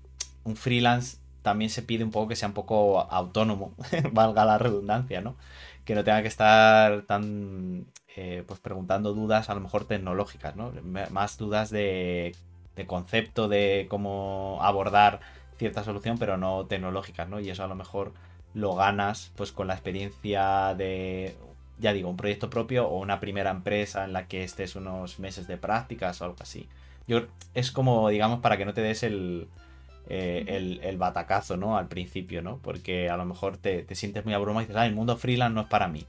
un 0.43 0.57
freelance 0.57 1.19
también 1.43 1.71
se 1.71 1.83
pide 1.83 2.03
un 2.03 2.11
poco 2.11 2.27
que 2.27 2.35
sea 2.37 2.49
un 2.49 2.55
poco 2.55 3.01
autónomo, 3.01 3.75
valga 4.13 4.45
la 4.45 4.59
redundancia, 4.59 5.21
¿no? 5.21 5.37
Que 5.85 5.95
no 5.95 6.03
tenga 6.03 6.23
que 6.23 6.29
estar 6.29 7.03
tan, 7.03 7.87
eh, 8.17 8.43
pues 8.45 8.59
preguntando 8.59 9.15
dudas 9.15 9.51
a 9.51 9.55
lo 9.55 9.61
mejor 9.61 9.85
tecnológicas, 9.87 10.57
¿no? 10.57 10.73
Más 11.13 11.39
dudas 11.39 11.71
de, 11.71 12.35
de 12.75 12.87
concepto, 12.87 13.47
de 13.49 13.87
cómo 13.89 14.59
abordar 14.63 15.21
cierta 15.59 15.85
solución, 15.85 16.19
pero 16.19 16.37
no 16.37 16.67
tecnológicas, 16.67 17.29
¿no? 17.29 17.41
Y 17.41 17.51
eso 17.51 17.65
a 17.65 17.69
lo 17.69 17.75
mejor 17.75 18.13
lo 18.55 18.75
ganas 18.75 19.33
pues 19.37 19.53
con 19.53 19.67
la 19.67 19.75
experiencia 19.75 20.75
de 20.75 21.37
ya 21.79 21.93
digo, 21.93 22.09
un 22.09 22.17
proyecto 22.17 22.51
propio 22.51 22.89
o 22.89 22.99
una 22.99 23.21
primera 23.21 23.51
empresa 23.51 24.05
en 24.05 24.13
la 24.13 24.27
que 24.27 24.43
estés 24.43 24.77
unos 24.77 25.19
meses 25.19 25.47
de 25.47 25.57
prácticas 25.57 26.21
o 26.21 26.25
algo 26.25 26.37
así. 26.41 26.69
Yo, 27.07 27.23
es 27.55 27.71
como, 27.71 28.09
digamos, 28.09 28.41
para 28.41 28.57
que 28.57 28.65
no 28.65 28.75
te 28.75 28.83
des 28.83 29.03
el, 29.03 29.49
eh, 30.09 30.81
el, 30.83 30.97
batacazo, 30.99 31.57
¿no? 31.57 31.79
Al 31.79 31.89
principio, 31.89 32.43
¿no? 32.43 32.59
Porque 32.59 33.09
a 33.09 33.17
lo 33.17 33.25
mejor 33.25 33.57
te, 33.57 33.87
sientes 33.95 34.25
muy 34.25 34.35
abrumado 34.35 34.63
y 34.63 34.65
dices, 34.65 34.77
ah, 34.77 34.87
el 34.87 34.95
mundo 34.95 35.17
freelance 35.17 35.55
no 35.55 35.63
es 35.63 35.67
para 35.69 35.89
mí. 35.89 36.07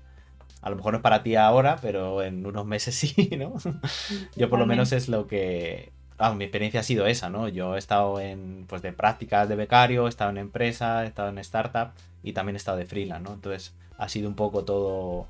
A 0.62 0.70
lo 0.70 0.76
mejor 0.76 0.94
no 0.94 0.98
es 0.98 1.04
para 1.04 1.24
ti 1.24 1.36
ahora, 1.36 1.78
pero 1.82 2.22
en 2.22 2.46
unos 2.46 2.66
meses 2.66 2.96
sí, 2.96 3.30
¿no? 3.38 3.54
Yo 4.36 4.50
por 4.50 4.60
lo 4.60 4.66
menos 4.66 4.92
es 4.92 5.08
lo 5.08 5.28
que... 5.28 5.92
Ah, 6.20 6.34
mi 6.34 6.44
experiencia 6.44 6.82
ha 6.82 6.84
sido 6.84 7.08
esa, 7.08 7.30
¿no? 7.30 7.48
Yo 7.48 7.76
he 7.76 7.80
estado 7.80 8.20
en, 8.20 8.66
pues, 8.68 8.82
de 8.82 8.94
prácticas 8.94 9.50
de 9.50 9.56
becario, 9.56 10.06
he 10.06 10.10
estado 10.10 10.30
en 10.32 10.38
empresa, 10.38 11.04
he 11.04 11.08
estado 11.08 11.30
en 11.30 11.38
startup 11.40 11.92
y 12.24 12.34
también 12.34 12.56
he 12.56 12.58
estado 12.58 12.78
de 12.78 12.86
freelance, 12.86 13.24
¿no? 13.24 13.34
Entonces 13.34 13.74
ha 13.98 14.10
sido 14.10 14.30
un 14.30 14.36
poco 14.36 14.64
todo 14.66 15.28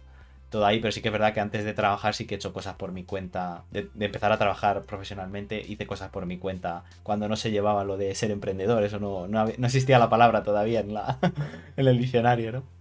todo 0.50 0.66
ahí, 0.66 0.80
pero 0.80 0.92
sí 0.92 1.02
que 1.02 1.10
es 1.10 1.14
verdad 1.14 1.34
que 1.34 1.40
antes 1.40 1.64
de 1.64 1.74
trabajar 1.74 2.16
sí 2.16 2.26
que 2.26 2.36
he 2.36 2.38
hecho 2.38 2.54
cosas 2.54 2.76
por 2.76 2.92
mi 2.92 3.04
cuenta, 3.04 3.64
de, 3.72 3.90
empezar 4.00 4.32
a 4.32 4.38
trabajar 4.38 4.82
profesionalmente, 4.84 5.62
hice 5.62 5.86
cosas 5.86 6.10
por 6.10 6.26
mi 6.26 6.38
cuenta 6.38 6.84
cuando 7.04 7.28
no 7.28 7.36
se 7.36 7.52
llevaba 7.52 7.84
lo 7.84 7.98
de 7.98 8.14
ser 8.16 8.32
emprendedor, 8.32 8.84
eso 8.84 9.00
no, 9.00 9.28
no, 9.28 9.48
existía 9.48 10.00
la 10.00 10.10
palabra 10.10 10.44
todavía 10.44 10.80
en 10.80 10.98
el 11.78 11.98
diccionario, 12.00 12.52
¿no? 12.52 12.79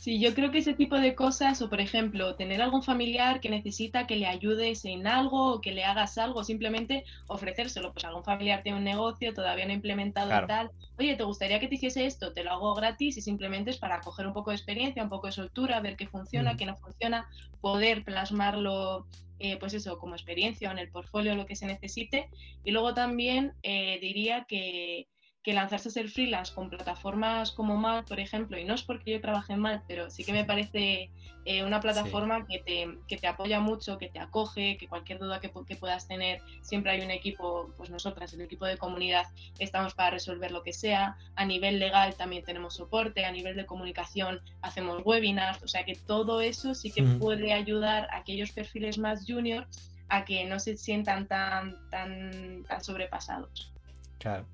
Sí, 0.00 0.20
yo 0.20 0.32
creo 0.32 0.52
que 0.52 0.58
ese 0.58 0.74
tipo 0.74 0.96
de 1.00 1.16
cosas, 1.16 1.60
o 1.60 1.68
por 1.68 1.80
ejemplo, 1.80 2.36
tener 2.36 2.62
algún 2.62 2.84
familiar 2.84 3.40
que 3.40 3.50
necesita 3.50 4.06
que 4.06 4.14
le 4.14 4.26
ayudes 4.26 4.84
en 4.84 5.08
algo 5.08 5.54
o 5.54 5.60
que 5.60 5.72
le 5.72 5.82
hagas 5.84 6.18
algo, 6.18 6.44
simplemente 6.44 7.04
ofrecérselo. 7.26 7.92
Pues 7.92 8.04
algún 8.04 8.22
familiar 8.22 8.62
tiene 8.62 8.78
un 8.78 8.84
negocio, 8.84 9.34
todavía 9.34 9.66
no 9.66 9.72
ha 9.72 9.74
implementado 9.74 10.28
Claro. 10.28 10.46
tal. 10.46 10.70
Oye, 10.98 11.16
¿te 11.16 11.24
gustaría 11.24 11.58
que 11.58 11.66
te 11.66 11.74
hiciese 11.74 12.06
esto? 12.06 12.32
Te 12.32 12.44
lo 12.44 12.52
hago 12.52 12.74
gratis 12.74 13.16
y 13.18 13.22
simplemente 13.22 13.70
es 13.72 13.78
para 13.78 14.00
coger 14.00 14.28
un 14.28 14.34
poco 14.34 14.50
de 14.50 14.56
experiencia, 14.56 15.02
un 15.02 15.08
poco 15.08 15.26
de 15.26 15.32
soltura, 15.32 15.80
ver 15.80 15.96
qué 15.96 16.06
funciona, 16.06 16.54
Mm. 16.54 16.56
qué 16.56 16.66
no 16.66 16.76
funciona, 16.76 17.26
poder 17.60 18.04
plasmarlo, 18.04 19.08
eh, 19.40 19.56
pues 19.58 19.74
eso, 19.74 19.98
como 19.98 20.14
experiencia 20.14 20.68
o 20.68 20.72
en 20.72 20.78
el 20.78 20.90
portfolio, 20.90 21.34
lo 21.34 21.44
que 21.46 21.56
se 21.56 21.66
necesite. 21.66 22.28
Y 22.62 22.70
luego 22.70 22.94
también 22.94 23.52
eh, 23.62 23.98
diría 24.00 24.44
que 24.48 25.08
que 25.42 25.52
lanzarse 25.52 25.88
a 25.88 25.92
ser 25.92 26.08
freelance 26.08 26.52
con 26.52 26.68
plataformas 26.68 27.52
como 27.52 27.76
Mal, 27.76 28.04
por 28.04 28.20
ejemplo, 28.20 28.58
y 28.58 28.64
no 28.64 28.74
es 28.74 28.82
porque 28.82 29.12
yo 29.12 29.20
trabaje 29.20 29.52
en 29.52 29.60
Mal, 29.60 29.82
pero 29.86 30.10
sí 30.10 30.24
que 30.24 30.32
me 30.32 30.44
parece 30.44 31.10
eh, 31.44 31.64
una 31.64 31.80
plataforma 31.80 32.44
que, 32.46 32.58
te, 32.58 32.98
que 33.06 33.16
te 33.16 33.26
apoya 33.26 33.60
mucho, 33.60 33.98
que 33.98 34.08
te 34.08 34.18
acoge, 34.18 34.76
que 34.76 34.88
cualquier 34.88 35.18
duda 35.18 35.40
que, 35.40 35.50
que 35.66 35.76
puedas 35.76 36.08
tener, 36.08 36.40
siempre 36.60 36.92
hay 36.92 37.00
un 37.00 37.10
equipo, 37.10 37.72
pues 37.76 37.88
nosotras, 37.88 38.34
el 38.34 38.40
equipo 38.40 38.66
de 38.66 38.76
comunidad, 38.76 39.26
estamos 39.58 39.94
para 39.94 40.10
resolver 40.10 40.50
lo 40.50 40.62
que 40.62 40.72
sea. 40.72 41.16
A 41.36 41.44
nivel 41.44 41.78
legal 41.78 42.14
también 42.16 42.44
tenemos 42.44 42.74
soporte, 42.74 43.24
a 43.24 43.32
nivel 43.32 43.56
de 43.56 43.64
comunicación 43.64 44.40
hacemos 44.62 45.00
webinars, 45.04 45.62
o 45.62 45.68
sea 45.68 45.84
que 45.84 45.94
todo 45.94 46.40
eso 46.40 46.74
sí 46.74 46.90
que 46.90 47.02
Ujú. 47.02 47.18
puede 47.18 47.52
ayudar 47.52 48.08
a 48.10 48.18
aquellos 48.18 48.50
perfiles 48.50 48.98
más 48.98 49.24
junior 49.26 49.66
a 50.08 50.24
que 50.24 50.44
no 50.44 50.58
se 50.58 50.76
sientan 50.76 51.26
tan, 51.28 51.76
tan, 51.90 52.64
tan 52.64 52.82
sobrepasados. 52.82 53.72
Claro. 54.18 54.46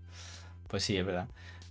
Pues 0.69 0.85
sí, 0.85 0.97
es 0.97 1.07
verdad. 1.07 1.29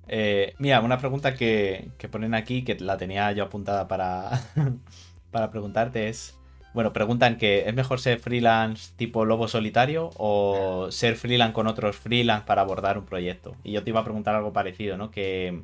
Eh, 0.07 0.53
mira, 0.59 0.81
una 0.81 0.97
pregunta 0.97 1.35
que, 1.35 1.89
que 1.97 2.09
ponen 2.09 2.33
aquí, 2.33 2.63
que 2.63 2.75
la 2.75 2.97
tenía 2.97 3.31
yo 3.31 3.43
apuntada 3.43 3.87
para, 3.87 4.41
para 5.31 5.49
preguntarte 5.49 6.09
es, 6.09 6.37
bueno, 6.73 6.91
preguntan 6.93 7.37
que 7.37 7.67
es 7.67 7.73
mejor 7.73 7.99
ser 7.99 8.19
freelance 8.19 8.93
tipo 8.97 9.25
lobo 9.25 9.47
solitario 9.47 10.09
o 10.17 10.87
ser 10.91 11.15
freelance 11.15 11.53
con 11.53 11.67
otros 11.67 11.95
freelance 11.95 12.45
para 12.45 12.61
abordar 12.61 12.97
un 12.97 13.05
proyecto. 13.05 13.55
Y 13.63 13.71
yo 13.71 13.83
te 13.83 13.91
iba 13.91 14.01
a 14.01 14.03
preguntar 14.03 14.35
algo 14.35 14.53
parecido, 14.53 14.97
¿no? 14.97 15.11
Que, 15.11 15.61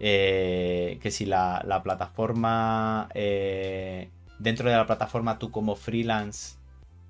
eh, 0.00 0.98
que 1.00 1.10
si 1.10 1.24
la, 1.24 1.62
la 1.66 1.82
plataforma, 1.82 3.08
eh, 3.14 4.10
dentro 4.38 4.68
de 4.68 4.76
la 4.76 4.86
plataforma 4.86 5.38
tú 5.38 5.50
como 5.50 5.76
freelance 5.76 6.56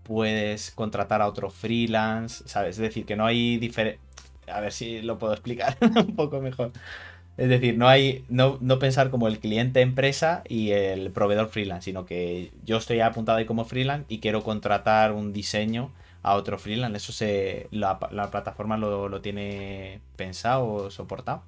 puedes 0.02 0.70
contratar 0.72 1.22
a 1.22 1.28
otro 1.28 1.50
freelance, 1.50 2.44
¿sabes? 2.46 2.76
Es 2.76 2.82
decir, 2.82 3.06
que 3.06 3.16
no 3.16 3.24
hay 3.26 3.56
diferencia 3.58 4.00
a 4.56 4.60
ver 4.60 4.72
si 4.72 5.02
lo 5.02 5.18
puedo 5.18 5.32
explicar 5.32 5.76
un 5.80 6.16
poco 6.16 6.40
mejor. 6.40 6.72
Es 7.36 7.48
decir, 7.48 7.78
no 7.78 7.88
hay, 7.88 8.24
no, 8.28 8.58
no 8.60 8.78
pensar 8.78 9.10
como 9.10 9.26
el 9.28 9.38
cliente 9.40 9.80
empresa 9.80 10.42
y 10.48 10.72
el 10.72 11.10
proveedor 11.12 11.48
freelance, 11.48 11.86
sino 11.86 12.04
que 12.04 12.52
yo 12.64 12.76
estoy 12.76 13.00
apuntado 13.00 13.38
ahí 13.38 13.46
como 13.46 13.64
freelance 13.64 14.06
y 14.08 14.20
quiero 14.20 14.42
contratar 14.44 15.12
un 15.12 15.32
diseño 15.32 15.92
a 16.22 16.34
otro 16.34 16.58
freelance. 16.58 16.96
Eso 16.98 17.12
se, 17.12 17.68
la, 17.70 17.98
la 18.10 18.30
plataforma 18.30 18.76
lo, 18.76 19.08
lo 19.08 19.20
tiene 19.22 20.00
pensado 20.16 20.66
o 20.66 20.90
soportado. 20.90 21.42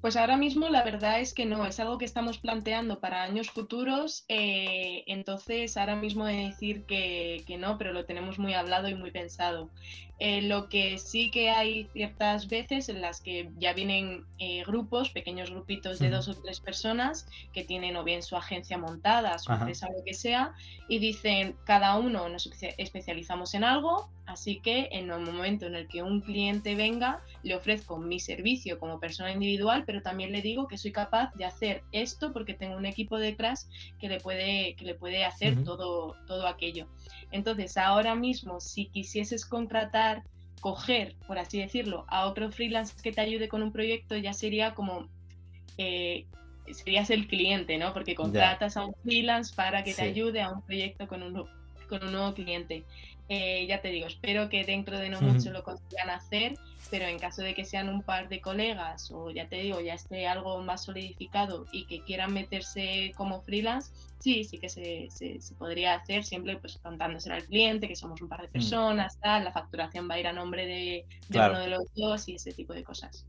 Pues 0.00 0.16
ahora 0.16 0.36
mismo 0.36 0.68
la 0.68 0.84
verdad 0.84 1.20
es 1.20 1.34
que 1.34 1.44
no, 1.44 1.66
es 1.66 1.80
algo 1.80 1.98
que 1.98 2.04
estamos 2.04 2.38
planteando 2.38 3.00
para 3.00 3.24
años 3.24 3.50
futuros, 3.50 4.24
eh, 4.28 5.02
entonces 5.08 5.76
ahora 5.76 5.96
mismo 5.96 6.28
he 6.28 6.36
de 6.36 6.44
decir 6.44 6.84
que, 6.84 7.42
que 7.46 7.58
no, 7.58 7.78
pero 7.78 7.92
lo 7.92 8.04
tenemos 8.04 8.38
muy 8.38 8.54
hablado 8.54 8.88
y 8.88 8.94
muy 8.94 9.10
pensado. 9.10 9.70
Eh, 10.20 10.42
lo 10.42 10.68
que 10.68 10.98
sí 10.98 11.30
que 11.30 11.50
hay 11.50 11.88
ciertas 11.92 12.48
veces 12.48 12.88
en 12.88 13.00
las 13.00 13.20
que 13.20 13.50
ya 13.56 13.72
vienen 13.72 14.26
eh, 14.38 14.64
grupos, 14.64 15.10
pequeños 15.10 15.50
grupitos 15.50 16.00
de 16.00 16.10
dos 16.10 16.26
o 16.28 16.34
tres 16.34 16.60
personas 16.60 17.26
que 17.52 17.64
tienen 17.64 17.96
o 17.96 18.02
bien 18.04 18.22
su 18.22 18.36
agencia 18.36 18.78
montada, 18.78 19.38
su 19.38 19.52
Ajá. 19.52 19.58
empresa, 19.58 19.86
lo 19.88 20.02
que 20.04 20.14
sea, 20.14 20.52
y 20.86 20.98
dicen 20.98 21.58
cada 21.64 21.96
uno 21.98 22.28
nos 22.28 22.46
espe- 22.50 22.74
especializamos 22.78 23.54
en 23.54 23.64
algo, 23.64 24.10
así 24.26 24.60
que 24.60 24.88
en 24.92 25.10
el 25.10 25.20
momento 25.20 25.66
en 25.66 25.74
el 25.76 25.88
que 25.88 26.02
un 26.02 26.22
cliente 26.22 26.74
venga, 26.74 27.22
le 27.42 27.54
ofrezco 27.54 27.98
mi 27.98 28.18
servicio 28.20 28.78
como 28.78 28.98
persona 29.00 29.32
individual, 29.32 29.84
pero 29.86 30.02
también 30.02 30.32
le 30.32 30.42
digo 30.42 30.66
que 30.66 30.78
soy 30.78 30.92
capaz 30.92 31.30
de 31.34 31.44
hacer 31.44 31.84
esto 31.92 32.32
porque 32.32 32.54
tengo 32.54 32.76
un 32.76 32.86
equipo 32.86 33.18
detrás 33.18 33.68
que 33.98 34.08
le 34.08 34.20
puede, 34.20 34.74
que 34.76 34.84
le 34.84 34.94
puede 34.94 35.24
hacer 35.24 35.58
Ujú. 35.58 35.62
todo, 35.62 36.18
todo 36.26 36.46
aquello. 36.46 36.88
Entonces, 37.30 37.76
ahora 37.76 38.14
mismo, 38.14 38.60
si 38.60 38.88
quisieses 38.90 39.46
contratar, 39.46 40.07
coger, 40.60 41.14
por 41.26 41.38
así 41.38 41.58
decirlo, 41.58 42.04
a 42.08 42.26
otro 42.26 42.50
freelance 42.50 42.94
que 43.00 43.12
te 43.12 43.20
ayude 43.20 43.48
con 43.48 43.62
un 43.62 43.72
proyecto, 43.72 44.16
ya 44.16 44.32
sería 44.32 44.74
como, 44.74 45.08
eh, 45.78 46.26
serías 46.72 47.10
el 47.10 47.28
cliente, 47.28 47.78
¿no? 47.78 47.92
Porque 47.92 48.14
contratas 48.14 48.76
a 48.76 48.84
un 48.84 48.94
freelance 49.02 49.54
para 49.54 49.84
que 49.84 49.90
Sí. 49.92 49.96
te 49.96 50.02
ayude 50.02 50.42
a 50.42 50.50
un 50.50 50.62
proyecto 50.62 51.06
con 51.06 51.22
un, 51.22 51.46
con 51.88 52.04
un 52.04 52.12
nuevo 52.12 52.34
cliente. 52.34 52.84
Eh, 53.28 53.66
ya 53.66 53.80
te 53.82 53.88
digo, 53.88 54.06
espero 54.06 54.48
que 54.48 54.64
dentro 54.64 54.98
de 54.98 55.10
no 55.10 55.20
mucho 55.22 55.50
lo 55.50 55.62
consigan 55.62 56.08
hacer, 56.10 56.58
pero 56.90 57.04
en 57.06 57.18
caso 57.18 57.42
de 57.42 57.54
que 57.54 57.64
sean 57.66 57.88
un 57.90 58.02
par 58.02 58.28
de 58.30 58.40
colegas 58.40 59.10
o 59.10 59.30
ya 59.30 59.48
te 59.48 59.56
digo, 59.56 59.80
ya 59.80 59.94
esté 59.94 60.26
algo 60.26 60.62
más 60.62 60.84
solidificado 60.84 61.66
y 61.70 61.86
que 61.86 62.02
quieran 62.04 62.32
meterse 62.32 63.12
como 63.16 63.42
freelance, 63.42 63.92
sí, 64.18 64.44
sí 64.44 64.58
que 64.58 64.70
se, 64.70 65.08
se- 65.10 65.40
se 65.42 65.54
podría 65.56 65.94
hacer, 65.94 66.24
siempre 66.24 66.56
pues 66.58 66.78
contándoselo 66.78 67.34
al 67.34 67.44
cliente, 67.44 67.88
que 67.88 67.96
somos 67.96 68.22
un 68.22 68.28
par 68.28 68.40
de 68.42 68.48
personas, 68.48 69.18
tal, 69.20 69.44
la 69.44 69.52
facturación 69.52 70.08
va 70.10 70.14
a 70.14 70.20
ir 70.20 70.26
a 70.26 70.32
nombre 70.32 70.66
de, 70.66 71.06
de 71.28 71.42
Mm. 71.42 71.44
Claro. 71.44 71.52
uno 71.52 71.58
de 71.60 71.68
los 71.68 71.82
dos 71.94 72.28
y 72.28 72.36
ese 72.36 72.52
tipo 72.54 72.72
de 72.72 72.84
cosas. 72.84 73.26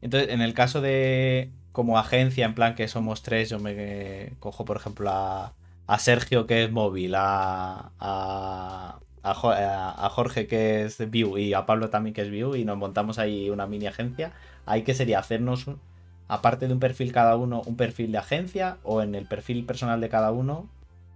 Entonces, 0.00 0.30
en 0.30 0.40
el 0.42 0.54
caso 0.54 0.80
de 0.80 1.52
como 1.72 1.98
agencia, 1.98 2.46
en 2.46 2.54
plan 2.54 2.74
que 2.74 2.88
somos 2.88 3.22
tres, 3.22 3.50
yo 3.50 3.58
me 3.58 4.36
cojo, 4.38 4.64
por 4.64 4.76
ejemplo, 4.76 5.10
a, 5.10 5.54
a 5.86 5.98
Sergio, 5.98 6.46
que 6.46 6.64
es 6.64 6.70
móvil, 6.72 7.14
a, 7.16 7.92
a, 7.98 9.00
a 9.30 9.34
Jo- 9.34 9.50
a- 9.52 10.08
Jorge, 10.10 10.46
que 10.46 10.84
es 10.84 11.10
View, 11.10 11.38
y 11.38 11.54
a 11.54 11.66
Pablo 11.66 11.90
también, 11.90 12.14
que 12.14 12.22
es 12.22 12.30
View, 12.30 12.54
y 12.56 12.64
nos 12.64 12.76
montamos 12.78 13.18
ahí 13.18 13.50
una 13.50 13.66
mini 13.66 13.86
agencia. 13.86 14.32
Ahí 14.66 14.82
que 14.82 14.94
sería 14.94 15.18
hacernos, 15.18 15.66
un- 15.66 15.80
aparte 16.28 16.66
de 16.68 16.74
un 16.74 16.80
perfil 16.80 17.12
cada 17.12 17.36
uno, 17.36 17.62
un 17.66 17.76
perfil 17.76 18.12
de 18.12 18.18
agencia, 18.18 18.78
o 18.82 19.02
en 19.02 19.14
el 19.14 19.26
perfil 19.26 19.64
personal 19.66 20.00
de 20.00 20.08
cada 20.08 20.30
uno, 20.32 20.68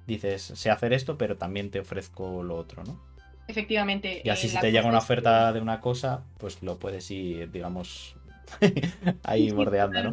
dices, 0.07 0.42
sé 0.42 0.70
hacer 0.70 0.92
esto, 0.92 1.18
pero 1.18 1.37
también 1.38 1.70
te 1.70 1.81
ofrezco 1.81 2.42
lo 2.42 2.57
otro, 2.57 2.85
¿no? 2.85 3.01
Efectivamente. 3.46 4.23
Y 4.23 4.29
así 4.31 4.46
eh, 4.46 4.51
si 4.51 4.59
te 4.59 4.70
llega 4.73 4.88
una 4.88 4.99
es 4.99 5.05
oferta 5.05 5.53
de 5.53 5.61
una 5.61 5.81
cosa, 5.81 6.25
pues 6.38 6.62
lo 6.62 6.79
puedes 6.79 7.11
ir, 7.11 7.51
digamos, 7.51 8.16
ahí 9.25 9.49
Sí, 9.49 9.55
bordeando, 9.55 10.03
¿no? 10.03 10.12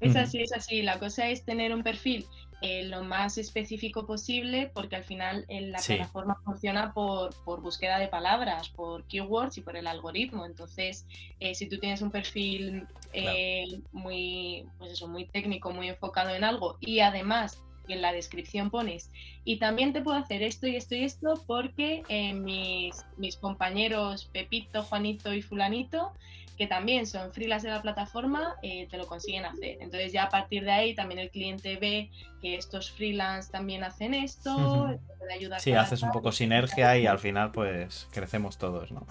Es 0.00 0.16
así, 0.16 0.42
es 0.42 0.52
así. 0.52 0.82
La 0.82 0.98
cosa 0.98 1.28
es 1.30 1.44
tener 1.44 1.74
un 1.74 1.82
perfil 1.82 2.26
eh, 2.62 2.84
lo 2.84 3.02
más 3.02 3.36
específico 3.36 4.06
posible 4.06 4.70
porque 4.72 4.96
al 4.96 5.04
final 5.04 5.44
eh, 5.48 5.60
la 5.62 5.78
Sí. 5.78 5.94
plataforma 5.96 6.40
funciona 6.44 6.92
por, 6.94 7.34
por 7.44 7.60
búsqueda 7.60 7.98
de 7.98 8.08
palabras, 8.08 8.68
por 8.70 9.04
keywords 9.04 9.58
y 9.58 9.60
por 9.60 9.76
el 9.76 9.86
algoritmo. 9.86 10.46
Entonces, 10.46 11.06
eh, 11.40 11.54
si 11.54 11.68
tú 11.68 11.78
tienes 11.78 12.00
un 12.00 12.10
perfil 12.10 12.86
eh, 13.12 13.80
muy, 13.92 14.66
pues 14.78 14.92
eso, 14.92 15.08
muy 15.08 15.26
técnico, 15.26 15.70
muy 15.72 15.88
enfocado 15.88 16.30
en 16.30 16.44
algo 16.44 16.78
y 16.80 17.00
además 17.00 17.60
en 17.86 18.00
la 18.00 18.12
descripción 18.12 18.70
pones 18.70 19.10
y 19.44 19.58
también 19.58 19.92
te 19.92 20.00
puedo 20.00 20.16
hacer 20.16 20.42
esto 20.42 20.66
y 20.66 20.74
esto 20.76 20.94
y 20.94 21.04
esto 21.04 21.34
porque 21.46 22.02
mis, 22.34 23.04
mis 23.18 23.36
compañeros 23.36 24.24
Pepito, 24.32 24.82
Juanito 24.84 25.34
y 25.34 25.42
Fulanito 25.42 26.12
que 26.56 26.66
también 26.66 27.06
son 27.06 27.32
freelance 27.32 27.66
de 27.66 27.72
la 27.74 27.82
plataforma, 27.82 28.54
eh, 28.62 28.86
te 28.90 28.96
lo 28.96 29.06
consiguen 29.06 29.44
hacer. 29.44 29.78
Entonces 29.80 30.12
ya 30.12 30.24
a 30.24 30.28
partir 30.30 30.64
de 30.64 30.70
ahí 30.70 30.94
también 30.94 31.18
el 31.20 31.30
cliente 31.30 31.76
ve 31.76 32.10
que 32.40 32.56
estos 32.56 32.90
freelance 32.92 33.50
también 33.50 33.82
hacen 33.84 34.14
esto, 34.14 34.56
Ujú. 34.56 34.98
te 34.98 35.14
puede 35.18 35.34
ayudar 35.34 35.60
Sí, 35.60 35.72
haces 35.72 36.02
un 36.02 36.12
poco 36.12 36.30
sinergia 36.32 36.96
y 36.98 37.06
al 37.06 37.18
final 37.18 37.50
pues 37.52 38.08
crecemos 38.12 38.58
todos, 38.58 38.92
¿no? 38.92 39.06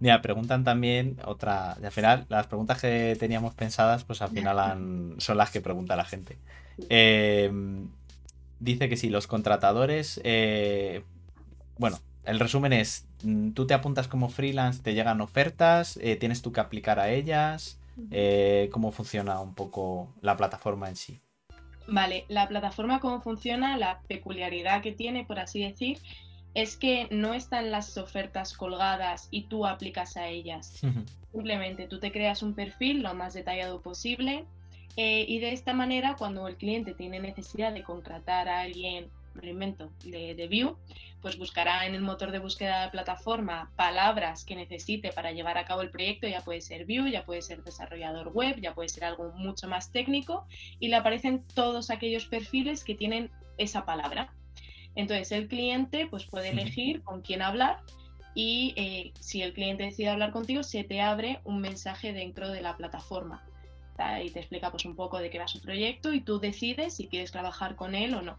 Mira, 0.00 0.22
preguntan 0.22 0.62
también 0.62 1.18
otra, 1.24 1.76
y 1.82 1.84
al 1.84 1.90
final 1.90 2.26
las 2.28 2.46
preguntas 2.46 2.80
que 2.80 3.16
teníamos 3.18 3.54
pensadas 3.54 4.04
pues 4.04 4.22
al 4.22 4.30
final 4.30 4.58
han- 4.60 5.16
son 5.18 5.36
las 5.36 5.50
que 5.50 5.60
pregunta 5.60 5.96
la 5.96 6.04
gente. 6.04 6.36
Eh, 6.88 7.50
dice 8.60 8.88
que 8.88 8.96
si 8.96 9.10
los 9.10 9.26
contratadores, 9.26 10.20
eh, 10.22 11.02
bueno, 11.78 11.98
el 12.28 12.38
resumen 12.38 12.72
es, 12.72 13.06
mm, 13.22 13.50
tú 13.52 13.66
te 13.66 13.74
apuntas 13.74 14.06
como 14.06 14.28
freelance, 14.28 14.82
te 14.82 14.94
llegan 14.94 15.20
ofertas, 15.20 15.98
eh, 16.02 16.16
tienes 16.16 16.42
tú 16.42 16.52
que 16.52 16.60
aplicar 16.60 17.00
a 17.00 17.10
ellas, 17.10 17.80
eh, 18.10 18.68
cómo 18.70 18.92
funciona 18.92 19.40
un 19.40 19.54
poco 19.54 20.14
la 20.20 20.36
plataforma 20.36 20.88
en 20.88 20.96
sí. 20.96 21.20
Vale, 21.88 22.26
la 22.28 22.46
plataforma 22.46 23.00
cómo 23.00 23.20
funciona, 23.22 23.76
la 23.76 24.02
peculiaridad 24.06 24.82
que 24.82 24.92
tiene, 24.92 25.24
por 25.24 25.38
así 25.38 25.62
decir, 25.64 25.98
es 26.54 26.76
que 26.76 27.08
no 27.10 27.34
están 27.34 27.70
las 27.70 27.96
ofertas 27.96 28.52
colgadas 28.52 29.28
y 29.30 29.44
tú 29.44 29.66
aplicas 29.66 30.16
a 30.16 30.28
ellas. 30.28 30.80
Simplemente 31.32 31.86
tú 31.86 31.98
te 31.98 32.12
creas 32.12 32.42
un 32.42 32.54
perfil 32.54 33.02
lo 33.02 33.14
más 33.14 33.34
detallado 33.34 33.80
posible 33.80 34.44
eh, 34.96 35.24
y 35.28 35.38
de 35.40 35.52
esta 35.52 35.72
manera 35.72 36.16
cuando 36.16 36.48
el 36.48 36.56
cliente 36.56 36.94
tiene 36.94 37.20
necesidad 37.20 37.72
de 37.72 37.82
contratar 37.82 38.48
a 38.48 38.60
alguien 38.60 39.08
me 39.42 39.50
invento, 39.50 39.90
de, 40.04 40.34
de 40.34 40.48
Vue, 40.48 40.74
pues 41.20 41.38
buscará 41.38 41.86
en 41.86 41.94
el 41.94 42.00
motor 42.00 42.30
de 42.30 42.38
búsqueda 42.38 42.78
de 42.78 42.86
la 42.86 42.90
plataforma 42.90 43.70
palabras 43.76 44.44
que 44.44 44.56
necesite 44.56 45.12
para 45.12 45.32
llevar 45.32 45.58
a 45.58 45.64
cabo 45.64 45.82
el 45.82 45.90
proyecto, 45.90 46.28
ya 46.28 46.40
puede 46.40 46.60
ser 46.60 46.84
Vue, 46.84 47.10
ya 47.10 47.24
puede 47.24 47.42
ser 47.42 47.62
desarrollador 47.62 48.28
web, 48.28 48.60
ya 48.60 48.74
puede 48.74 48.88
ser 48.88 49.04
algo 49.04 49.32
mucho 49.32 49.68
más 49.68 49.90
técnico, 49.90 50.46
y 50.78 50.88
le 50.88 50.96
aparecen 50.96 51.44
todos 51.54 51.90
aquellos 51.90 52.26
perfiles 52.26 52.84
que 52.84 52.94
tienen 52.94 53.30
esa 53.56 53.84
palabra. 53.84 54.32
Entonces 54.94 55.32
el 55.32 55.48
cliente 55.48 56.06
pues 56.06 56.24
puede 56.24 56.50
elegir 56.50 57.02
con 57.02 57.22
quién 57.22 57.42
hablar 57.42 57.78
y 58.34 58.74
eh, 58.76 59.12
si 59.20 59.42
el 59.42 59.52
cliente 59.52 59.84
decide 59.84 60.08
hablar 60.08 60.32
contigo, 60.32 60.62
se 60.62 60.84
te 60.84 61.00
abre 61.00 61.40
un 61.44 61.60
mensaje 61.60 62.12
dentro 62.12 62.50
de 62.50 62.62
la 62.62 62.76
plataforma 62.76 63.44
y 64.22 64.30
te 64.30 64.38
explica 64.38 64.70
pues 64.70 64.84
un 64.84 64.94
poco 64.94 65.18
de 65.18 65.28
qué 65.28 65.38
va 65.38 65.48
su 65.48 65.60
proyecto 65.60 66.12
y 66.12 66.20
tú 66.20 66.38
decides 66.38 66.94
si 66.94 67.08
quieres 67.08 67.32
trabajar 67.32 67.74
con 67.74 67.94
él 67.94 68.14
o 68.14 68.22
no. 68.22 68.38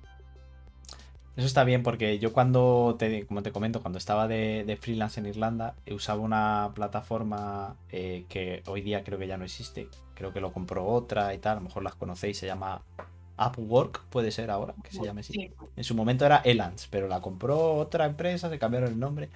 Eso 1.40 1.48
está 1.48 1.64
bien 1.64 1.84
porque 1.84 2.20
yo 2.20 2.34
cuando, 2.34 2.98
te, 3.00 3.26
como 3.26 3.42
te 3.42 3.54
comento, 3.54 3.82
cuando 3.82 3.98
estaba 3.98 4.28
de, 4.28 4.78
freelance 4.82 5.22
en 5.22 5.26
Irlanda, 5.26 5.74
usaba 5.90 6.20
una 6.20 6.72
plataforma 6.76 7.78
eh, 7.94 8.26
que 8.28 8.62
hoy 8.68 8.82
día 8.82 9.06
creo 9.06 9.18
que 9.18 9.26
ya 9.26 9.38
no 9.38 9.46
existe. 9.46 9.88
Creo 10.16 10.34
que 10.34 10.42
lo 10.42 10.52
compró 10.52 10.86
otra 10.86 11.34
y 11.34 11.38
tal, 11.38 11.54
a 11.54 11.56
lo 11.56 11.62
mejor 11.62 11.84
las 11.84 11.96
conocéis, 11.96 12.38
se 12.40 12.46
llama 12.46 12.82
Upwork, 13.38 14.02
puede 14.10 14.32
ser 14.32 14.52
ahora, 14.52 14.76
que 14.84 14.92
se 14.92 15.02
llame 15.02 15.22
así. 15.22 15.54
En 15.78 15.84
su 15.86 15.96
momento 15.96 16.26
era 16.26 16.42
Elance, 16.44 16.90
pero 16.92 17.08
la 17.08 17.22
compró 17.22 17.76
otra 17.76 18.06
empresa, 18.06 18.50
se 18.50 18.60
cambiaron 18.60 18.92
el 18.92 19.00
nombre. 19.00 19.30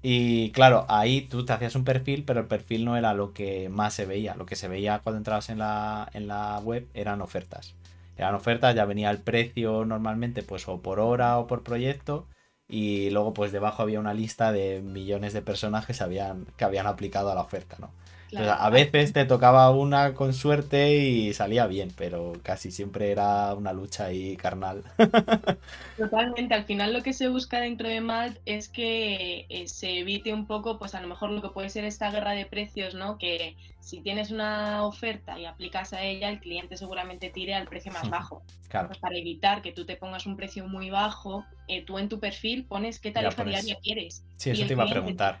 Y 0.00 0.50
claro, 0.52 0.86
ahí 0.88 1.28
tú 1.28 1.44
te 1.44 1.52
hacías 1.52 1.74
un 1.74 1.84
perfil, 1.84 2.24
pero 2.24 2.40
el 2.40 2.46
perfil 2.46 2.86
no 2.86 2.96
era 2.96 3.12
lo 3.12 3.34
que 3.34 3.68
más 3.68 3.92
se 3.92 4.06
veía. 4.06 4.34
Lo 4.34 4.46
que 4.46 4.56
se 4.56 4.66
veía 4.66 5.00
cuando 5.00 5.18
entrabas 5.18 5.50
en 5.50 5.58
la, 5.58 6.08
en 6.14 6.26
la 6.26 6.58
web 6.60 6.88
eran 6.94 7.20
ofertas 7.20 7.74
eran 8.16 8.34
ofertas, 8.34 8.74
ya 8.74 8.84
venía 8.84 9.10
el 9.10 9.22
precio 9.22 9.84
normalmente 9.84 10.42
pues 10.42 10.68
o 10.68 10.80
por 10.82 11.00
hora 11.00 11.38
o 11.38 11.46
por 11.46 11.62
proyecto 11.62 12.28
y 12.68 13.10
luego 13.10 13.34
pues 13.34 13.52
debajo 13.52 13.82
había 13.82 14.00
una 14.00 14.14
lista 14.14 14.52
de 14.52 14.80
millones 14.82 15.32
de 15.32 15.42
personas 15.42 15.86
que, 15.86 15.94
habían, 16.02 16.46
que 16.56 16.64
habían 16.64 16.86
aplicado 16.86 17.30
a 17.30 17.34
la 17.34 17.42
oferta, 17.42 17.76
¿no? 17.78 17.90
A 18.36 18.70
veces 18.70 19.12
te 19.12 19.24
tocaba 19.24 19.70
una 19.70 20.14
con 20.14 20.32
suerte 20.32 20.96
y 20.96 21.32
salía 21.34 21.66
bien, 21.66 21.92
pero 21.96 22.32
casi 22.42 22.70
siempre 22.70 23.10
era 23.10 23.54
una 23.54 23.72
lucha 23.72 24.06
ahí 24.06 24.36
carnal. 24.36 24.82
Totalmente, 25.96 26.54
al 26.54 26.64
final 26.64 26.92
lo 26.92 27.02
que 27.02 27.12
se 27.12 27.28
busca 27.28 27.60
dentro 27.60 27.88
de 27.88 28.00
Malt 28.00 28.38
es 28.46 28.68
que 28.68 29.46
eh, 29.48 29.68
se 29.68 29.98
evite 29.98 30.32
un 30.32 30.46
poco, 30.46 30.78
pues 30.78 30.94
a 30.94 31.00
lo 31.00 31.08
mejor 31.08 31.30
lo 31.30 31.42
que 31.42 31.48
puede 31.48 31.70
ser 31.70 31.84
esta 31.84 32.10
guerra 32.10 32.32
de 32.32 32.46
precios, 32.46 32.94
¿no? 32.94 33.18
Que 33.18 33.56
si 33.80 34.00
tienes 34.00 34.30
una 34.30 34.84
oferta 34.84 35.38
y 35.38 35.44
aplicas 35.44 35.92
a 35.92 36.02
ella, 36.02 36.30
el 36.30 36.40
cliente 36.40 36.76
seguramente 36.76 37.30
tire 37.30 37.54
al 37.54 37.66
precio 37.66 37.92
más 37.92 38.08
bajo. 38.10 38.42
Claro. 38.68 38.88
Pues 38.88 38.98
para 38.98 39.16
evitar 39.16 39.62
que 39.62 39.72
tú 39.72 39.84
te 39.84 39.96
pongas 39.96 40.26
un 40.26 40.36
precio 40.36 40.66
muy 40.66 40.90
bajo, 40.90 41.44
eh, 41.68 41.84
tú 41.84 41.98
en 41.98 42.08
tu 42.08 42.18
perfil 42.18 42.64
pones 42.64 42.98
qué 42.98 43.10
tarifa 43.10 43.44
diaria 43.44 43.76
quieres. 43.82 44.24
Sí, 44.36 44.50
eso 44.50 44.66
te 44.66 44.72
iba 44.72 44.84
a 44.84 44.90
preguntar. 44.90 45.40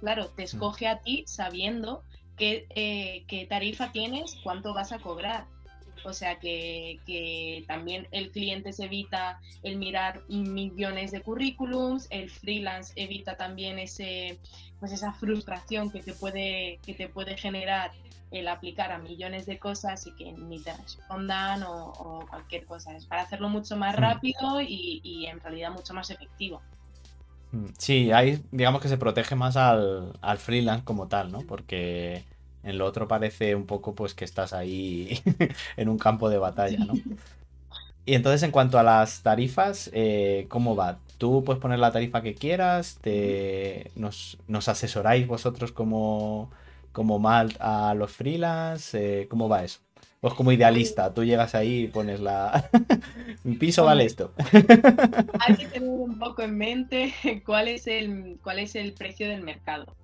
claro, 0.00 0.28
te 0.28 0.42
escoge 0.42 0.88
a 0.88 1.00
ti 1.00 1.24
sabiendo 1.26 2.02
eh, 2.38 3.24
qué, 3.26 3.46
tarifa 3.46 3.92
tienes, 3.92 4.36
cuánto 4.42 4.74
vas 4.74 4.92
a 4.92 4.98
cobrar. 4.98 5.46
O 6.04 6.12
sea 6.12 6.40
que, 6.40 7.64
también 7.68 8.08
el 8.10 8.30
cliente 8.30 8.72
se 8.72 8.86
evita 8.86 9.40
el 9.62 9.76
mirar 9.76 10.22
millones 10.28 11.12
de 11.12 11.20
currículums, 11.20 12.08
el 12.10 12.28
freelance 12.28 12.92
evita 12.96 13.36
también 13.36 13.78
ese, 13.78 14.38
pues 14.80 14.92
esa 14.92 15.12
frustración 15.12 15.90
que 15.90 16.02
te, 16.02 16.12
puede, 16.12 16.80
que 16.84 16.94
te 16.94 17.08
puede 17.08 17.36
generar 17.36 17.92
el 18.32 18.48
aplicar 18.48 18.90
a 18.90 18.98
millones 18.98 19.46
de 19.46 19.58
cosas 19.58 20.06
y 20.06 20.12
que 20.12 20.32
ni 20.32 20.58
te 20.58 20.72
respondan 20.72 21.62
o, 21.62 22.24
cualquier 22.28 22.64
cosa. 22.64 22.96
Es 22.96 23.06
para 23.06 23.22
hacerlo 23.22 23.48
mucho 23.48 23.76
más 23.76 23.96
hmm. 23.96 24.00
rápido 24.00 24.60
y, 24.60 25.00
y, 25.04 25.26
en 25.26 25.38
realidad 25.38 25.70
mucho 25.70 25.94
más 25.94 26.10
efectivo. 26.10 26.62
Sí, 27.78 28.12
hay, 28.12 28.42
digamos 28.50 28.80
que 28.80 28.88
se 28.88 28.96
protege 28.96 29.34
más 29.34 29.56
al, 29.56 30.12
al 30.20 30.38
freelance 30.38 30.84
como 30.84 31.08
tal, 31.08 31.30
¿no? 31.30 31.40
Porque 31.42 32.24
en 32.62 32.78
lo 32.78 32.86
otro 32.86 33.08
parece 33.08 33.54
un 33.54 33.66
poco 33.66 33.94
pues 33.94 34.14
que 34.14 34.24
estás 34.24 34.52
ahí 34.52 35.20
en 35.76 35.88
un 35.88 35.98
campo 35.98 36.28
de 36.30 36.38
batalla, 36.38 36.84
¿no? 36.84 36.94
Y 38.04 38.14
entonces 38.14 38.42
en 38.42 38.50
cuanto 38.50 38.78
a 38.80 38.82
las 38.82 39.22
tarifas, 39.22 39.88
eh, 39.92 40.46
¿cómo 40.48 40.74
va? 40.74 40.98
Tú 41.18 41.44
puedes 41.44 41.62
poner 41.62 41.78
la 41.78 41.92
tarifa 41.92 42.20
que 42.20 42.34
quieras, 42.34 42.98
te, 43.00 43.92
nos, 43.94 44.38
asesoráis 44.66 45.26
vosotros 45.28 45.70
como, 45.70 46.50
como 46.90 47.20
mal 47.20 47.56
a 47.60 47.94
los 47.94 48.10
freelance, 48.10 49.22
eh, 49.22 49.28
¿cómo 49.28 49.48
va 49.48 49.62
eso? 49.62 49.78
Pues 50.22 50.34
como 50.34 50.52
idealista, 50.52 51.12
tú 51.12 51.24
llegas 51.24 51.56
ahí 51.56 51.80
y 51.80 51.88
pones 51.88 52.20
la... 52.20 52.70
Mi 53.42 53.56
piso 53.56 53.84
vale 53.84 54.04
esto. 54.04 54.32
Hay 55.40 55.56
que 55.56 55.66
tener 55.66 55.88
un 55.88 56.16
poco 56.16 56.42
en 56.42 56.56
mente 56.56 57.12
cuál 57.44 57.66
es 57.66 57.88
el, 57.88 58.38
cuál 58.40 58.60
es 58.60 58.76
el 58.76 58.92
precio 58.92 59.28
del 59.28 59.42
mercado. 59.42 59.96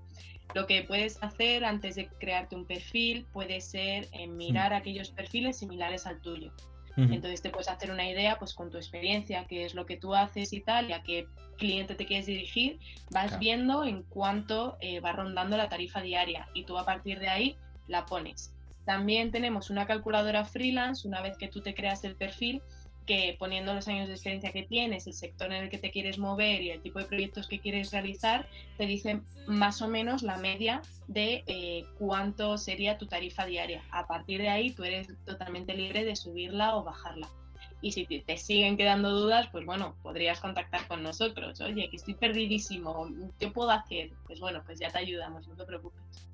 Lo 0.54 0.66
que 0.66 0.82
puedes 0.82 1.22
hacer 1.22 1.64
antes 1.64 1.94
de 1.94 2.08
crearte 2.18 2.56
un 2.56 2.64
perfil 2.66 3.26
puede 3.32 3.60
ser 3.60 4.08
eh, 4.10 4.26
mirar 4.26 4.74
aquellos 4.74 5.10
perfiles 5.10 5.58
similares 5.58 6.04
al 6.04 6.20
tuyo. 6.20 6.52
Entonces 6.96 7.40
te 7.40 7.50
puedes 7.50 7.68
hacer 7.68 7.92
una 7.92 8.10
idea 8.10 8.40
pues 8.40 8.54
con 8.54 8.70
tu 8.72 8.76
experiencia, 8.76 9.46
qué 9.46 9.64
es 9.64 9.76
lo 9.76 9.86
que 9.86 9.96
tú 9.96 10.16
haces 10.16 10.52
y 10.52 10.60
tal, 10.62 10.90
y 10.90 10.94
a 10.94 11.04
qué 11.04 11.28
cliente 11.58 11.94
te 11.94 12.06
quieres 12.06 12.26
dirigir, 12.26 12.80
vas 13.12 13.38
viendo 13.38 13.84
en 13.84 14.02
cuánto 14.02 14.78
eh, 14.80 14.98
va 14.98 15.12
rondando 15.12 15.56
la 15.56 15.68
tarifa 15.68 16.02
diaria 16.02 16.48
y 16.54 16.64
tú 16.64 16.76
a 16.76 16.84
partir 16.84 17.20
de 17.20 17.28
ahí 17.28 17.56
la 17.86 18.04
pones. 18.04 18.52
También 18.88 19.30
tenemos 19.30 19.68
una 19.68 19.86
calculadora 19.86 20.46
freelance, 20.46 21.06
una 21.06 21.20
vez 21.20 21.36
que 21.36 21.48
tú 21.48 21.60
te 21.60 21.74
creas 21.74 22.04
el 22.04 22.16
perfil, 22.16 22.62
que 23.04 23.36
poniendo 23.38 23.74
los 23.74 23.86
años 23.86 24.08
de 24.08 24.14
experiencia 24.14 24.50
que 24.50 24.62
tienes, 24.62 25.06
el 25.06 25.12
sector 25.12 25.52
en 25.52 25.64
el 25.64 25.68
que 25.68 25.76
te 25.76 25.90
quieres 25.90 26.16
mover 26.16 26.62
y 26.62 26.70
el 26.70 26.80
tipo 26.80 26.98
de 26.98 27.04
proyectos 27.04 27.48
que 27.48 27.60
quieres 27.60 27.92
realizar, 27.92 28.48
te 28.78 28.86
dice 28.86 29.20
más 29.46 29.82
o 29.82 29.88
menos 29.88 30.22
la 30.22 30.38
media 30.38 30.80
de 31.06 31.44
eh, 31.46 31.84
cuánto 31.98 32.56
sería 32.56 32.96
tu 32.96 33.04
tarifa 33.04 33.44
diaria. 33.44 33.82
A 33.90 34.06
partir 34.06 34.40
de 34.40 34.48
ahí 34.48 34.70
tú 34.70 34.84
eres 34.84 35.08
totalmente 35.26 35.74
libre 35.74 36.06
de 36.06 36.16
subirla 36.16 36.74
o 36.74 36.82
bajarla. 36.82 37.28
Y 37.82 37.92
si 37.92 38.06
te, 38.06 38.38
siguen 38.38 38.78
quedando 38.78 39.10
dudas, 39.10 39.48
pues 39.52 39.66
bueno, 39.66 39.96
podrías 40.02 40.40
contactar 40.40 40.88
con 40.88 41.02
nosotros. 41.02 41.60
Oye, 41.60 41.90
que 41.90 41.96
estoy 41.96 42.14
perdidísimo, 42.14 43.06
¿qué 43.38 43.48
puedo 43.48 43.70
hacer? 43.70 44.12
Pues 44.26 44.40
bueno, 44.40 44.62
pues 44.64 44.80
ya 44.80 44.88
te 44.88 44.96
ayudamos, 44.96 45.46
no 45.46 45.56
te 45.56 45.66
preocupes. 45.66 46.27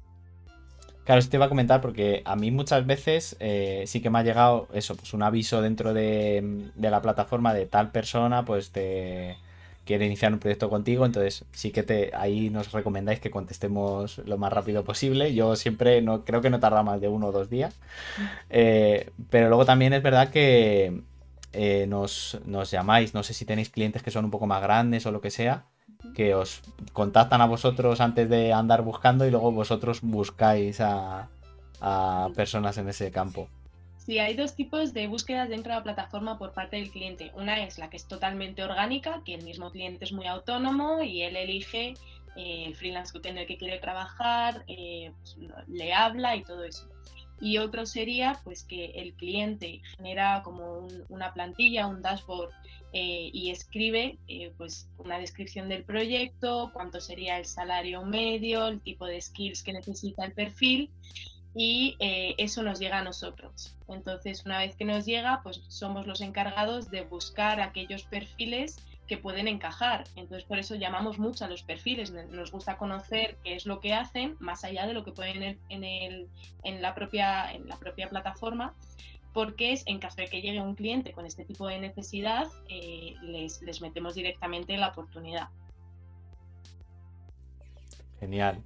Claro, 1.04 1.18
esto 1.18 1.32
te 1.32 1.36
iba 1.36 1.46
a 1.46 1.48
comentar 1.50 1.82
porque 1.82 2.22
a 2.24 2.34
mí 2.34 2.50
muchas 2.50 2.86
veces 2.86 3.36
eh, 3.38 3.84
sí 3.86 4.00
que 4.00 4.08
me 4.08 4.18
ha 4.18 4.22
llegado 4.22 4.68
eso, 4.72 4.96
pues 4.96 5.12
un 5.12 5.22
aviso 5.22 5.60
dentro 5.60 5.92
de, 5.92 6.70
la 6.80 7.02
plataforma 7.02 7.52
de 7.52 7.66
tal 7.66 7.90
persona, 7.90 8.44
pues 8.46 8.70
te 8.70 9.36
quiere 9.84 10.06
iniciar 10.06 10.32
un 10.32 10.38
proyecto 10.38 10.70
contigo, 10.70 11.04
entonces 11.04 11.44
sí 11.52 11.72
que 11.72 11.82
te 11.82 12.10
ahí 12.14 12.48
nos 12.48 12.72
recomendáis 12.72 13.20
que 13.20 13.30
contestemos 13.30 14.16
lo 14.24 14.38
más 14.38 14.50
rápido 14.50 14.82
posible. 14.82 15.34
Yo 15.34 15.56
siempre 15.56 16.00
no 16.00 16.24
creo 16.24 16.40
que 16.40 16.48
no 16.48 16.58
tarda 16.58 16.82
más 16.82 17.02
de 17.02 17.08
uno 17.08 17.26
o 17.26 17.32
dos 17.32 17.50
días, 17.50 17.76
eh, 18.48 19.10
pero 19.28 19.48
luego 19.48 19.66
también 19.66 19.92
es 19.92 20.02
verdad 20.02 20.30
que 20.30 21.02
eh, 21.52 21.86
nos, 21.86 22.40
nos 22.46 22.70
llamáis, 22.70 23.12
no 23.12 23.22
sé 23.22 23.34
si 23.34 23.44
tenéis 23.44 23.68
clientes 23.68 24.02
que 24.02 24.10
son 24.10 24.24
un 24.24 24.30
poco 24.30 24.46
más 24.46 24.62
grandes 24.62 25.04
o 25.04 25.12
lo 25.12 25.20
que 25.20 25.30
sea 25.30 25.66
que 26.14 26.34
os 26.34 26.62
contactan 26.92 27.40
a 27.40 27.46
vosotros 27.46 28.00
antes 28.00 28.28
de 28.28 28.52
andar 28.52 28.82
buscando 28.82 29.26
y 29.26 29.30
luego 29.30 29.52
vosotros 29.52 30.00
buscáis 30.02 30.80
a, 30.80 31.28
personas 32.34 32.78
en 32.78 32.88
ese 32.88 33.10
campo. 33.10 33.48
Sí, 33.98 34.18
hay 34.18 34.34
dos 34.34 34.54
tipos 34.54 34.94
de 34.94 35.06
búsquedas 35.06 35.50
dentro 35.50 35.72
de 35.72 35.78
la 35.78 35.82
plataforma 35.82 36.38
por 36.38 36.52
parte 36.52 36.76
del 36.76 36.90
cliente. 36.90 37.30
Una 37.34 37.62
es 37.62 37.78
la 37.78 37.90
que 37.90 37.98
es 37.98 38.06
totalmente 38.06 38.62
orgánica, 38.62 39.20
que 39.24 39.34
el 39.34 39.44
mismo 39.44 39.70
cliente 39.70 40.06
es 40.06 40.12
muy 40.12 40.26
autónomo 40.26 41.02
y 41.02 41.22
él 41.22 41.36
elige 41.36 41.94
eh, 42.36 42.64
el 42.66 42.74
freelance 42.74 43.12
con 43.12 43.36
el 43.36 43.46
que 43.46 43.58
quiere 43.58 43.78
trabajar, 43.78 44.64
eh, 44.66 45.12
pues, 45.18 45.36
le 45.68 45.92
habla 45.92 46.36
y 46.36 46.42
todo 46.42 46.64
eso. 46.64 46.88
Y 47.40 47.58
otro 47.58 47.84
sería 47.84 48.40
pues 48.44 48.64
que 48.64 48.86
el 48.94 49.12
cliente 49.14 49.82
genera 49.96 50.42
como 50.42 50.88
una 51.10 51.34
plantilla, 51.34 51.86
un 51.86 52.00
dashboard 52.00 52.50
eh, 52.96 53.28
y 53.32 53.50
escribe 53.50 54.18
eh, 54.28 54.52
pues 54.56 54.88
una 54.98 55.18
descripción 55.18 55.68
del 55.68 55.82
proyecto, 55.82 56.70
cuánto 56.72 57.00
sería 57.00 57.38
el 57.38 57.44
salario 57.44 58.04
medio, 58.04 58.68
el 58.68 58.80
tipo 58.80 59.04
de 59.04 59.20
skills 59.20 59.64
que 59.64 59.72
necesita 59.72 60.24
el 60.24 60.32
perfil 60.32 60.90
y 61.56 61.96
eh, 61.98 62.36
eso 62.38 62.62
nos 62.62 62.78
llega 62.78 63.00
a 63.00 63.02
nosotros. 63.02 63.76
Entonces, 63.88 64.44
una 64.46 64.58
vez 64.58 64.76
que 64.76 64.84
nos 64.84 65.06
llega, 65.06 65.40
pues 65.42 65.60
somos 65.66 66.06
los 66.06 66.20
encargados 66.20 66.88
de 66.88 67.02
buscar 67.02 67.60
aquellos 67.60 68.04
perfiles 68.04 68.78
que 69.08 69.18
pueden 69.18 69.48
encajar. 69.48 70.04
Entonces, 70.14 70.44
por 70.44 70.60
eso 70.60 70.76
llamamos 70.76 71.18
mucho 71.18 71.44
a 71.44 71.48
los 71.48 71.64
perfiles. 71.64 72.12
Nos 72.12 72.52
gusta 72.52 72.76
conocer 72.76 73.38
qué 73.42 73.56
es 73.56 73.66
lo 73.66 73.80
que 73.80 73.92
hacen, 73.92 74.36
más 74.38 74.62
allá 74.62 74.86
de 74.86 74.94
lo 74.94 75.04
que 75.04 75.10
pueden 75.10 75.58
en, 75.68 76.80
la, 76.80 76.94
propia, 76.94 77.52
en 77.52 77.68
la 77.68 77.76
propia 77.76 78.08
plataforma 78.08 78.72
porque 79.34 79.72
es 79.72 79.82
en 79.86 79.98
caso 79.98 80.16
de 80.16 80.28
que 80.28 80.40
llegue 80.40 80.60
un 80.60 80.76
cliente 80.76 81.12
con 81.12 81.26
este 81.26 81.44
tipo 81.44 81.66
de 81.66 81.80
necesidad, 81.80 82.46
eh, 82.68 83.16
les, 83.20 83.60
metemos 83.82 84.14
directamente 84.14 84.76
la 84.76 84.88
oportunidad. 84.88 85.48
Genial. 88.20 88.62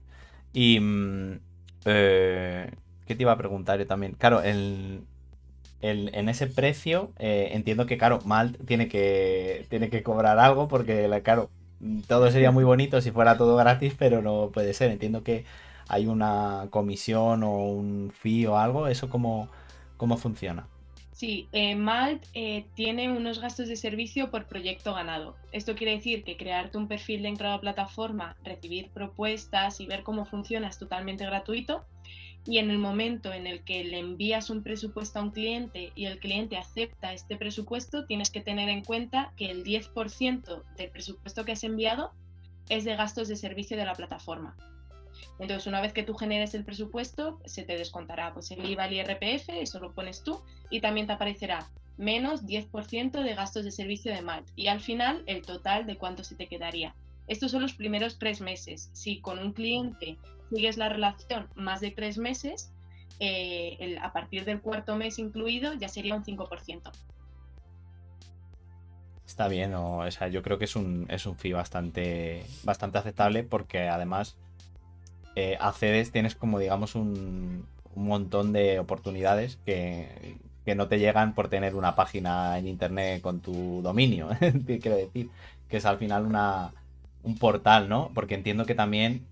Y 0.52 0.78
mm, 0.78 1.40
eh, 1.86 2.70
¿qué 3.06 3.14
te 3.16 3.22
iba 3.22 3.32
a 3.32 3.38
preguntar 3.38 3.78
yo 3.78 3.86
también? 3.86 4.12
Claro, 4.12 4.42
en 4.44 5.06
ese 5.80 6.46
precio, 6.46 7.12
eh, 7.18 7.48
entiendo 7.52 7.86
que, 7.86 7.96
claro, 7.96 8.18
Malt 8.26 8.62
tiene 8.66 8.88
que, 8.88 9.64
tiene 9.70 9.88
que 9.88 10.02
cobrar 10.02 10.38
algo 10.38 10.68
porque, 10.68 11.08
claro, 11.24 11.48
todo 12.06 12.30
sería 12.30 12.50
muy 12.50 12.64
bonito 12.64 13.00
si 13.00 13.10
fuera 13.10 13.38
todo 13.38 13.56
gratis, 13.56 13.94
pero 13.98 14.20
no 14.20 14.50
puede 14.52 14.74
ser. 14.74 14.90
Entiendo 14.90 15.22
que 15.22 15.46
hay 15.88 16.06
una 16.06 16.66
comisión 16.68 17.42
o 17.42 17.56
un 17.70 18.12
fee 18.12 18.46
o 18.46 18.58
algo. 18.58 18.86
¿Eso 18.88 19.08
cómo, 19.08 19.48
cómo 19.99 20.16
funciona? 20.16 20.66
Sí, 21.12 21.49
eh, 21.51 21.74
Malt 21.74 22.24
eh, 22.32 22.64
tiene 22.74 23.11
unos 23.11 23.40
gastos 23.40 23.66
de 23.68 23.74
servicio 23.76 24.30
por 24.30 24.46
proyecto 24.46 24.94
ganado. 24.94 25.34
Esto 25.51 25.74
quiere 25.74 25.96
decir 25.96 26.22
que 26.22 26.36
crearte 26.36 26.78
un 26.78 26.86
perfil 26.86 27.24
dentro 27.24 27.49
de 27.49 27.55
la 27.55 27.61
plataforma, 27.61 28.36
recibir 28.44 28.88
propuestas 28.90 29.80
y 29.80 29.86
ver 29.86 30.05
cómo 30.05 30.24
funciona 30.24 30.68
es 30.68 30.78
totalmente 30.78 31.26
gratuito 31.26 31.84
y 32.46 32.59
en 32.59 32.70
el 32.70 32.78
momento 32.78 33.32
en 33.32 33.46
el 33.46 33.62
que 33.62 33.84
le 33.84 33.99
envías 33.99 34.49
un 34.49 34.62
presupuesto 34.62 35.18
a 35.18 35.22
un 35.22 35.32
cliente 35.32 35.92
y 35.94 36.07
el 36.07 36.18
cliente 36.18 36.57
acepta 36.57 37.12
este 37.12 37.36
presupuesto, 37.36 38.07
tienes 38.07 38.30
que 38.30 38.40
tener 38.40 38.68
en 38.68 38.84
cuenta 38.84 39.32
que 39.36 39.51
el 39.51 39.64
10% 39.64 40.62
del 40.76 40.90
presupuesto 40.90 41.44
que 41.44 41.53
has 41.53 41.64
enviado 41.64 42.12
es 42.68 42.84
de 42.84 42.96
gastos 42.96 43.28
de 43.28 43.36
servicio 43.36 43.76
de 43.76 43.84
la 43.84 43.94
plataforma. 43.94 44.57
Entonces, 45.38 45.66
una 45.66 45.80
vez 45.80 45.92
que 45.92 46.02
tú 46.02 46.14
generes 46.14 46.54
el 46.54 46.64
presupuesto, 46.64 47.40
se 47.44 47.62
te 47.62 47.76
descontará 47.76 48.32
pues, 48.34 48.50
el 48.50 48.64
IVA, 48.64 48.86
el 48.86 48.94
IRPF, 48.94 49.50
eso 49.50 49.80
lo 49.80 49.92
pones 49.92 50.22
tú, 50.22 50.42
y 50.70 50.80
también 50.80 51.06
te 51.06 51.12
aparecerá 51.12 51.68
menos 51.96 52.44
10% 52.46 53.22
de 53.22 53.34
gastos 53.34 53.64
de 53.64 53.70
servicio 53.70 54.12
de 54.14 54.22
MALT. 54.22 54.48
Y 54.56 54.68
al 54.68 54.80
final, 54.80 55.22
el 55.26 55.42
total 55.42 55.86
de 55.86 55.96
cuánto 55.96 56.24
se 56.24 56.36
te 56.36 56.46
quedaría. 56.46 56.94
Estos 57.26 57.50
son 57.50 57.62
los 57.62 57.74
primeros 57.74 58.18
tres 58.18 58.40
meses. 58.40 58.90
Si 58.94 59.20
con 59.20 59.38
un 59.38 59.52
cliente 59.52 60.16
sigues 60.50 60.78
la 60.78 60.88
relación 60.88 61.48
más 61.54 61.80
de 61.80 61.90
tres 61.90 62.16
meses, 62.16 62.72
eh, 63.20 63.98
a 64.00 64.12
partir 64.12 64.44
del 64.44 64.60
cuarto 64.60 64.94
mes 64.96 65.18
incluido 65.18 65.74
ya 65.74 65.88
sería 65.88 66.14
un 66.14 66.24
5%. 66.24 66.90
Está 69.26 69.48
bien, 69.48 69.74
o, 69.74 70.10
sea, 70.10 70.28
yo 70.28 70.42
creo 70.42 70.58
que 70.58 70.64
es 70.64 70.74
un, 70.74 71.06
es 71.10 71.26
un 71.26 71.36
fee 71.36 71.52
bastante, 71.52 72.46
bastante 72.62 72.98
aceptable 72.98 73.42
porque 73.42 73.88
además 73.88 74.38
eh, 75.41 75.57
accedes, 75.61 76.11
tienes 76.11 76.34
como 76.34 76.59
digamos 76.59 76.97
un, 76.97 77.64
un 77.95 78.07
montón 78.09 78.53
de 78.53 78.80
oportunidades 78.80 79.57
que, 79.64 80.36
que, 80.64 80.74
no 80.74 80.89
te 80.89 80.99
llegan 80.99 81.36
por 81.36 81.49
tener 81.49 81.76
una 81.76 81.95
página 81.95 82.59
en 82.59 82.66
internet 82.66 83.22
con 83.22 83.39
tu 83.39 83.80
dominio, 83.80 84.30
quiero 84.66 84.97
decir, 84.97 85.30
que 85.68 85.76
es 85.76 85.84
al 85.86 85.99
final 85.99 86.26
una, 86.26 86.72
un 87.22 87.39
portal, 87.39 87.89
¿no? 87.89 88.11
Porque 88.14 88.34
entiendo 88.34 88.66
que 88.66 88.74
también 88.74 89.26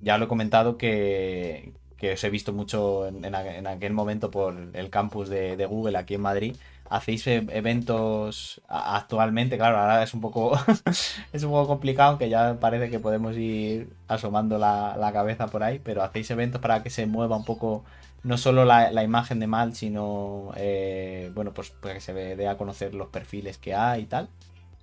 ya 0.00 0.18
lo 0.18 0.24
he 0.24 0.28
comentado 0.28 0.78
que, 0.78 1.72
os 2.10 2.24
he 2.24 2.30
visto 2.30 2.52
mucho 2.52 3.06
en, 3.06 3.34
aquel 3.34 3.92
momento 3.92 4.30
por 4.30 4.56
el 4.72 4.90
campus 4.90 5.28
de, 5.28 5.66
Google 5.66 5.98
aquí 5.98 6.14
en 6.14 6.22
Madrid. 6.22 6.56
Hacéis 6.90 7.26
e, 7.26 7.36
eventos 7.50 8.60
actualmente, 8.68 9.56
claro, 9.56 9.78
ahora 9.78 10.02
es 10.02 10.12
un 10.14 10.20
poco 10.20 10.58
es 11.32 11.42
un 11.42 11.50
poco 11.50 11.68
complicado, 11.68 12.10
aunque 12.10 12.28
ya 12.28 12.58
parece 12.60 12.90
que 12.90 12.98
podemos 12.98 13.36
ir 13.36 13.88
asomando 14.08 14.58
la, 14.58 15.10
cabeza 15.12 15.46
por 15.46 15.62
ahí, 15.62 15.78
pero 15.78 16.02
hacéis 16.02 16.30
eventos 16.30 16.60
para 16.60 16.82
que 16.82 16.90
se 16.90 17.06
mueva 17.06 17.36
un 17.36 17.44
poco 17.44 17.84
no 18.24 18.36
solo 18.38 18.64
la, 18.64 19.02
imagen 19.02 19.40
de 19.40 19.46
Mal, 19.46 19.74
sino 19.74 20.52
eh, 20.56 21.30
bueno, 21.34 21.52
pues 21.52 21.70
para 21.70 21.94
que 21.94 22.00
se 22.00 22.12
dé 22.12 22.48
a 22.48 22.56
conocer 22.56 22.94
los 22.94 23.08
perfiles 23.08 23.58
que 23.58 23.74
hay 23.74 24.02
y 24.02 24.06
tal. 24.06 24.28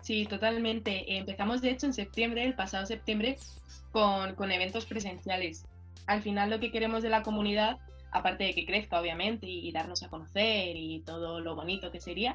Sí, 0.02 0.26
totalmente. 0.26 1.18
Empezamos 1.18 1.62
de 1.62 1.72
hecho 1.72 1.86
en 1.86 1.94
septiembre, 1.94 2.44
el 2.44 2.56
pasado 2.56 2.86
septiembre, 2.86 3.38
con, 3.92 4.52
eventos 4.52 4.86
presenciales. 4.86 5.66
Al 6.10 6.22
final 6.22 6.50
lo 6.50 6.60
que 6.60 6.72
queremos 6.72 7.04
de 7.04 7.10
la 7.10 7.22
comunidad 7.22 7.78
aparte 8.12 8.44
de 8.44 8.54
que 8.54 8.66
crezca 8.66 9.00
obviamente 9.00 9.46
y 9.46 9.72
darnos 9.72 10.04
a 10.04 10.10
conocer 10.10 10.76
y 10.76 11.02
todo 11.02 11.40
lo 11.40 11.56
bonito 11.56 11.92
que 11.92 12.02
sería, 12.02 12.34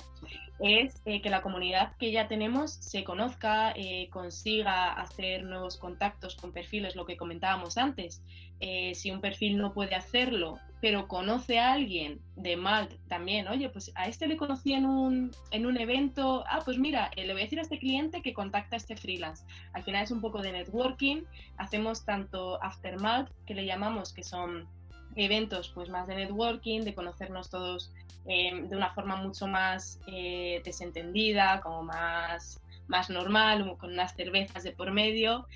es 0.60 1.02
eh, 1.04 1.20
que 1.20 1.30
la 1.30 1.42
comunidad 1.42 1.96
que 1.98 2.12
ya 2.12 2.28
tenemos 2.28 2.72
se 2.72 3.04
conozca, 3.04 3.72
eh, 3.76 4.08
consiga 4.10 4.92
hacer 4.92 5.44
nuevos 5.44 5.76
contactos 5.76 6.36
con 6.36 6.52
perfiles, 6.52 6.96
lo 6.96 7.06
que 7.06 7.16
comentábamos 7.16 7.76
antes. 7.76 8.22
Eh, 8.60 8.94
si 8.94 9.10
un 9.10 9.20
perfil 9.20 9.58
no 9.58 9.72
puede 9.72 9.94
hacerlo, 9.94 10.58
pero 10.84 11.08
conoce 11.08 11.58
a 11.58 11.72
alguien 11.72 12.20
de 12.36 12.58
Malt 12.58 12.92
también, 13.08 13.48
oye, 13.48 13.70
pues 13.70 13.90
a 13.94 14.06
este 14.06 14.26
le 14.26 14.36
conocí 14.36 14.74
en 14.74 14.84
un, 14.84 15.30
en 15.50 15.64
un 15.64 15.78
evento, 15.78 16.44
ah, 16.46 16.60
pues 16.62 16.76
mira, 16.76 17.10
le 17.16 17.32
voy 17.32 17.40
a 17.40 17.44
decir 17.44 17.58
a 17.58 17.62
este 17.62 17.78
cliente 17.78 18.20
que 18.20 18.34
contacta 18.34 18.76
a 18.76 18.80
este 18.80 18.94
freelance. 18.94 19.46
Al 19.72 19.82
final 19.82 20.04
es 20.04 20.10
un 20.10 20.20
poco 20.20 20.42
de 20.42 20.52
networking, 20.52 21.22
hacemos 21.56 22.04
tanto 22.04 22.62
after 22.62 23.00
Malt, 23.00 23.30
que 23.46 23.54
le 23.54 23.64
llamamos, 23.64 24.12
que 24.12 24.22
son 24.22 24.68
eventos 25.16 25.70
pues 25.70 25.88
más 25.88 26.06
de 26.06 26.16
networking, 26.16 26.82
de 26.82 26.94
conocernos 26.94 27.48
todos 27.48 27.90
eh, 28.26 28.52
de 28.68 28.76
una 28.76 28.92
forma 28.92 29.16
mucho 29.16 29.46
más 29.46 30.00
eh, 30.06 30.60
desentendida, 30.66 31.62
como 31.62 31.82
más, 31.82 32.60
más 32.86 33.10
normal, 33.10 33.76
con 33.78 33.92
unas 33.92 34.14
cervezas 34.14 34.62
de 34.62 34.72
por 34.72 34.92
medio 34.92 35.46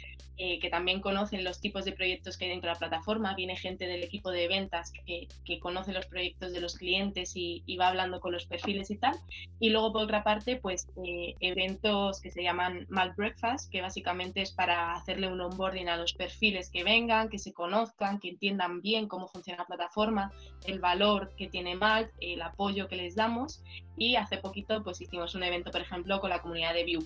eh, 0.41 0.61
que 0.61 0.71
también 0.71 1.01
conocen 1.01 1.43
los 1.43 1.61
tipos 1.61 1.85
de 1.85 1.91
proyectos 1.91 2.39
que 2.39 2.45
hay 2.45 2.53
dentro 2.53 2.69
de 2.69 2.75
la 2.75 2.79
plataforma. 2.79 3.35
Viene 3.35 3.57
gente 3.57 3.89
del 3.89 4.05
equipo 4.05 4.31
de 4.31 4.47
ventas 4.47 4.93
que, 5.05 5.27
conoce 5.59 5.93
los 5.93 6.07
proyectos 6.07 6.53
de 6.53 6.61
los 6.61 6.77
clientes 6.77 7.33
y, 7.35 7.77
va 7.77 7.89
hablando 7.89 8.21
con 8.21 8.33
los 8.33 8.47
perfiles 8.47 8.89
y 8.93 8.99
tal. 8.99 9.17
Y 9.59 9.71
luego, 9.71 9.93
por 9.93 10.03
otra 10.03 10.23
parte, 10.23 10.55
pues 10.55 10.87
eh, 11.05 11.35
eventos 11.41 12.21
que 12.21 12.31
se 12.31 12.45
llaman 12.45 12.87
Malt 12.89 13.17
Breakfast, 13.17 13.69
que 13.69 13.83
básicamente 13.83 14.41
es 14.41 14.53
para 14.53 14.95
hacerle 14.95 15.27
un 15.27 15.41
onboarding 15.41 15.89
a 15.89 15.97
los 15.97 16.13
perfiles 16.13 16.71
que 16.71 16.85
vengan, 16.85 17.29
que 17.29 17.41
se 17.41 17.53
conozcan, 17.53 18.21
que 18.21 18.29
entiendan 18.29 18.81
bien 18.81 19.09
cómo 19.09 19.27
funciona 19.27 19.59
la 19.59 19.67
plataforma, 19.67 20.31
el 20.67 20.79
valor 20.79 21.33
que 21.37 21.49
tiene 21.49 21.75
Malt, 21.75 22.13
el 22.21 22.43
apoyo 22.43 22.87
que 22.87 22.95
les 22.95 23.17
damos. 23.17 23.65
Y 23.99 24.17
hace 24.17 24.39
poquito, 24.39 24.83
pues 24.83 25.01
hicimos 25.01 25.35
un 25.35 25.43
evento, 25.43 25.71
por 25.71 25.81
ejemplo, 25.81 26.21
con 26.21 26.31
la 26.31 26.41
comunidad 26.41 26.75
de 26.75 26.85
View, 26.85 27.05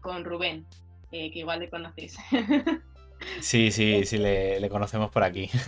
con 0.00 0.24
Rubén, 0.24 0.66
que 1.10 1.30
igual 1.34 1.60
le 1.60 1.70
conocéis. 1.70 2.16
Sí, 3.40 3.70
sí, 3.70 4.04
sí, 4.04 4.18
le, 4.18 4.68
conocemos 4.68 5.10
por 5.10 5.22
aquí. 5.22 5.48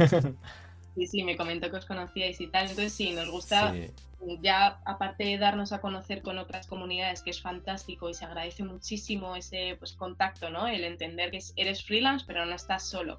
Sí, 0.96 1.08
sí, 1.08 1.22
me 1.24 1.36
comentó 1.36 1.68
que 1.72 1.76
os 1.76 1.86
conocíais 1.86 2.40
y 2.40 2.46
tal. 2.46 2.68
Entonces, 2.68 2.92
sí, 2.92 3.10
nos 3.10 3.28
gusta, 3.28 3.74
ya 4.40 4.78
aparte 4.84 5.24
de 5.24 5.38
darnos 5.38 5.72
a 5.72 5.80
conocer 5.80 6.22
con 6.22 6.38
otras 6.38 6.68
comunidades, 6.68 7.20
que 7.20 7.30
es 7.30 7.42
fantástico 7.42 8.08
y 8.08 8.14
se 8.14 8.24
agradece 8.24 8.62
muchísimo 8.62 9.34
ese 9.34 9.74
pues, 9.80 9.94
contacto, 9.94 10.50
¿no? 10.50 10.68
El 10.68 10.84
entender 10.84 11.32
que 11.32 11.40
eres 11.56 11.82
freelance, 11.82 12.24
pero 12.24 12.46
no 12.46 12.54
estás 12.54 12.84
solo. 12.84 13.18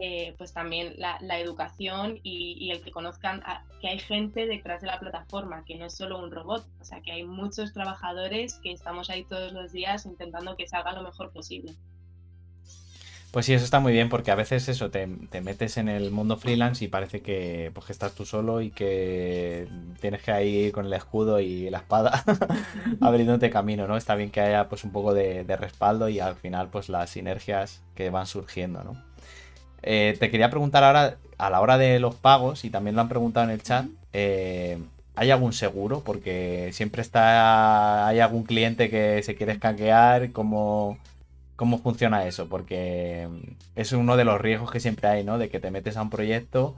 Eh, 0.00 0.34
pues 0.38 0.52
también 0.52 0.94
la, 0.96 1.38
educación 1.38 2.18
y, 2.24 2.70
el 2.72 2.82
que 2.82 2.90
conozcan 2.90 3.42
que 3.80 3.88
hay 3.88 4.00
gente 4.00 4.46
detrás 4.46 4.80
de 4.80 4.88
la 4.88 4.98
plataforma, 4.98 5.64
que 5.64 5.76
no 5.76 5.86
es 5.86 5.94
solo 5.94 6.18
un 6.18 6.32
robot, 6.32 6.66
o 6.80 6.84
sea, 6.84 7.00
que 7.00 7.12
hay 7.12 7.24
muchos 7.24 7.72
trabajadores 7.72 8.54
que 8.54 8.72
estamos 8.72 9.08
ahí 9.08 9.24
todos 9.24 9.52
los 9.52 9.70
días 9.72 10.04
intentando 10.04 10.56
que 10.56 10.66
salga 10.66 10.92
lo 10.92 11.02
mejor 11.02 11.30
posible. 11.30 11.74
Pues 13.34 13.46
sí, 13.46 13.52
eso 13.52 13.64
está 13.64 13.80
muy 13.80 13.92
bien 13.92 14.10
porque 14.10 14.30
a 14.30 14.36
veces 14.36 14.68
eso, 14.68 14.92
te, 14.92 15.08
metes 15.08 15.76
en 15.76 15.88
el 15.88 16.12
mundo 16.12 16.36
freelance 16.36 16.84
y 16.84 16.86
parece 16.86 17.20
que, 17.20 17.72
pues, 17.74 17.90
estás 17.90 18.14
tú 18.14 18.24
solo 18.24 18.60
y 18.60 18.70
que 18.70 19.66
tienes 20.00 20.22
que 20.22 20.46
ir 20.46 20.70
con 20.70 20.86
el 20.86 20.92
escudo 20.92 21.40
y 21.40 21.68
la 21.68 21.78
espada 21.78 22.22
abriéndote 23.00 23.50
camino, 23.50 23.88
¿no? 23.88 23.96
Está 23.96 24.14
bien 24.14 24.30
que 24.30 24.40
haya 24.40 24.68
pues 24.68 24.84
un 24.84 24.92
poco 24.92 25.14
de, 25.14 25.42
respaldo 25.56 26.08
y 26.08 26.20
al 26.20 26.36
final 26.36 26.68
pues 26.68 26.88
las 26.88 27.10
sinergias 27.10 27.82
que 27.96 28.08
van 28.08 28.28
surgiendo, 28.28 28.84
¿no? 28.84 29.02
Eh, 29.86 30.16
te 30.18 30.30
quería 30.30 30.50
preguntar 30.50 30.82
ahora, 30.82 31.18
a 31.36 31.50
la 31.50 31.60
hora 31.60 31.78
de 31.78 32.00
los 32.00 32.14
pagos, 32.14 32.64
y 32.64 32.70
también 32.70 32.96
lo 32.96 33.02
han 33.02 33.08
preguntado 33.08 33.44
en 33.44 33.52
el 33.52 33.62
chat, 33.62 33.86
eh, 34.14 34.78
¿hay 35.14 35.30
algún 35.30 35.52
seguro? 35.52 36.00
Porque 36.00 36.70
siempre 36.72 37.02
está, 37.02 38.06
hay 38.08 38.20
algún 38.20 38.44
cliente 38.44 38.88
que 38.88 39.22
se 39.22 39.34
quiere 39.34 39.52
escaquear, 39.52 40.32
como 40.32 40.98
cómo 41.56 41.78
funciona 41.78 42.26
eso, 42.26 42.48
porque 42.48 43.28
es 43.76 43.92
uno 43.92 44.16
de 44.16 44.24
los 44.24 44.40
riesgos 44.40 44.70
que 44.70 44.80
siempre 44.80 45.08
hay, 45.08 45.24
¿no? 45.24 45.38
De 45.38 45.48
que 45.50 45.60
te 45.60 45.70
metes 45.70 45.96
a 45.96 46.02
un 46.02 46.10
proyecto, 46.10 46.74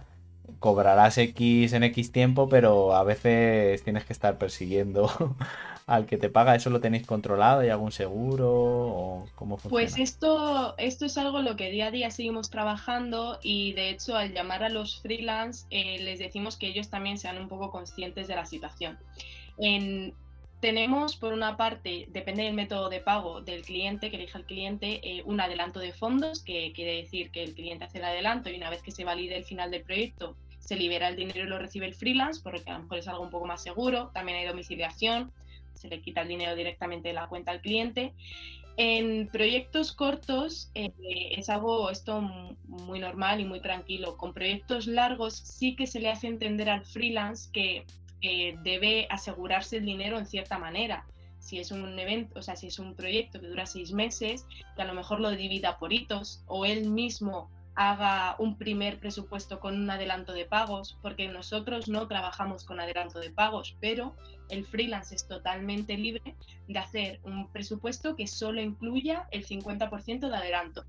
cobrarás 0.61 1.19
X 1.19 1.73
en 1.73 1.85
X 1.85 2.13
tiempo, 2.13 2.49
pero 2.49 2.95
a 2.95 3.05
veces 3.05 3.83
tienes 3.85 4.05
que 4.05 4.13
estar 4.13 4.39
persiguiendo 4.39 5.09
al 5.87 6.07
que 6.07 6.19
te 6.19 6.29
paga. 6.29 6.55
¿Eso 6.55 6.71
lo 6.71 6.81
tenéis 6.81 7.07
controlado? 7.07 7.61
¿Hay 7.61 7.69
algún 7.69 7.93
seguro? 7.93 8.51
¿O 8.51 9.27
cómo 9.37 9.57
funciona? 9.57 9.71
Pues 9.71 9.99
esto, 9.99 10.77
esto 10.79 11.07
es 11.07 11.17
algo 11.17 11.41
lo 11.43 11.57
que 11.57 11.71
día 11.71 11.87
a 11.87 11.91
día 11.91 12.11
seguimos 12.11 12.51
trabajando 12.51 13.39
y 13.43 13.73
de 13.73 13.91
hecho 13.91 14.17
al 14.17 14.33
llamar 14.33 14.65
a 14.65 14.69
los 14.69 15.01
freelance 15.01 15.67
eh, 15.71 15.99
les 16.01 16.19
decimos 16.19 16.57
que 16.57 16.67
ellos 16.67 16.91
también 16.91 17.19
sean 17.19 17.39
un 17.39 17.49
poco 17.49 17.71
conscientes 17.71 18.27
de 18.27 18.35
la 18.35 18.47
situación. 18.47 18.99
En, 19.59 20.13
tenemos, 20.61 21.17
por 21.17 21.33
una 21.33 21.57
parte, 21.57 22.09
depende 22.11 22.43
del 22.43 22.55
método 22.55 22.89
de 22.89 23.01
pago 23.01 23.43
del 23.43 23.63
cliente, 23.63 24.11
que 24.11 24.17
elija 24.17 24.39
el 24.39 24.45
cliente, 24.45 25.01
eh, 25.05 25.23
un 25.25 25.41
adelanto 25.41 25.79
de 25.79 25.93
fondos, 25.93 26.43
que 26.43 26.73
quiere 26.75 26.97
decir 26.97 27.31
que 27.31 27.45
el 27.45 27.55
cliente 27.55 27.85
hace 27.85 27.99
el 27.99 28.05
adelanto 28.05 28.51
y 28.51 28.57
una 28.57 28.71
vez 28.71 28.83
que 28.83 28.91
se 28.91 29.05
valide 29.05 29.37
el 29.37 29.45
final 29.45 29.71
del 29.71 29.83
proyecto, 29.83 30.35
se 30.59 30.75
libera 30.75 31.09
el 31.09 31.17
dinero 31.17 31.45
y 31.45 31.47
lo 31.47 31.59
recibe 31.59 31.87
el 31.87 31.95
freelance, 31.95 32.41
porque 32.43 32.71
a 32.71 32.73
lo 32.73 32.83
mejor 32.85 32.99
es 32.99 33.07
algo 33.07 33.23
un 33.23 33.31
poco 33.31 33.47
más 33.47 33.63
seguro. 33.63 34.11
También 34.13 34.39
hay 34.39 34.47
domiciliación, 34.47 35.31
se 35.77 35.89
le 35.89 36.01
quita 36.01 36.23
el 36.23 36.29
dinero 36.29 36.55
directamente 36.55 37.09
de 37.09 37.15
la 37.15 37.29
cuenta 37.29 37.53
al 37.53 37.61
cliente. 37.61 38.15
En 38.79 39.29
proyectos 39.29 39.93
cortos 39.93 40.71
eh, 40.75 40.93
es 41.31 41.49
algo 41.49 41.91
esto 41.91 42.21
muy 42.21 43.01
normal 43.01 43.41
y 43.41 43.45
muy 43.45 43.61
tranquilo. 43.61 44.17
Con 44.17 44.35
proyectos 44.35 44.87
largos 44.87 45.35
sí 45.35 45.77
que 45.77 45.87
se 45.87 46.01
le 46.01 46.11
hace 46.11 46.27
entender 46.27 46.69
al 46.69 46.85
freelance 46.85 47.51
que 47.53 47.87
debe 48.65 49.07
asegurarse 49.09 49.77
el 49.77 49.85
dinero 49.85 50.19
en 50.19 50.27
cierta 50.27 50.59
manera. 50.59 51.07
Si 51.39 51.61
es 51.61 51.71
un 51.71 51.97
evento, 51.99 52.41
o 52.41 52.43
sea, 52.43 52.57
si 52.57 52.67
es 52.67 52.79
un 52.81 52.97
proyecto 52.97 53.41
que 53.41 53.47
dura 53.47 53.67
seis 53.67 53.93
meses, 53.93 54.47
que 54.75 54.83
a 54.83 54.85
lo 54.85 54.95
mejor 54.95 55.21
lo 55.21 55.31
divida 55.31 55.79
por 55.79 55.93
hitos 55.93 56.43
o 56.47 56.65
él 56.65 56.91
mismo 56.91 57.51
haga 57.77 58.37
un 58.39 58.57
primer 58.57 58.99
presupuesto 58.99 59.61
con 59.61 59.77
un 59.77 59.91
adelanto 59.91 60.33
de 60.33 60.47
pagos, 60.47 60.99
porque 61.03 61.29
nosotros 61.29 61.89
no 61.89 62.09
trabajamos 62.09 62.65
con 62.65 62.81
adelanto 62.81 63.21
de 63.21 63.31
pagos, 63.31 63.77
pero 63.81 64.17
el 64.49 64.65
freelance 64.65 65.15
es 65.15 65.29
totalmente 65.29 65.97
libre 65.99 66.35
de 66.67 66.79
hacer 66.79 67.21
un 67.23 67.53
presupuesto 67.53 68.17
que 68.17 68.27
solo 68.27 68.63
incluya 68.63 69.29
el 69.31 69.47
50% 69.47 70.29
de 70.31 70.37
adelanto. 70.37 70.85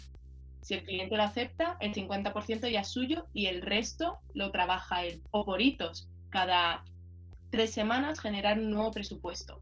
Si 0.61 0.73
el 0.75 0.83
cliente 0.83 1.17
lo 1.17 1.23
acepta, 1.23 1.77
el 1.81 1.93
50% 1.93 2.69
ya 2.69 2.81
es 2.81 2.87
suyo 2.87 3.27
y 3.33 3.47
el 3.47 3.61
resto 3.61 4.19
lo 4.33 4.51
trabaja 4.51 5.03
él. 5.03 5.21
O 5.31 5.45
por 5.45 5.61
hitos, 5.61 6.09
cada 6.29 6.83
tres 7.51 7.71
semanas 7.71 8.19
generar 8.19 8.59
un 8.59 8.71
nuevo 8.71 8.91
presupuesto. 8.91 9.61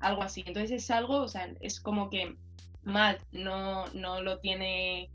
Algo 0.00 0.22
así. 0.22 0.44
Entonces 0.46 0.84
es 0.84 0.90
algo, 0.90 1.16
o 1.18 1.28
sea, 1.28 1.52
es 1.60 1.80
como 1.80 2.10
que 2.10 2.36
mal 2.82 3.18
no, 3.32 3.86
no 3.88 4.22
lo 4.22 4.38
tiene 4.38 5.10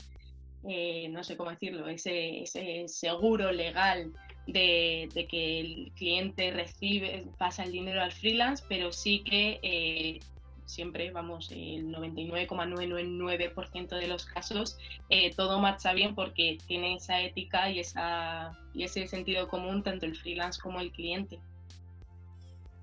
eh, 0.68 1.08
no 1.10 1.24
sé 1.24 1.36
cómo 1.36 1.50
decirlo, 1.50 1.88
ese, 1.88 2.44
seguro 2.88 3.52
legal 3.52 4.12
de, 4.46 5.08
que 5.30 5.60
el 5.60 5.92
cliente 5.96 6.50
recibe, 6.50 7.26
pasa 7.38 7.64
el 7.64 7.72
dinero 7.72 8.02
al 8.02 8.12
freelance, 8.12 8.64
pero 8.68 8.92
sí 8.92 9.22
que 9.24 9.60
eh, 9.62 10.20
siempre, 10.66 11.10
vamos, 11.10 11.50
el 11.52 11.88
99,999% 11.88 13.98
de 13.98 14.08
los 14.08 14.26
casos, 14.26 14.76
eh, 15.08 15.34
todo 15.34 15.58
marcha 15.60 15.92
bien 15.92 16.14
porque 16.14 16.58
tiene 16.66 16.96
esa 16.96 17.20
ética 17.20 17.70
y, 17.70 17.80
esa, 17.80 18.52
y 18.74 18.84
ese 18.84 19.06
sentido 19.06 19.48
común 19.48 19.82
tanto 19.82 20.04
el 20.06 20.16
freelance 20.16 20.60
como 20.60 20.80
el 20.80 20.92
cliente. 20.92 21.38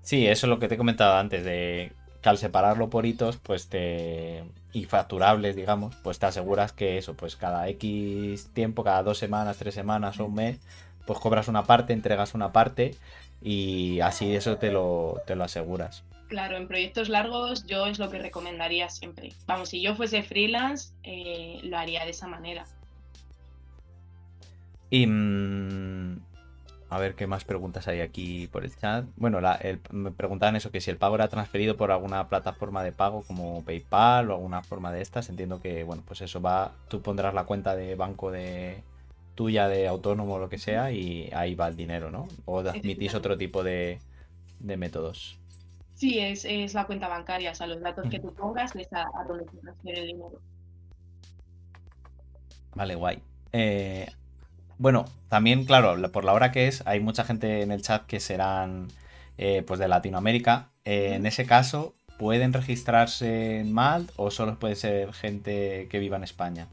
Sí, 0.02 0.26
eso 0.26 0.46
es 0.46 0.50
lo 0.50 0.58
que 0.58 0.68
te 0.68 0.74
he 0.74 0.78
comentado 0.78 1.16
antes, 1.16 1.44
de 1.44 1.92
que 2.22 2.28
al 2.28 2.38
separarlo 2.38 2.90
por 2.90 3.06
hitos, 3.06 3.36
pues 3.36 3.68
te. 3.68 4.42
Y 4.74 4.84
facturables, 4.84 5.54
digamos, 5.54 5.94
pues 6.02 6.18
te 6.18 6.26
aseguras 6.26 6.72
que 6.72 6.98
eso, 6.98 7.14
pues 7.14 7.36
cada 7.36 7.68
X 7.68 8.50
tiempo, 8.52 8.82
cada 8.82 9.04
dos 9.04 9.18
semanas, 9.18 9.56
tres 9.56 9.72
semanas 9.72 10.18
o 10.18 10.26
un 10.26 10.34
mes, 10.34 10.58
pues 11.06 11.20
cobras 11.20 11.46
una 11.46 11.62
parte, 11.62 11.92
entregas 11.92 12.34
una 12.34 12.52
parte 12.52 12.96
y 13.40 14.00
así 14.00 14.34
eso 14.34 14.56
te 14.56 14.72
lo, 14.72 15.22
te 15.26 15.36
lo 15.36 15.44
aseguras. 15.44 16.02
Claro, 16.26 16.56
en 16.56 16.66
proyectos 16.66 17.08
largos 17.08 17.64
yo 17.66 17.86
es 17.86 18.00
lo 18.00 18.10
que 18.10 18.18
recomendaría 18.18 18.88
siempre. 18.88 19.32
Vamos, 19.46 19.68
si 19.68 19.80
yo 19.80 19.94
fuese 19.94 20.24
freelance, 20.24 20.92
eh, 21.04 21.60
lo 21.62 21.78
haría 21.78 22.04
de 22.04 22.10
esa 22.10 22.26
manera. 22.26 22.66
Y 24.90 25.06
mm, 25.06 25.73
a 26.94 26.98
ver 26.98 27.14
qué 27.14 27.26
más 27.26 27.44
preguntas 27.44 27.88
hay 27.88 28.00
aquí 28.00 28.46
por 28.48 28.64
el 28.64 28.74
chat. 28.76 29.04
Bueno, 29.16 29.40
me 29.90 30.10
preguntaban 30.12 30.56
eso, 30.56 30.70
que 30.70 30.80
si 30.80 30.90
el 30.90 30.96
pago 30.96 31.16
era 31.16 31.28
transferido 31.28 31.76
por 31.76 31.90
alguna 31.90 32.28
plataforma 32.28 32.82
de 32.82 32.92
pago 32.92 33.22
como 33.22 33.64
PayPal 33.64 34.30
o 34.30 34.34
alguna 34.34 34.62
forma 34.62 34.92
de 34.92 35.02
estas. 35.02 35.28
Entiendo 35.28 35.60
que, 35.60 35.84
bueno, 35.84 36.02
pues 36.06 36.20
eso 36.20 36.40
va, 36.40 36.72
tú 36.88 37.02
pondrás 37.02 37.34
la 37.34 37.44
cuenta 37.44 37.74
de 37.76 37.94
banco 37.94 38.30
de 38.30 38.82
tuya, 39.34 39.68
de 39.68 39.88
autónomo 39.88 40.34
o 40.34 40.38
lo 40.38 40.48
que 40.48 40.58
sea, 40.58 40.92
y 40.92 41.30
ahí 41.32 41.54
va 41.54 41.68
el 41.68 41.76
dinero, 41.76 42.10
¿no? 42.10 42.28
O 42.44 42.60
admitís 42.60 43.14
otro 43.14 43.36
tipo 43.36 43.62
de, 43.64 43.98
métodos. 44.60 45.38
Sí, 45.94 46.18
es, 46.18 46.74
la 46.74 46.86
cuenta 46.86 47.08
bancaria, 47.08 47.52
o 47.52 47.54
sea, 47.54 47.66
los 47.66 47.80
datos 47.80 48.08
que 48.08 48.20
tú 48.20 48.32
pongas 48.34 48.74
les 48.74 48.92
a, 48.92 49.02
a 49.02 49.24
donde 49.26 49.44
se 49.50 49.56
transfiere 49.58 50.00
el 50.00 50.06
dinero. 50.08 50.40
Vale, 52.74 52.94
guay. 52.94 53.22
Eh, 53.52 54.08
bueno, 54.78 55.04
también, 55.28 55.64
claro, 55.64 56.10
por 56.12 56.24
la 56.24 56.32
hora 56.32 56.52
que 56.52 56.68
es, 56.68 56.82
hay 56.86 57.00
mucha 57.00 57.24
gente 57.24 57.62
en 57.62 57.72
el 57.72 57.82
chat 57.82 58.06
que 58.06 58.20
serán 58.20 58.88
eh, 59.36 59.64
pues 59.66 59.80
de 59.80 59.88
Latinoamérica. 59.88 60.70
Eh, 60.84 61.14
en 61.14 61.26
ese 61.26 61.44
caso, 61.44 61.96
¿pueden 62.18 62.52
registrarse 62.52 63.58
en 63.58 63.72
Malt 63.72 64.10
o 64.16 64.30
solo 64.30 64.58
puede 64.58 64.76
ser 64.76 65.12
gente 65.12 65.88
que 65.90 65.98
viva 65.98 66.16
en 66.16 66.24
España? 66.24 66.68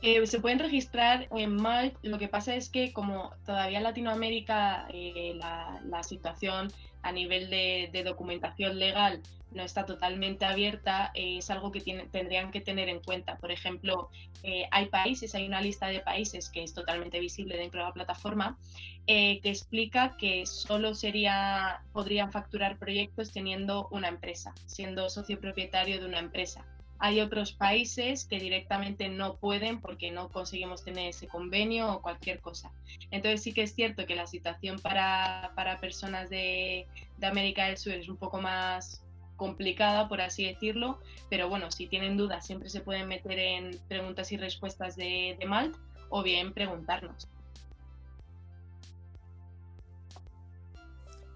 Eh, 0.00 0.24
se 0.26 0.40
pueden 0.40 0.60
registrar 0.60 1.28
en 1.36 1.56
Malt. 1.56 1.94
Lo 2.02 2.18
que 2.18 2.28
pasa 2.28 2.54
es 2.54 2.68
que 2.68 2.92
como 2.92 3.32
todavía 3.44 3.78
en 3.78 3.84
Latinoamérica 3.84 4.86
la, 5.34 6.02
situación 6.02 6.72
a 7.02 7.12
nivel 7.12 7.50
de 7.50 8.02
documentación 8.04 8.78
legal 8.78 9.22
no 9.54 9.62
está 9.62 9.86
totalmente 9.86 10.44
abierta, 10.44 11.10
eh, 11.14 11.38
es 11.38 11.50
algo 11.50 11.72
que 11.72 11.80
tendrían 12.10 12.50
que 12.50 12.60
tener 12.60 12.88
en 12.88 13.00
cuenta. 13.00 13.36
Por 13.36 13.50
ejemplo, 13.50 14.10
eh, 14.42 14.66
hay 14.70 14.86
países, 14.86 15.34
hay 15.34 15.46
una 15.46 15.60
lista 15.60 15.88
de 15.88 16.00
países 16.00 16.48
que 16.48 16.62
es 16.62 16.74
totalmente 16.74 17.20
visible 17.20 17.56
dentro 17.56 17.80
de 17.80 17.86
la 17.86 17.92
plataforma, 17.92 18.58
eh, 19.06 19.40
que 19.40 19.50
explica 19.50 20.16
que 20.16 20.46
solo 20.46 20.94
sería, 20.94 21.82
podrían 21.92 22.32
facturar 22.32 22.78
proyectos 22.78 23.32
teniendo 23.32 23.88
una 23.90 24.08
empresa, 24.08 24.54
siendo 24.66 25.08
socio 25.10 25.40
propietario 25.40 26.00
de 26.00 26.06
una 26.06 26.18
empresa. 26.18 26.64
Hay 27.04 27.20
otros 27.20 27.52
países 27.52 28.24
que 28.24 28.38
directamente 28.38 29.08
no 29.08 29.34
pueden 29.34 29.80
porque 29.80 30.12
no 30.12 30.28
conseguimos 30.28 30.84
tener 30.84 31.08
ese 31.08 31.26
convenio 31.26 31.92
o 31.92 32.00
cualquier 32.00 32.40
cosa. 32.40 32.70
Entonces 33.10 33.42
sí 33.42 33.52
que 33.52 33.64
es 33.64 33.74
cierto 33.74 34.06
que 34.06 34.14
la 34.14 34.28
situación 34.28 34.78
para, 34.78 35.52
para 35.56 35.80
personas 35.80 36.30
de, 36.30 36.86
de 37.18 37.26
América 37.26 37.66
del 37.66 37.76
Sur 37.76 37.94
es 37.94 38.08
un 38.08 38.16
poco 38.16 38.40
más, 38.40 39.02
complicada, 39.42 40.08
por 40.08 40.20
así 40.20 40.44
decirlo, 40.44 41.00
pero 41.28 41.48
bueno, 41.48 41.72
si 41.72 41.88
tienen 41.88 42.16
dudas 42.16 42.46
siempre 42.46 42.68
se 42.68 42.80
pueden 42.80 43.08
meter 43.08 43.40
en 43.40 43.76
preguntas 43.88 44.30
y 44.30 44.36
respuestas 44.36 44.94
de, 44.94 45.36
de 45.36 45.46
Malt 45.46 45.76
o 46.10 46.22
bien 46.22 46.52
preguntarnos. 46.52 47.26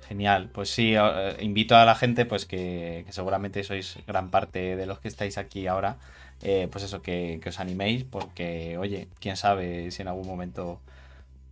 Genial, 0.08 0.50
pues 0.52 0.70
sí, 0.70 0.94
eh, 0.94 1.36
invito 1.40 1.76
a 1.76 1.84
la 1.84 1.96
gente, 1.96 2.26
pues 2.26 2.46
que, 2.46 3.04
seguramente 3.10 3.64
sois 3.64 3.98
gran 4.06 4.30
parte 4.30 4.76
de 4.76 4.86
los 4.86 5.00
que 5.00 5.08
estáis 5.08 5.36
aquí 5.36 5.66
ahora, 5.66 5.98
eh, 6.42 6.68
pues 6.70 6.84
eso, 6.84 7.02
que, 7.02 7.40
os 7.46 7.58
animéis, 7.60 8.04
porque 8.04 8.78
oye, 8.78 9.08
quién 9.20 9.36
sabe 9.36 9.90
si 9.90 10.02
en 10.02 10.08
algún 10.08 10.26
momento 10.28 10.80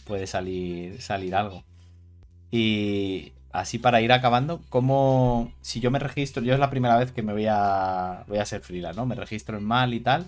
puede 0.06 0.26
salir, 0.28 1.02
salir 1.02 1.34
algo. 1.34 1.64
Y, 2.50 3.32
así 3.52 3.78
para 3.78 4.00
ir 4.02 4.12
acabando, 4.12 4.60
como 4.70 5.52
si 5.62 5.80
yo 5.80 5.90
me 5.90 5.98
registro, 5.98 6.42
yo 6.42 6.54
es 6.54 6.60
la 6.60 6.70
primera 6.70 6.96
vez 6.96 7.12
que 7.12 7.22
me 7.22 7.32
voy 7.32 7.46
a, 7.48 8.24
voy 8.28 8.38
a 8.38 8.46
ser 8.46 8.60
freelance, 8.62 8.96
¿no? 8.98 9.06
Me 9.06 9.16
registro 9.16 9.58
en 9.58 9.64
mal 9.64 9.94
y 9.94 10.00
tal. 10.00 10.26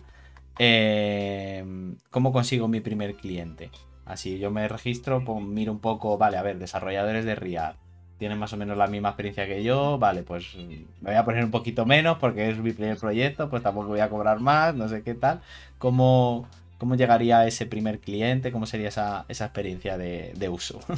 Em, 0.59 1.97
¿Cómo 2.11 2.33
consigo 2.33 2.69
mi 2.69 2.81
primer 2.81 3.17
cliente? 3.17 3.71
Así 4.05 4.39
yo 4.39 4.51
me 4.51 4.69
registro, 4.69 5.25
pues, 5.25 5.43
miro 5.45 5.73
un 5.73 5.81
poco, 5.81 6.19
vale, 6.19 6.39
a 6.39 6.43
ver, 6.43 6.59
desarrolladores 6.59 7.25
de 7.25 7.35
React. 7.37 7.86
Tienen 8.19 8.39
más 8.39 8.53
o 8.53 8.57
menos 8.57 8.77
la 8.77 8.87
misma 8.87 9.11
experiencia 9.11 9.47
que 9.47 9.63
yo, 9.63 9.99
vale, 9.99 10.23
pues 10.23 10.55
me 10.57 10.87
voy 11.03 11.15
a 11.15 11.25
poner 11.25 11.45
un 11.45 11.51
poquito 11.51 11.85
menos 11.85 12.19
porque 12.19 12.51
es 12.51 12.59
mi 12.59 12.73
primer 12.73 12.97
proyecto, 12.97 13.51
pues 13.51 13.63
tampoco 13.63 13.89
voy 13.89 14.01
a 14.01 14.09
cobrar 14.09 14.41
más, 14.41 14.75
no 14.75 14.89
sé 14.89 15.03
qué 15.03 15.15
tal. 15.15 15.41
¿Cómo, 15.79 16.49
cómo 16.79 16.95
llegaría 16.95 17.47
ese 17.47 17.67
primer 17.67 17.99
cliente? 17.99 18.53
¿Cómo 18.53 18.67
sería 18.67 18.89
esa, 18.89 19.27
experiencia 19.29 19.99
de, 19.99 20.33
de 20.35 20.49
uso? 20.49 20.81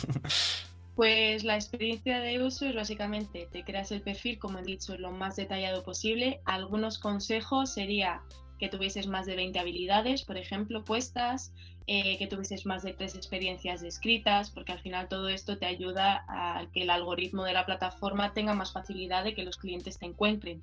Pues 0.99 1.45
la 1.45 1.55
experiencia 1.55 2.19
de 2.19 2.43
uso 2.43 2.67
es 2.67 2.75
básicamente 2.75 3.49
te 3.53 3.63
creas 3.63 3.93
el 3.93 4.01
perfil, 4.01 4.37
como 4.41 4.59
he 4.59 4.65
dicho, 4.65 4.99
lo 4.99 5.13
más 5.13 5.37
detallado 5.37 5.85
posible. 5.85 6.41
Algunos 6.45 6.99
consejos 6.99 7.73
sería 7.73 8.21
que 8.59 8.69
tuvieses 8.69 9.07
más 9.07 9.27
de 9.27 9.37
20 9.37 9.59
habilidades, 9.59 10.23
por 10.23 10.37
ejemplo, 10.37 10.85
puestas, 10.85 11.53
eh, 11.87 12.19
que 12.19 12.27
tuvieses 12.27 12.67
más 12.67 12.83
de 12.83 12.93
tres 12.93 13.15
experiencias 13.15 13.81
descritas, 13.81 14.51
porque 14.51 14.73
al 14.73 14.81
final 14.81 15.09
todo 15.09 15.29
esto 15.29 15.59
te 15.59 15.67
ayuda 15.67 16.25
a 16.29 16.67
que 16.73 16.83
el 16.83 16.91
algoritmo 16.91 17.45
de 17.45 17.55
la 17.55 17.65
plataforma 17.65 18.35
tenga 18.35 18.55
más 18.55 18.73
facilidad 18.73 19.25
de 19.25 19.35
que 19.35 19.45
los 19.45 19.57
clientes 19.57 19.99
te 19.99 20.07
encuentren. 20.07 20.63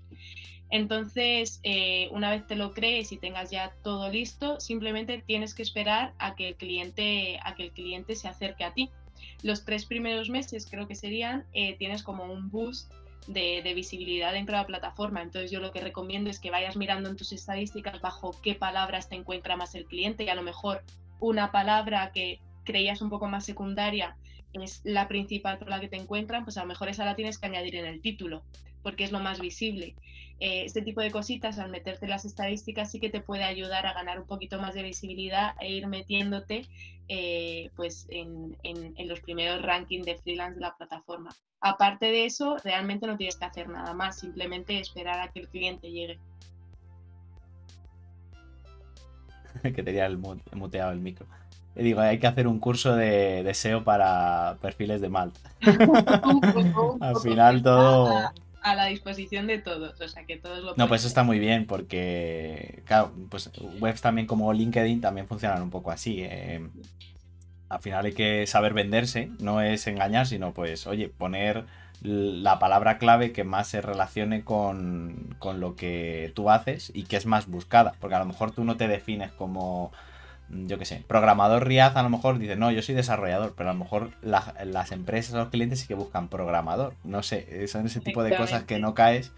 Entonces, 0.69 1.59
eh, 1.63 2.09
una 2.11 2.31
vez 2.31 2.45
te 2.47 2.55
lo 2.55 2.73
crees 2.73 3.11
y 3.11 3.17
tengas 3.17 3.51
ya 3.51 3.73
todo 3.83 4.09
listo, 4.09 4.59
simplemente 4.59 5.23
tienes 5.25 5.53
que 5.53 5.63
esperar 5.63 6.13
a 6.17 6.35
que 6.35 6.49
el 6.49 6.55
cliente, 6.55 7.39
a 7.43 7.55
que 7.55 7.63
el 7.63 7.71
cliente 7.71 8.15
se 8.15 8.27
acerque 8.27 8.63
a 8.63 8.73
ti 8.73 8.89
los 9.43 9.63
tres 9.63 9.85
primeros 9.85 10.29
meses 10.29 10.67
creo 10.69 10.87
que 10.87 10.95
serían, 10.95 11.45
eh, 11.53 11.75
tienes 11.77 12.03
como 12.03 12.25
un 12.25 12.49
boost 12.49 12.91
de, 13.27 13.73
visibilidad 13.73 14.33
dentro 14.33 14.55
de 14.55 14.61
la 14.61 14.67
plataforma. 14.67 15.21
Entonces 15.21 15.51
yo 15.51 15.59
lo 15.59 15.71
que 15.71 15.81
recomiendo 15.81 16.29
es 16.29 16.39
que 16.39 16.51
vayas 16.51 16.75
mirando 16.75 17.09
en 17.09 17.15
tus 17.15 17.31
estadísticas 17.31 18.01
bajo 18.01 18.39
qué 18.41 18.55
palabras 18.55 19.09
te 19.09 19.15
encuentra 19.15 19.55
más 19.55 19.75
el 19.75 19.85
cliente 19.85 20.23
y 20.23 20.29
a 20.29 20.35
lo 20.35 20.43
mejor 20.43 20.83
una 21.19 21.51
palabra 21.51 22.11
que 22.13 22.39
creías 22.63 23.01
un 23.01 23.09
poco 23.09 23.27
más 23.27 23.45
secundaria 23.45 24.17
es 24.53 24.81
la 24.83 25.07
principal 25.07 25.57
por 25.57 25.69
la 25.69 25.79
que 25.79 25.87
te 25.87 25.97
encuentran, 25.97 26.43
pues 26.43 26.57
a 26.57 26.61
lo 26.61 26.67
mejor 26.67 26.89
esa 26.89 27.05
la 27.05 27.15
tienes 27.15 27.37
que 27.37 27.47
añadir 27.47 27.75
en 27.75 27.85
el 27.85 28.01
título, 28.01 28.43
porque 28.83 29.03
es 29.03 29.11
lo 29.11 29.19
más 29.19 29.39
visible. 29.39 29.95
Eh, 30.39 30.65
este 30.65 30.81
tipo 30.81 30.99
de 30.99 31.11
cositas, 31.11 31.59
al 31.59 31.71
meterte 31.71 32.07
las 32.07 32.25
estadísticas, 32.25 32.91
sí 32.91 32.99
que 32.99 33.09
te 33.09 33.21
puede 33.21 33.45
ayudar 33.45 33.85
a 33.85 33.93
ganar 33.93 34.19
un 34.19 34.27
poquito 34.27 34.59
más 34.59 34.73
de 34.73 34.83
visibilidad 34.83 35.55
e 35.61 35.71
ir 35.71 35.87
metiéndote 35.87 36.65
eh, 37.07 37.69
pues 37.75 38.07
en, 38.09 38.57
los 39.07 39.19
primeros 39.21 39.61
rankings 39.61 40.05
de 40.05 40.17
freelance 40.17 40.55
de 40.55 40.61
la 40.61 40.75
plataforma. 40.75 41.33
Aparte 41.61 42.07
de 42.07 42.25
eso, 42.25 42.57
realmente 42.63 43.07
no 43.07 43.15
tienes 43.15 43.37
que 43.37 43.45
hacer 43.45 43.69
nada 43.69 43.93
más, 43.93 44.19
simplemente 44.19 44.77
esperar 44.79 45.19
a 45.19 45.31
que 45.31 45.39
el 45.39 45.47
cliente 45.47 45.89
llegue. 45.89 46.19
que 49.63 49.83
tenía 49.83 50.05
el 50.05 50.17
muteado 50.17 50.91
el 50.91 50.99
micro. 50.99 51.25
Y 51.77 51.83
digo, 51.83 52.01
hay 52.01 52.19
que 52.19 52.27
hacer 52.27 52.47
un 52.47 52.59
curso 52.59 52.95
de, 52.95 53.43
de 53.43 53.53
SEO 53.53 53.83
para 53.83 54.57
perfiles 54.61 54.99
de 55.01 55.09
Malt. 55.09 55.35
Un 56.25 56.41
poco, 56.41 56.93
un 56.93 57.03
Al 57.03 57.17
final 57.17 57.61
todo... 57.61 58.31
A, 58.65 58.75
la 58.75 58.85
disposición 58.85 59.47
de 59.47 59.59
todos, 59.59 59.99
o 60.01 60.07
sea 60.07 60.25
que 60.25 60.37
todos 60.37 60.63
lo 60.63 60.75
No, 60.75 60.87
pues 60.87 61.01
eso 61.01 61.07
está 61.07 61.23
muy 61.23 61.39
bien 61.39 61.65
porque, 61.67 62.81
claro, 62.85 63.13
pues 63.29 63.51
webs 63.79 64.01
también 64.01 64.27
como 64.27 64.51
LinkedIn 64.51 65.01
también 65.01 65.27
funcionan 65.27 65.61
un 65.61 65.69
poco 65.69 65.91
así. 65.91 66.21
eh, 66.21 66.67
al 67.69 67.81
final 67.81 68.05
hay 68.05 68.13
que 68.13 68.45
saber 68.47 68.73
venderse, 68.73 69.31
no 69.39 69.61
es 69.61 69.87
engañar, 69.87 70.27
sino 70.27 70.53
pues, 70.53 70.85
oye, 70.87 71.09
poner 71.09 71.65
la 72.01 72.59
palabra 72.59 72.97
clave 72.97 73.31
que 73.31 73.43
más 73.43 73.67
se 73.67 73.81
relacione 73.81 74.43
con, 74.43 75.35
con 75.39 75.59
lo 75.59 75.75
que 75.75 76.31
tú 76.35 76.49
haces 76.49 76.91
y 76.93 77.03
que 77.03 77.17
es 77.17 77.25
más 77.25 77.47
buscada. 77.47 77.93
Porque 77.99 78.15
a 78.15 78.19
lo 78.19 78.25
mejor 78.25 78.51
tú 78.51 78.63
no 78.63 78.77
te 78.77 78.87
defines 78.87 79.31
como, 79.31 79.91
yo 80.49 80.77
qué 80.77 80.85
sé, 80.85 81.03
programador 81.07 81.67
Riaz, 81.67 81.95
a 81.95 82.03
lo 82.03 82.09
mejor 82.09 82.37
dices, 82.39 82.57
no, 82.57 82.71
yo 82.71 82.81
soy 82.81 82.95
desarrollador, 82.95 83.53
pero 83.57 83.69
a 83.69 83.73
lo 83.73 83.79
mejor 83.79 84.11
la- 84.21 84.53
las 84.65 84.91
empresas 84.91 85.33
o 85.33 85.37
los 85.37 85.49
clientes 85.49 85.79
sí 85.79 85.87
que 85.87 85.95
buscan 85.95 86.27
programador. 86.29 86.93
No 87.03 87.23
sé, 87.23 87.67
son 87.67 87.85
ese 87.85 87.99
tipo 88.01 88.21
de 88.23 88.29
cosas 88.43 88.63
que 88.63 88.79
no 88.79 88.93
caes. 88.93 89.31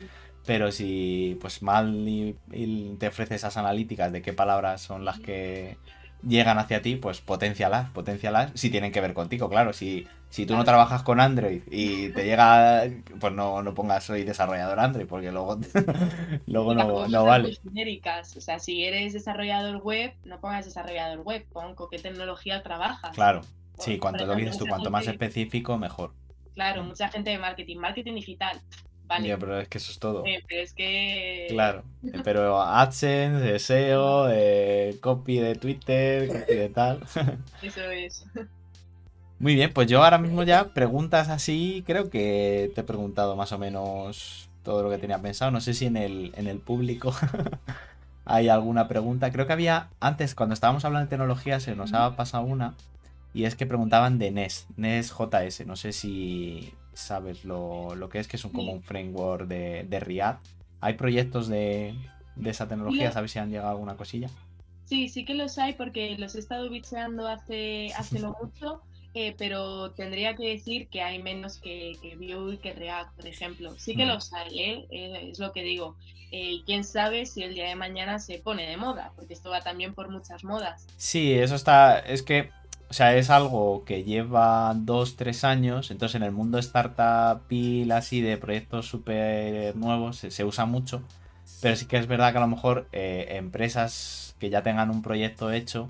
Pero 0.45 0.71
si 0.71 1.37
pues 1.41 1.61
mal 1.61 1.93
y, 2.07 2.37
y 2.53 2.95
te 2.99 3.07
ofrece 3.09 3.35
esas 3.35 3.57
analíticas 3.57 4.13
de 4.13 4.21
qué 4.21 4.31
palabras 4.31 4.79
son 4.81 5.03
las 5.03 5.19
que 5.19 5.77
llegan 6.26 6.57
hacia 6.57 6.82
ti, 6.82 6.95
pues 6.95 7.22
potencialas, 7.22 7.89
potencialas 7.91 8.51
si 8.55 8.70
tienen 8.70 8.91
que 8.91 9.01
ver 9.01 9.13
contigo, 9.13 9.49
claro. 9.49 9.74
Si, 9.74 10.07
si 10.30 10.45
tú 10.45 10.55
no 10.55 10.63
trabajas 10.63 11.03
con 11.03 11.20
Android 11.20 11.61
y 11.70 12.09
te 12.09 12.26
llega, 12.26 12.84
pues 13.20 13.34
no, 13.34 13.61
no 13.61 13.74
pongas 13.74 14.03
soy 14.03 14.24
desarrollador 14.24 14.80
Android, 14.80 15.07
porque 15.07 15.32
luego, 15.32 15.59
luego 16.47 16.74
no, 16.74 17.07
no 17.07 17.26
vale. 17.26 17.55
genéricas. 17.63 18.36
O 18.38 18.41
sea, 18.41 18.59
si 18.59 18.84
eres 18.84 19.13
desarrollador 19.13 19.78
web, 19.78 20.13
no 20.26 20.39
pongas 20.39 20.65
desarrollador 20.65 21.20
web, 21.20 21.45
pon 21.51 21.76
con 21.76 21.89
qué 21.89 21.99
tecnología 21.99 22.63
trabajas. 22.63 23.15
Claro, 23.15 23.41
sí, 23.80 23.97
cuanto 23.97 24.26
lo 24.26 24.36
dices 24.36 24.57
tú, 24.57 24.68
cuanto 24.68 24.91
más 24.91 25.07
específico, 25.07 25.78
mejor. 25.78 26.13
Claro, 26.55 26.84
mucha 26.84 27.07
gente 27.09 27.30
de 27.30 27.38
marketing, 27.38 27.78
marketing 27.78 28.15
digital. 28.15 28.59
Vale, 29.07 29.27
Ya, 29.27 29.37
pero 29.37 29.59
es 29.59 29.67
que 29.69 29.77
eso 29.77 29.91
es 29.91 29.99
todo. 29.99 30.25
eh, 30.25 30.43
pero 30.47 30.61
es 30.61 30.73
que. 30.73 31.47
Claro, 31.49 31.83
pero 32.23 32.61
AdSense, 32.61 33.59
SEO, 33.59 34.27
eh, 34.31 34.97
copy 35.01 35.39
de 35.39 35.55
Twitter, 35.55 36.27
copy 36.27 36.55
de 36.55 36.69
tal. 36.69 37.03
Eso 37.61 37.81
es. 37.89 38.25
Muy 39.39 39.53
bien, 39.55 39.71
pues 39.71 39.87
yo 39.87 40.03
ahora 40.03 40.17
mismo 40.17 40.41
ya 40.43 40.73
preguntas 40.73 41.29
así, 41.29 41.83
creo 41.85 42.09
que 42.09 42.71
te 42.73 42.81
he 42.81 42.83
preguntado 42.83 43.35
más 43.35 43.51
o 43.51 43.59
menos 43.59 44.49
todo 44.63 44.81
lo 44.83 44.89
que 44.89 44.97
tenía 44.97 45.21
pensado. 45.21 45.51
No 45.51 45.61
sé 45.61 45.73
si 45.75 45.85
en 45.85 45.95
el, 45.95 46.31
en 46.35 46.47
el 46.47 46.57
público 46.59 47.13
hay 48.25 48.49
alguna 48.49 48.87
pregunta. 48.87 49.31
Creo 49.31 49.47
que 49.47 49.53
había, 49.53 49.89
antes 49.99 50.35
cuando 50.35 50.53
estábamos 50.53 50.85
hablando 50.85 51.05
de 51.05 51.09
tecnología, 51.09 51.59
se 51.59 51.75
nos 51.75 51.93
ha 51.93 52.15
pasado 52.15 52.43
una. 52.45 52.73
Y 53.33 53.45
es 53.45 53.55
que 53.55 53.65
preguntaban 53.67 54.17
de 54.19 54.31
NES, 54.31 54.67
NES 54.75 55.13
JS. 55.13 55.65
No 55.67 55.75
sé 55.75 55.93
si 55.93 56.73
sabes 56.97 57.43
lo, 57.45 57.95
lo 57.95 58.09
que 58.09 58.19
es, 58.19 58.27
que 58.27 58.37
es 58.37 58.45
un, 58.45 58.51
como 58.51 58.73
un 58.73 58.83
framework 58.83 59.47
de, 59.47 59.83
de 59.85 59.99
React. 59.99 60.45
¿Hay 60.81 60.93
proyectos 60.95 61.47
de, 61.47 61.95
de 62.35 62.49
esa 62.49 62.67
tecnología? 62.67 63.11
¿Sabes 63.11 63.31
si 63.31 63.39
han 63.39 63.49
llegado 63.51 63.69
alguna 63.71 63.97
cosilla? 63.97 64.31
Sí, 64.85 65.09
sí 65.09 65.25
que 65.25 65.33
los 65.35 65.57
hay 65.57 65.73
porque 65.73 66.17
los 66.17 66.35
he 66.35 66.39
estado 66.39 66.69
bicheando 66.69 67.27
hace, 67.27 67.93
hace 67.95 68.19
no 68.21 68.33
mucho, 68.41 68.85
eh, 69.13 69.35
pero 69.37 69.93
tendría 69.93 70.35
que 70.35 70.47
decir 70.49 70.89
que 70.89 71.01
hay 71.01 71.21
menos 71.21 71.59
que, 71.59 71.99
que 72.01 72.15
Vue 72.15 72.55
y 72.55 72.59
que 72.59 72.73
React, 72.73 73.15
por 73.15 73.27
ejemplo. 73.27 73.77
Sí 73.77 73.95
que 73.95 74.05
Mm. 74.05 74.07
los 74.07 74.31
hay, 74.33 74.59
¿eh? 74.59 74.87
Eh, 74.89 75.29
es 75.31 75.39
lo 75.39 75.51
que 75.51 75.63
digo. 75.63 75.97
Y 76.31 76.63
quién 76.65 76.83
sabe 76.83 77.25
si 77.25 77.43
el 77.43 77.53
día 77.53 77.67
de 77.69 77.75
mañana 77.75 78.19
se 78.19 78.39
pone 78.39 78.67
de 78.67 78.77
moda, 78.77 79.13
porque 79.15 79.33
esto 79.33 79.49
va 79.49 79.61
también 79.63 79.93
por 79.93 80.09
muchas 80.09 80.43
modas. 80.43 80.89
Sí, 80.97 81.33
eso 81.33 81.55
está. 81.55 81.99
Es 81.99 82.23
que, 82.23 82.51
o 82.89 82.93
sea, 82.93 83.15
es 83.15 83.29
algo 83.29 83.83
que 83.85 84.03
lleva 84.03 84.73
dos, 84.75 85.17
tres 85.17 85.43
años. 85.43 85.91
Entonces, 85.91 86.15
en 86.15 86.23
el 86.23 86.31
mundo 86.31 86.57
startup 86.59 87.41
y 87.49 87.89
así 87.91 88.21
de 88.21 88.38
proyectos 88.38 88.88
súper 88.88 89.75
nuevos 89.75 90.17
se, 90.17 90.31
se 90.31 90.45
usa 90.45 90.65
mucho. 90.65 91.01
Pero 91.61 91.75
sí 91.75 91.85
que 91.85 91.97
es 91.97 92.07
verdad 92.07 92.31
que 92.31 92.38
a 92.38 92.41
lo 92.41 92.47
mejor 92.47 92.88
eh, 92.93 93.27
empresas 93.31 94.35
que 94.39 94.49
ya 94.49 94.63
tengan 94.63 94.89
un 94.89 95.01
proyecto 95.01 95.51
hecho, 95.51 95.89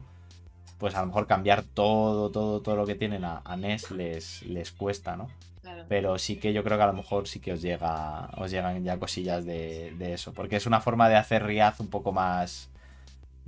pues 0.80 0.96
a 0.96 1.02
lo 1.02 1.08
mejor 1.08 1.28
cambiar 1.28 1.64
todo, 1.64 2.32
todo, 2.32 2.62
todo 2.62 2.76
lo 2.76 2.86
que 2.86 2.96
tienen 2.96 3.26
a, 3.26 3.42
a 3.44 3.58
NES 3.58 3.92
les, 3.92 4.44
les 4.44 4.72
cuesta, 4.72 5.16
¿no? 5.18 5.28
Claro. 5.62 5.86
Pero 5.90 6.18
sí 6.18 6.38
que 6.38 6.54
yo 6.54 6.64
creo 6.64 6.78
que 6.78 6.84
a 6.84 6.88
lo 6.88 6.94
mejor 6.94 7.28
sí 7.28 7.40
que 7.40 7.54
os 7.54 7.62
llega, 7.62 8.30
os 8.38 8.50
llegan 8.50 8.84
ya 8.84 8.98
cosillas 8.98 9.46
de, 9.46 9.94
de 9.98 10.14
eso. 10.14 10.34
Porque 10.34 10.56
es 10.56 10.66
una 10.66 10.82
forma 10.82 11.10
de 11.10 11.16
hacer 11.18 11.44
React 11.44 11.82
un 11.82 11.90
poco 11.90 12.12
más. 12.12 12.70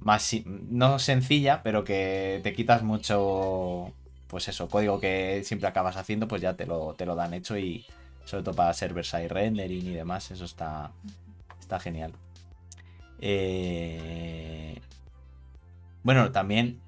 Más 0.01 0.33
no 0.45 0.99
sencilla, 0.99 1.61
pero 1.63 1.83
que 1.83 2.39
te 2.43 2.53
quitas 2.53 2.83
mucho. 2.83 3.93
Pues 4.27 4.47
eso, 4.47 4.69
código 4.69 4.99
que 4.99 5.41
siempre 5.43 5.67
acabas 5.67 5.97
haciendo, 5.97 6.27
pues 6.27 6.41
ya 6.41 6.55
te 6.55 6.65
lo, 6.67 6.93
te 6.95 7.05
lo 7.05 7.15
dan 7.15 7.33
hecho 7.33 7.57
y 7.57 7.85
sobre 8.25 8.43
todo 8.43 8.55
para 8.55 8.73
server-side 8.73 9.27
rendering 9.27 9.87
y 9.87 9.93
demás, 9.93 10.29
eso 10.31 10.45
está, 10.45 10.91
está 11.59 11.79
genial. 11.79 12.13
Eh, 13.19 14.81
Bueno, 16.03 16.31
también 16.31 16.79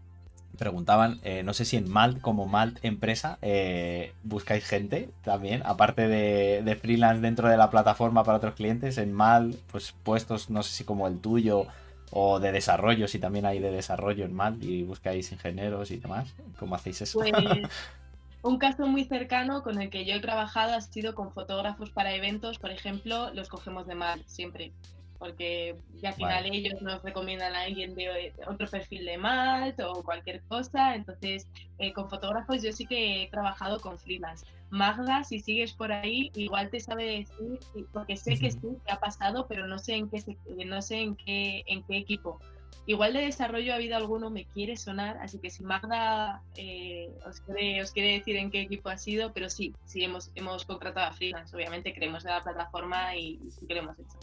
preguntaban, 0.57 1.19
eh, 1.23 1.43
no 1.43 1.53
sé 1.53 1.65
si 1.65 1.77
en 1.77 1.89
Malt, 1.89 2.21
como 2.21 2.47
Malt 2.47 2.79
empresa, 2.83 3.39
eh, 3.41 4.13
buscáis 4.23 4.65
gente 4.65 5.09
también, 5.23 5.61
aparte 5.65 6.07
de, 6.07 6.61
de 6.63 6.75
freelance 6.75 7.21
dentro 7.21 7.49
de 7.49 7.57
la 7.57 7.69
plataforma 7.69 8.23
para 8.23 8.37
otros 8.37 8.55
clientes, 8.55 8.97
en 8.97 9.11
Malt, 9.13 9.57
pues 9.71 9.93
puestos, 10.03 10.49
no 10.49 10.63
sé 10.63 10.73
si 10.73 10.83
como 10.85 11.07
el 11.07 11.19
tuyo 11.19 11.67
o 12.11 12.39
de 12.39 12.51
desarrollo, 12.51 13.07
si 13.07 13.19
también 13.19 13.45
hay 13.45 13.59
de 13.59 13.71
desarrollo 13.71 14.25
en 14.25 14.33
Malt 14.33 14.63
y 14.63 14.83
buscáis 14.83 15.31
ingenieros 15.31 15.91
y 15.91 15.97
demás, 15.97 16.33
¿cómo 16.59 16.75
hacéis 16.75 17.01
eso? 17.01 17.19
Pues 17.19 17.31
un 18.43 18.57
caso 18.57 18.85
muy 18.85 19.05
cercano 19.05 19.63
con 19.63 19.81
el 19.81 19.89
que 19.89 20.05
yo 20.05 20.15
he 20.15 20.19
trabajado 20.19 20.73
ha 20.73 20.81
sido 20.81 21.15
con 21.15 21.31
fotógrafos 21.31 21.89
para 21.91 22.13
eventos, 22.13 22.59
por 22.59 22.71
ejemplo, 22.71 23.33
los 23.33 23.47
cogemos 23.47 23.87
de 23.87 23.95
mal 23.95 24.21
siempre, 24.25 24.71
porque 25.19 25.75
ya 26.01 26.09
al 26.09 26.15
final 26.15 26.43
Vale. 26.43 26.57
ellos 26.57 26.81
nos 26.81 27.01
recomiendan 27.01 27.55
a 27.55 27.61
alguien 27.61 27.95
de 27.95 28.33
otro 28.47 28.67
perfil 28.67 29.05
de 29.05 29.17
Malt 29.17 29.79
o 29.79 30.03
cualquier 30.03 30.41
cosa, 30.41 30.95
entonces 30.95 31.47
eh, 31.79 31.93
con 31.93 32.09
fotógrafos 32.09 32.61
yo 32.61 32.73
sí 32.73 32.85
que 32.85 33.23
he 33.23 33.27
trabajado 33.29 33.79
con 33.79 33.97
freelance. 33.97 34.45
Magda, 34.71 35.23
si 35.25 35.39
sigues 35.39 35.73
por 35.73 35.91
ahí, 35.91 36.31
igual 36.33 36.69
te 36.69 36.79
sabe 36.79 37.03
decir, 37.05 37.59
porque 37.91 38.15
sé 38.15 38.39
que 38.39 38.51
sí, 38.51 38.59
que 38.85 38.91
ha 38.91 38.99
pasado, 38.99 39.45
pero 39.47 39.67
no 39.67 39.77
sé 39.77 39.95
en 39.95 40.09
qué, 40.09 40.23
no 40.65 40.81
sé 40.81 41.01
en 41.01 41.15
qué, 41.15 41.63
en 41.67 41.83
qué 41.83 41.97
equipo. 41.97 42.39
Igual 42.87 43.13
de 43.13 43.19
desarrollo 43.21 43.73
ha 43.73 43.75
habido 43.75 43.97
alguno, 43.97 44.29
me 44.29 44.45
quiere 44.45 44.77
sonar, 44.77 45.17
así 45.17 45.39
que 45.39 45.49
si 45.49 45.63
Magda 45.63 46.41
eh, 46.55 47.09
os, 47.27 47.41
quiere, 47.41 47.83
os 47.83 47.91
quiere 47.91 48.13
decir 48.13 48.37
en 48.37 48.49
qué 48.49 48.61
equipo 48.61 48.89
ha 48.89 48.97
sido, 48.97 49.33
pero 49.33 49.49
sí, 49.49 49.75
sí 49.85 50.03
hemos, 50.03 50.31
hemos 50.35 50.65
contratado 50.65 51.07
a 51.07 51.13
freelance, 51.13 51.55
obviamente 51.55 51.93
creemos 51.93 52.25
en 52.25 52.31
la 52.31 52.41
plataforma 52.41 53.15
y, 53.15 53.39
y 53.45 53.51
sí 53.51 53.67
que 53.67 53.75
lo 53.75 53.81
hemos 53.81 53.99
hecho. 53.99 54.17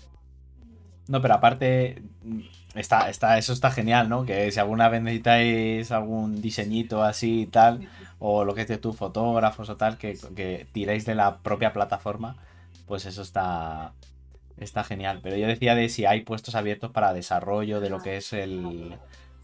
No, 1.08 1.22
pero 1.22 1.34
aparte, 1.34 2.02
mm, 2.22 2.40
está, 2.74 3.08
está, 3.08 3.38
eso 3.38 3.54
está 3.54 3.70
genial, 3.70 4.10
¿no? 4.10 4.26
Que 4.26 4.50
si 4.52 4.60
alguna 4.60 4.88
vez 4.90 5.02
necesitáis 5.02 5.90
algún 5.90 6.42
diseñito 6.42 7.02
así 7.02 7.42
y 7.42 7.46
tal, 7.46 7.88
o 8.18 8.44
lo 8.44 8.54
que 8.54 8.62
es 8.62 8.68
de 8.68 8.78
tú, 8.78 8.92
fotógrafos 8.92 9.68
o 9.70 9.76
tal, 9.76 9.98
que, 9.98 10.16
que 10.34 10.66
tiréis 10.72 11.04
de 11.06 11.14
la 11.14 11.38
propia 11.38 11.72
plataforma, 11.72 12.36
pues 12.86 13.06
eso 13.06 13.22
está, 13.22 13.92
está 14.58 14.84
genial. 14.84 15.20
Pero 15.22 15.36
yo 15.36 15.46
decía 15.46 15.74
de 15.74 15.88
si 15.88 16.04
hay 16.06 16.22
puestos 16.22 16.54
abiertos 16.54 16.90
para 16.90 17.12
desarrollo 17.12 17.80
de 17.80 17.90
lo 17.90 18.00
que 18.00 18.16
es 18.16 18.32
el, 18.32 18.96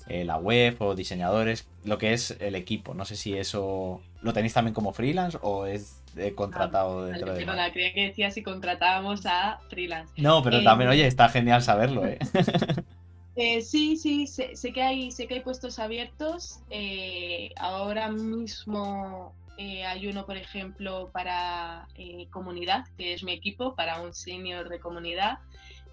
eh, 0.09 0.25
la 0.25 0.37
web 0.37 0.77
o 0.81 0.95
diseñadores, 0.95 1.69
lo 1.85 1.99
que 1.99 2.13
es 2.13 2.37
el 2.41 2.55
equipo. 2.57 2.95
No 2.95 3.05
sé 3.05 3.17
si 3.17 3.37
eso 3.37 4.01
lo 4.23 4.33
tenéis 4.33 4.55
también 4.55 4.75
como 4.75 4.93
freelance 4.93 5.39
o 5.43 5.67
es 5.67 6.01
eh, 6.17 6.33
contratado 6.35 7.01
Vale, 7.03 7.13
dentro 7.13 7.33
de... 7.35 7.41
perdona, 7.41 7.73
creía 7.73 7.93
que 7.93 8.07
decía 8.09 8.31
si 8.31 8.43
contratábamos 8.43 9.27
a 9.27 9.61
freelance. 9.69 10.13
No, 10.17 10.43
pero 10.43 10.59
Eh, 10.59 10.65
también, 10.65 10.91
oye, 10.91 11.07
está 11.07 11.29
genial 11.29 11.63
saberlo, 11.63 12.07
¿eh? 12.07 12.19
Eh, 13.37 13.61
sí, 13.63 13.97
sí, 13.97 14.27
sé, 14.27 14.55
sé 14.55 14.73
que 14.73 14.83
hay, 14.83 15.11
sé 15.11 15.27
que 15.27 15.35
hay 15.35 15.41
puestos 15.41 15.79
abiertos. 15.79 16.61
eh, 16.71 17.51
ahora 17.57 18.09
mismo 18.09 19.35
eh, 19.57 19.85
hay 19.85 20.07
uno, 20.09 20.27
por 20.27 20.37
ejemplo, 20.37 21.11
para 21.13 21.87
eh, 21.97 22.27
comunidad, 22.31 22.87
que 22.97 23.13
es 23.15 23.23
mi 23.23 23.33
equipo, 23.33 23.75
para 23.75 24.01
un 24.01 24.13
senior 24.13 24.69
de 24.69 24.81
comunidad, 24.81 25.39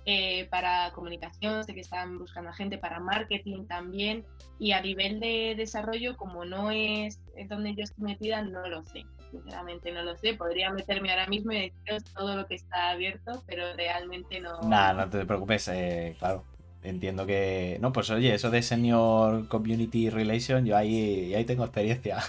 eh, 0.06 0.48
para 0.50 0.92
comunicación, 0.94 1.64
sé 1.64 1.76
que 1.76 1.82
están 1.82 2.18
buscando 2.18 2.52
gente 2.54 2.80
para 2.80 3.00
marketing 3.00 3.66
también. 3.68 4.26
Y 4.58 4.72
a 4.72 4.82
nivel 4.82 5.20
de 5.20 5.54
desarrollo, 5.56 6.18
como 6.18 6.44
no 6.44 6.72
es 6.72 7.20
donde 7.48 7.76
yo 7.76 7.84
estoy 7.84 8.04
metida, 8.06 8.42
no 8.42 8.68
lo 8.68 8.84
sé. 8.84 9.06
Sinceramente 9.32 9.92
no 9.92 10.04
lo 10.04 10.16
sé. 10.18 10.34
Podría 10.34 10.72
meterme 10.72 11.12
ahora 11.12 11.28
mismo 11.28 11.52
y 11.52 11.70
deciros 11.70 12.04
todo 12.14 12.36
lo 12.36 12.48
que 12.48 12.56
está 12.56 12.92
abierto, 12.92 13.44
pero 13.48 13.74
realmente 13.76 14.39
no. 14.39 14.60
Nada, 14.62 14.94
no 14.94 15.10
te 15.10 15.26
preocupes, 15.26 15.70
claro. 16.20 16.44
Entiendo 16.84 17.26
que. 17.26 17.78
No, 17.80 17.94
pues 17.94 18.10
oye, 18.10 18.34
eso 18.34 18.50
de 18.50 18.64
Senior 18.64 19.48
Community 19.48 20.10
Relation, 20.10 20.66
yo 20.66 20.76
ahí, 20.76 21.34
ahí 21.36 21.46
tengo 21.46 21.64
experiencia. 21.64 22.18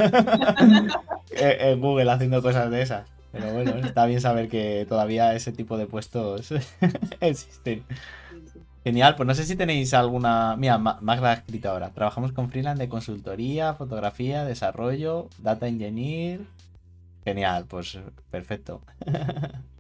en 1.31 1.61
en 1.61 1.81
Google 1.81 2.11
haciendo 2.11 2.43
cosas 2.43 2.71
de 2.71 2.83
esas. 2.83 3.07
Pero 3.33 3.51
bueno, 3.55 3.75
está 3.79 4.05
bien 4.05 4.21
saber 4.21 4.49
que 4.49 4.85
todavía 4.87 5.35
ese 5.35 5.53
tipo 5.53 5.79
de 5.79 5.87
puestos 5.87 6.53
existen. 7.21 7.83
Genial, 8.85 9.15
pues 9.17 9.27
no 9.27 9.35
sé 9.35 9.45
si 9.45 9.57
tenéis 9.57 9.95
alguna. 9.95 10.57
Mira, 10.59 10.77
Magda 10.77 11.31
ha 11.31 11.35
escrito 11.35 11.71
ahora. 11.71 11.91
Trabajamos 11.91 12.33
con 12.33 12.51
freelance 12.51 12.83
de 12.83 12.89
consultoría, 12.91 13.75
fotografía, 13.75 14.45
desarrollo, 14.45 15.29
data 15.39 15.67
engineer. 15.67 16.41
Genial, 17.25 17.65
pues 17.69 17.99
perfecto. 18.31 18.83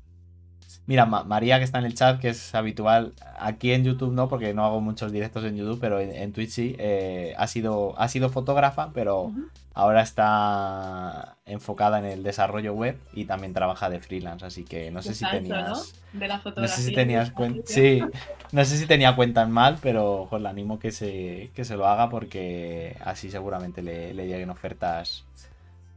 Mira, 0.87 1.07
María 1.07 1.59
que 1.59 1.65
está 1.65 1.79
en 1.79 1.85
el 1.85 1.95
chat, 1.95 2.21
que 2.21 2.31
es 2.31 2.55
habitual, 2.57 3.13
aquí 3.39 3.73
en 3.73 3.85
YouTube 3.85 4.13
no, 4.13 4.29
porque 4.29 4.53
no 4.53 4.65
hago 4.65 4.81
muchos 4.81 5.13
directos 5.13 5.45
en 5.45 5.57
YouTube, 5.57 5.79
pero 5.81 6.01
en, 6.01 6.33
Twitch 6.33 6.51
sí, 6.51 6.75
eh, 6.79 7.35
ha, 7.39 7.47
sido, 7.47 7.95
ha 7.99 8.09
sido 8.09 8.31
fotógrafa, 8.31 8.91
pero 8.93 9.33
ahora 9.75 10.03
está 10.03 11.37
enfocada 11.47 12.01
en 12.01 12.07
el 12.07 12.23
desarrollo 12.25 12.75
web 12.75 12.99
y 13.13 13.27
también 13.27 13.53
trabaja 13.55 13.89
de 13.91 14.01
freelance, 14.01 14.45
así 14.45 14.65
que 14.65 14.91
no 14.91 15.03
sé 15.03 15.15
si 15.15 15.25
tenías... 15.31 15.95
De 16.13 16.27
la 16.27 16.41
fotografía. 16.41 16.63
No 16.63 16.83
sé 16.83 16.83
si 16.83 16.95
tenías 16.95 17.31
cuenta... 17.33 17.63
Sí, 17.65 18.03
no 18.51 18.65
sé 18.65 18.77
si 18.77 18.87
tenía 18.87 19.15
cuenta 19.15 19.43
en 19.43 19.53
mal, 19.53 19.79
pero 19.81 20.27
pues, 20.29 20.43
le 20.43 20.49
animo 20.49 20.81
que 20.81 20.91
se, 20.91 21.53
que 21.55 21.65
se 21.65 21.77
lo 21.77 21.87
haga 21.87 22.11
porque 22.11 22.97
así 23.05 23.31
seguramente 23.31 23.83
le, 23.83 24.15
lleguen 24.15 24.51
ofertas 24.51 25.25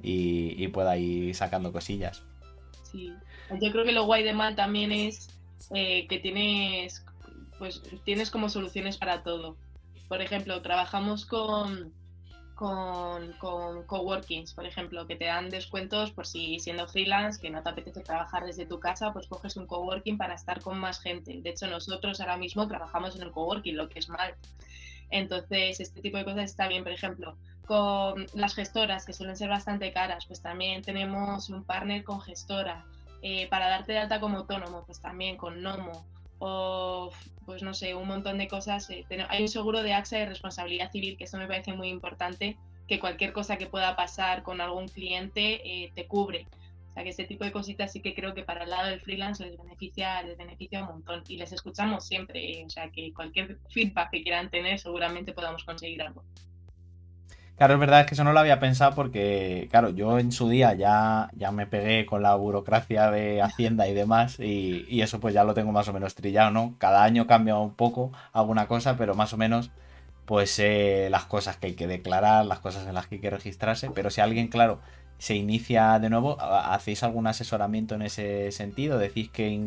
y, 0.04 0.64
y 0.64 0.68
pueda 0.68 0.96
ir 0.96 1.34
sacando 1.34 1.74
cosillas. 1.74 2.22
Sí. 2.84 3.12
Yo 3.50 3.72
creo 3.72 3.86
que 3.86 3.91
lo 3.91 4.06
guay 4.06 4.24
de 4.24 4.34
Mal 4.34 4.56
también 4.56 4.91
es 4.91 5.30
eh, 5.74 6.08
que 6.08 6.20
tienes, 6.20 7.06
pues, 7.60 7.82
tienes 8.04 8.32
como 8.32 8.50
soluciones 8.50 8.98
para 8.98 9.24
todo. 9.24 9.58
Por 10.08 10.22
ejemplo, 10.22 10.62
trabajamos 10.62 11.26
con, 11.26 11.93
con, 12.56 13.34
con, 13.34 13.84
coworkings, 13.86 14.54
por 14.54 14.66
ejemplo, 14.66 15.08
que 15.08 15.16
te 15.16 15.26
dan 15.26 15.50
descuentos 15.50 16.12
por 16.12 16.26
si 16.28 16.60
siendo 16.60 16.88
freelance, 16.88 17.39
que 17.41 17.50
no 17.50 17.62
te 17.64 17.70
apetece 17.70 18.02
trabajar 18.02 18.46
desde 18.46 18.66
tu 18.66 18.80
casa, 18.80 19.14
pues 19.14 19.28
coges 19.28 19.58
un 19.58 19.68
coworking 19.68 20.18
para 20.18 20.36
estar 20.36 20.62
con 20.62 20.80
más 20.80 21.00
gente. 21.00 21.41
De 21.41 21.50
hecho, 21.50 21.68
nosotros 21.68 22.20
ahora 22.22 22.38
mismo 22.38 22.68
trabajamos 22.68 23.16
en 23.16 23.24
el 23.24 23.32
coworking, 23.32 23.76
lo 23.76 23.89
que 23.89 24.00
es 24.00 24.10
mal. 24.10 24.36
Entonces, 25.10 25.80
este 25.80 26.02
tipo 26.02 26.18
de 26.18 26.26
cosas 26.26 26.46
está 26.46 26.68
bien. 26.68 26.84
Por 26.84 26.93
ejemplo, 26.93 27.38
con 27.66 28.28
las 28.34 28.56
gestoras, 28.56 29.06
que 29.06 29.14
suelen 29.14 29.38
ser 29.38 29.50
bastante 29.50 29.91
caras, 29.91 30.26
pues 30.26 30.41
también 30.41 30.82
tenemos 30.82 31.50
un 31.50 31.64
partner 31.64 32.04
con 32.04 32.22
gestora. 32.22 32.86
Eh, 33.28 33.48
para 33.48 33.70
darte 33.70 33.92
de 33.92 33.98
alta 33.98 34.20
como 34.20 34.38
autónomo, 34.38 34.84
pues 34.86 35.02
también 35.02 35.36
con 35.36 35.64
Nomo 35.64 36.06
o 36.38 37.10
pues 37.48 37.64
no 37.64 37.74
sé, 37.74 37.96
un 37.96 38.08
montón 38.08 38.38
de 38.38 38.48
cosas. 38.48 38.88
Eh, 38.92 39.04
hay 39.30 39.42
un 39.42 39.48
seguro 39.48 39.82
de 39.82 39.96
AXA 39.96 40.20
de 40.20 40.26
responsabilidad 40.28 40.92
civil, 40.92 41.18
que 41.18 41.24
eso 41.24 41.40
me 41.40 41.48
parece 41.48 41.74
muy 41.74 41.90
importante, 41.90 42.56
que 42.88 43.00
cualquier 43.00 43.34
cosa 43.34 43.58
que 43.58 43.66
pueda 43.66 43.96
pasar 43.96 44.44
con 44.44 44.62
algún 44.62 44.90
cliente 44.90 45.60
eh, 45.66 45.92
te 45.96 46.06
cubre. 46.06 46.46
O 46.92 46.94
sea 46.94 47.04
que 47.04 47.10
ese 47.10 47.24
tipo 47.24 47.44
de 47.44 47.52
cositas 47.52 47.92
sí 47.92 48.00
que 48.00 48.14
creo 48.14 48.36
que 48.36 48.44
para 48.44 48.66
el 48.66 48.70
lado 48.70 48.90
del 48.90 49.02
freelance 49.02 49.44
les 49.44 49.58
beneficia, 49.58 50.22
les 50.22 50.38
beneficia 50.38 50.82
un 50.82 50.90
montón. 50.90 51.24
Y 51.28 51.38
les 51.38 51.52
escuchamos 51.52 52.06
siempre, 52.06 52.64
o 52.64 52.70
sea 52.70 52.92
que 52.92 53.12
cualquier 53.12 53.58
feedback 53.72 54.12
que 54.12 54.22
quieran 54.22 54.52
tener 54.52 54.78
seguramente 54.78 55.34
podamos 55.34 55.64
conseguir 55.64 56.04
algo. 56.04 56.24
Claro, 57.58 57.76
es 57.76 57.80
verdad 57.80 58.06
que 58.06 58.16
eso 58.16 58.26
no 58.26 58.34
lo 58.34 58.39
había 58.41 58.60
pensado 58.60 58.93
porque, 58.95 59.68
claro, 59.72 59.89
yo 59.89 60.20
en 60.20 60.34
su 60.34 60.49
día 60.49 60.74
ya, 60.74 61.30
ya 61.38 61.51
me 61.51 61.66
pegué 61.66 62.06
con 62.06 62.22
la 62.22 62.36
burocracia 62.36 63.10
de 63.12 63.41
Hacienda 63.41 63.88
y 63.88 63.93
demás 63.93 64.38
y, 64.39 65.01
eso 65.01 65.22
pues 65.22 65.34
ya 65.34 65.45
lo 65.45 65.53
tengo 65.53 65.72
más 65.72 65.88
o 65.88 65.93
menos 65.93 66.16
trillado, 66.16 66.51
¿no? 66.51 66.76
Cada 66.80 67.03
año 67.03 67.28
cambia 67.28 67.58
un 67.58 67.74
poco 67.74 68.12
alguna 68.34 68.68
cosa, 68.68 68.97
pero 68.97 69.16
más 69.16 69.32
o 69.34 69.38
menos 69.38 69.72
pues 70.26 70.62
las 71.10 71.26
cosas 71.26 71.56
que 71.58 71.68
hay 71.68 71.74
que 71.76 71.88
declarar, 71.88 72.45
las 72.45 72.60
cosas 72.60 72.88
en 72.88 72.93
las 72.93 73.08
que 73.08 73.16
hay 73.16 73.22
que 73.22 73.30
registrarse, 73.30 73.89
pero 73.91 74.10
si 74.10 74.20
alguien, 74.22 74.49
claro, 74.49 74.80
se 75.18 75.36
inicia 75.36 75.97
de 75.99 76.10
nuevo, 76.10 76.38
¿hacéis 76.41 77.03
algún 77.03 77.28
asesoramiento 77.28 77.95
en 77.95 78.01
ese 78.01 78.51
sentido? 78.51 78.97
¿Decís 78.97 79.30
que... 79.30 79.64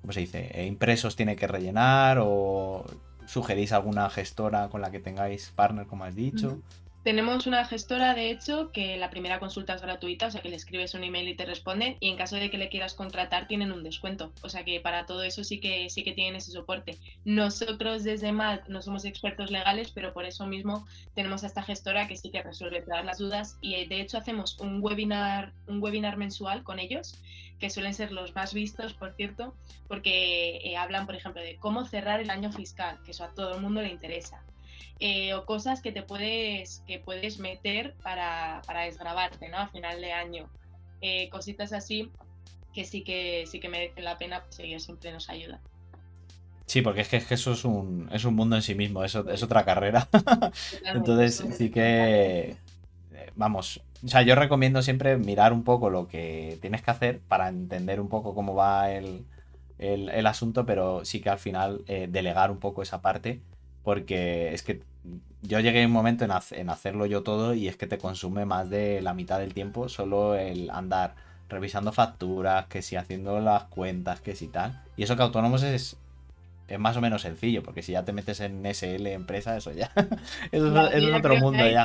¿Cómo 0.00 0.12
se 0.12 0.20
dice? 0.20 0.50
Eh, 0.54 0.66
¿Impresos 0.66 1.16
tiene 1.16 1.34
que 1.36 1.48
rellenar 1.48 2.18
o 2.20 2.84
¿Sugerís 3.28 3.72
alguna 3.72 4.08
gestora 4.08 4.70
con 4.70 4.80
la 4.80 4.90
que 4.90 5.00
tengáis 5.00 5.52
partner, 5.54 5.86
como 5.86 6.04
has 6.04 6.16
dicho? 6.16 6.62
Tenemos 7.04 7.46
una 7.46 7.64
gestora, 7.64 8.14
de 8.14 8.30
hecho, 8.30 8.72
que 8.72 8.96
la 8.96 9.10
primera 9.10 9.38
consulta 9.38 9.74
es 9.74 9.82
gratuita, 9.82 10.26
o 10.26 10.30
sea 10.30 10.40
que 10.40 10.48
le 10.48 10.56
escribes 10.56 10.94
un 10.94 11.04
email 11.04 11.28
y 11.28 11.36
te 11.36 11.44
responden, 11.44 11.96
y 12.00 12.08
en 12.08 12.16
caso 12.16 12.36
de 12.36 12.50
que 12.50 12.58
le 12.58 12.70
quieras 12.70 12.94
contratar 12.94 13.46
tienen 13.46 13.70
un 13.70 13.82
descuento, 13.82 14.32
o 14.42 14.48
sea 14.48 14.64
que 14.64 14.80
para 14.80 15.06
todo 15.06 15.22
eso 15.22 15.44
sí 15.44 15.60
que 15.60 15.90
sí 15.90 16.04
que 16.04 16.12
tienen 16.12 16.36
ese 16.36 16.52
soporte. 16.52 16.98
Nosotros 17.24 18.02
desde 18.02 18.32
MAD 18.32 18.60
no 18.68 18.82
somos 18.82 19.04
expertos 19.04 19.50
legales, 19.50 19.90
pero 19.90 20.12
por 20.12 20.24
eso 20.24 20.46
mismo 20.46 20.86
tenemos 21.14 21.44
a 21.44 21.48
esta 21.48 21.62
gestora 21.62 22.08
que 22.08 22.16
sí 22.16 22.30
que 22.30 22.42
resuelve 22.42 22.82
todas 22.82 23.04
las 23.04 23.18
dudas 23.18 23.58
y 23.60 23.84
de 23.86 24.00
hecho 24.00 24.18
hacemos 24.18 24.58
un 24.58 24.82
webinar, 24.82 25.52
un 25.66 25.82
webinar 25.82 26.16
mensual 26.16 26.62
con 26.62 26.78
ellos 26.78 27.14
que 27.58 27.70
suelen 27.70 27.94
ser 27.94 28.12
los 28.12 28.34
más 28.34 28.54
vistos, 28.54 28.94
por 28.94 29.14
cierto, 29.14 29.54
porque 29.88 30.60
eh, 30.64 30.76
hablan, 30.76 31.06
por 31.06 31.14
ejemplo, 31.14 31.42
de 31.42 31.56
cómo 31.56 31.84
cerrar 31.84 32.20
el 32.20 32.30
año 32.30 32.52
fiscal, 32.52 32.98
que 33.04 33.10
eso 33.10 33.24
a 33.24 33.34
todo 33.34 33.54
el 33.54 33.60
mundo 33.60 33.82
le 33.82 33.88
interesa. 33.88 34.42
Eh, 35.00 35.34
o 35.34 35.44
cosas 35.44 35.80
que 35.80 35.92
te 35.92 36.02
puedes, 36.02 36.82
que 36.86 36.98
puedes 36.98 37.38
meter 37.38 37.94
para, 38.02 38.62
para 38.66 38.82
desgrabarte, 38.82 39.48
¿no? 39.48 39.58
A 39.58 39.68
final 39.68 40.00
de 40.00 40.12
año. 40.12 40.48
Eh, 41.00 41.28
cositas 41.30 41.72
así 41.72 42.10
que 42.74 42.84
sí 42.84 43.02
que 43.02 43.44
sí 43.46 43.60
que 43.60 43.68
merecen 43.68 44.04
la 44.04 44.18
pena, 44.18 44.42
pues 44.44 44.58
ellos 44.60 44.82
siempre 44.82 45.12
nos 45.12 45.28
ayudan. 45.28 45.60
Sí, 46.66 46.82
porque 46.82 47.00
es 47.00 47.08
que, 47.08 47.34
eso 47.34 47.52
es 47.52 47.64
un, 47.64 48.08
es 48.12 48.24
un 48.24 48.34
mundo 48.34 48.54
en 48.56 48.62
sí 48.62 48.74
mismo, 48.74 49.02
es, 49.02 49.14
es 49.14 49.42
otra 49.42 49.64
carrera. 49.64 50.08
Entonces 50.84 51.42
sí 51.56 51.70
que, 51.70 52.56
vamos, 53.36 53.80
o 54.04 54.08
sea, 54.08 54.22
yo 54.22 54.34
recomiendo 54.34 54.82
siempre 54.82 55.16
mirar 55.16 55.52
un 55.52 55.64
poco 55.64 55.90
lo 55.90 56.08
que 56.08 56.58
tienes 56.60 56.82
que 56.82 56.90
hacer 56.90 57.20
para 57.20 57.48
entender 57.48 58.00
un 58.00 58.08
poco 58.08 58.34
cómo 58.34 58.54
va 58.54 58.90
el, 58.90 59.24
asunto, 60.26 60.66
pero 60.66 61.04
sí 61.04 61.20
que 61.20 61.30
al 61.30 61.38
final 61.38 61.82
eh, 61.86 62.08
delegar 62.10 62.50
un 62.50 62.58
poco 62.58 62.82
esa 62.82 63.00
parte, 63.00 63.40
porque 63.82 64.52
es 64.52 64.62
que 64.62 64.82
yo 65.42 65.60
llegué 65.60 65.82
a 65.82 65.86
un 65.86 65.92
momento 65.92 66.24
en, 66.24 66.32
en, 66.52 66.70
hacerlo 66.70 67.06
yo 67.06 67.22
todo 67.22 67.54
y 67.54 67.68
es 67.68 67.76
que 67.76 67.86
te 67.86 67.98
consume 67.98 68.44
más 68.44 68.70
de 68.70 69.00
la 69.00 69.14
mitad 69.14 69.38
del 69.38 69.54
tiempo 69.54 69.88
solo 69.88 70.34
el 70.34 70.70
andar 70.70 71.14
revisando 71.48 71.92
facturas, 71.92 72.66
que 72.66 72.82
si 72.82 72.96
haciendo 72.96 73.40
las 73.40 73.64
cuentas, 73.64 74.20
que 74.20 74.34
si 74.34 74.48
tal. 74.48 74.82
Y 74.96 75.04
eso 75.04 75.16
que 75.16 75.22
autónomos 75.22 75.62
es, 75.62 75.96
es 76.68 76.78
más 76.78 76.96
o 76.96 77.00
menos 77.00 77.22
sencillo, 77.22 77.62
porque 77.62 77.82
si 77.82 77.92
ya 77.92 78.04
te 78.04 78.12
metes 78.12 78.40
en 78.40 78.64
SL 78.66 79.06
empresa, 79.06 79.56
eso 79.56 79.72
ya. 79.72 79.90
eso 80.52 80.88
es, 80.90 81.14
otro 81.14 81.36
mundo 81.36 81.66
ya. 81.66 81.84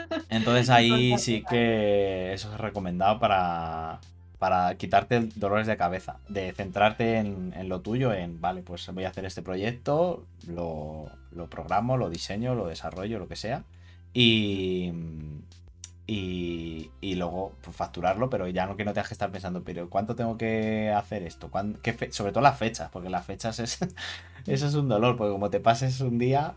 Entonces 0.30 0.68
ahí 0.70 1.16
sí 1.18 1.42
que 1.48 2.32
eso 2.34 2.52
es 2.52 2.60
recomendado 2.60 3.18
para, 3.18 4.00
para 4.38 4.74
quitarte 4.76 5.28
dolores 5.36 5.66
de 5.66 5.78
cabeza, 5.78 6.18
de 6.28 6.52
centrarte 6.52 7.16
en, 7.16 7.52
lo 7.68 7.80
tuyo, 7.80 8.12
en, 8.12 8.40
vale, 8.40 8.62
pues 8.62 8.86
voy 8.92 9.04
a 9.04 9.08
hacer 9.08 9.24
este 9.24 9.40
proyecto, 9.40 10.26
lo, 10.46 11.10
lo 11.32 11.48
programo, 11.48 11.96
lo 11.96 12.10
diseño, 12.10 12.54
lo 12.54 12.66
desarrollo, 12.66 13.18
lo 13.18 13.28
que 13.28 13.36
sea. 13.36 13.64
Y, 14.12 14.92
y, 16.06 16.90
luego 17.16 17.52
pues, 17.62 17.76
facturarlo, 17.76 18.30
pero 18.30 18.46
ya 18.48 18.66
no 18.66 18.76
que 18.76 18.84
no 18.84 18.92
tengas 18.92 19.08
que 19.08 19.14
estar 19.14 19.30
pensando, 19.30 19.62
pero 19.64 19.90
¿cuánto 19.90 20.14
tengo 20.14 20.36
que 20.36 20.90
hacer 20.90 21.22
esto? 21.24 21.50
Sobre 22.10 22.32
todo 22.32 22.42
las 22.42 22.58
fechas, 22.58 22.90
porque 22.92 23.10
las 23.10 23.26
fechas 23.26 23.58
es 23.58 23.78
eso 24.46 24.66
es 24.66 24.74
un 24.74 24.88
dolor, 24.88 25.16
porque 25.16 25.32
como 25.32 25.50
te 25.50 25.60
pases 25.60 26.00
un 26.00 26.18
día, 26.18 26.54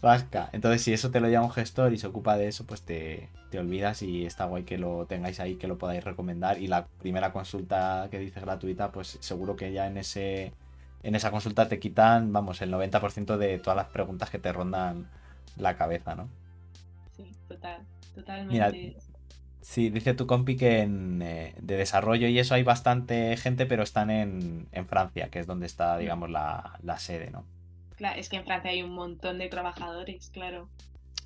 fasca. 0.00 0.48
Entonces, 0.52 0.82
si 0.82 0.92
eso 0.92 1.10
te 1.10 1.20
lo 1.20 1.28
llama 1.28 1.46
un 1.46 1.52
gestor 1.52 1.92
y 1.92 1.98
se 1.98 2.06
ocupa 2.06 2.36
de 2.36 2.48
eso, 2.48 2.64
pues 2.66 2.82
te, 2.82 3.28
te, 3.50 3.58
olvidas 3.58 4.02
y 4.02 4.24
está 4.24 4.46
guay 4.46 4.64
que 4.64 4.78
lo 4.78 5.06
tengáis 5.06 5.38
ahí, 5.40 5.56
que 5.56 5.68
lo 5.68 5.78
podáis 5.78 6.02
recomendar. 6.02 6.58
Y 6.60 6.68
la 6.68 6.86
primera 6.86 7.32
consulta 7.32 8.08
que 8.10 8.18
dices 8.18 8.42
gratuita, 8.42 8.90
pues 8.90 9.18
seguro 9.20 9.56
que 9.56 9.72
ya 9.72 9.86
en 9.86 9.98
ese 9.98 10.52
en 11.02 11.14
esa 11.14 11.30
consulta 11.30 11.68
te 11.68 11.78
quitan, 11.78 12.32
vamos, 12.32 12.62
el 12.62 12.72
90% 12.72 13.36
de 13.36 13.58
todas 13.58 13.76
las 13.76 13.86
preguntas 13.86 14.30
que 14.30 14.38
te 14.38 14.52
rondan 14.52 15.08
la 15.56 15.76
cabeza, 15.76 16.14
¿no? 16.14 16.28
Total, 17.62 17.86
totalmente. 18.14 18.52
Mira, 18.52 19.00
sí, 19.60 19.90
dice 19.90 20.14
tu 20.14 20.26
compi 20.26 20.56
que 20.56 20.80
en, 20.80 21.22
eh, 21.22 21.54
de 21.60 21.76
desarrollo 21.76 22.28
y 22.28 22.38
eso 22.38 22.54
hay 22.54 22.62
bastante 22.62 23.36
gente, 23.36 23.66
pero 23.66 23.82
están 23.82 24.10
en, 24.10 24.68
Francia, 24.86 25.30
que 25.30 25.38
es 25.38 25.46
donde 25.46 25.66
está, 25.66 25.96
mm. 25.96 26.00
digamos, 26.00 26.30
la, 26.30 26.96
sede, 26.98 27.30
¿no? 27.30 27.46
Claro, 27.96 28.18
es 28.18 28.28
que 28.28 28.36
en 28.36 28.44
Francia 28.44 28.70
hay 28.70 28.82
un 28.82 28.92
montón 28.92 29.38
de 29.38 29.48
trabajadores, 29.48 30.30
claro. 30.30 30.68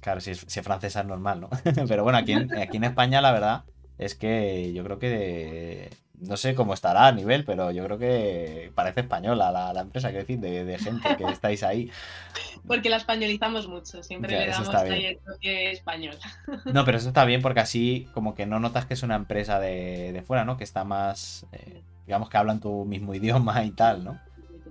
Claro, 0.00 0.20
si 0.20 0.32
es, 0.32 0.44
si 0.46 0.60
es 0.60 0.64
francesa 0.64 1.00
es 1.00 1.06
normal, 1.06 1.40
¿no? 1.40 1.50
pero 1.88 2.02
bueno, 2.02 2.18
aquí 2.18 2.34
aquí 2.34 2.76
en 2.76 2.84
España, 2.84 3.20
la 3.20 3.32
verdad, 3.32 3.64
es 3.98 4.14
que 4.14 4.72
yo 4.74 4.84
creo 4.84 4.98
que 4.98 5.90
no 6.20 6.36
sé 6.36 6.54
cómo 6.54 6.74
estará 6.74 7.06
a 7.06 7.12
nivel, 7.12 7.44
pero 7.44 7.70
yo 7.70 7.84
creo 7.84 7.98
que 7.98 8.72
parece 8.74 9.00
española 9.00 9.50
la, 9.72 9.80
empresa, 9.80 10.10
que 10.10 10.18
decir, 10.18 10.38
de, 10.38 10.78
gente 10.78 11.16
que 11.16 11.24
estáis 11.24 11.62
ahí. 11.62 11.90
Porque 12.66 12.88
la 12.90 12.96
españolizamos 12.96 13.68
mucho, 13.68 14.02
siempre 14.02 14.38
le 14.38 14.48
damos 14.48 14.74
el 14.84 15.18
toque 15.18 15.72
español. 15.72 16.16
No, 16.64 16.84
pero 16.84 16.98
eso 16.98 17.08
está 17.08 17.24
bien 17.24 17.42
porque 17.42 17.60
así 17.60 18.08
como 18.12 18.34
que 18.34 18.46
no 18.46 18.58
notas 18.58 18.86
que 18.86 18.94
es 18.94 19.02
una 19.02 19.14
empresa 19.14 19.60
de, 19.60 20.22
fuera, 20.26 20.44
¿no? 20.44 20.56
Que 20.56 20.64
está 20.64 20.84
más, 20.84 21.46
eh, 21.52 21.82
digamos 22.06 22.28
que 22.28 22.36
hablan 22.36 22.60
tu 22.60 22.84
mismo 22.84 23.14
idioma 23.14 23.62
y 23.64 23.70
tal, 23.70 24.04
¿no? 24.04 24.20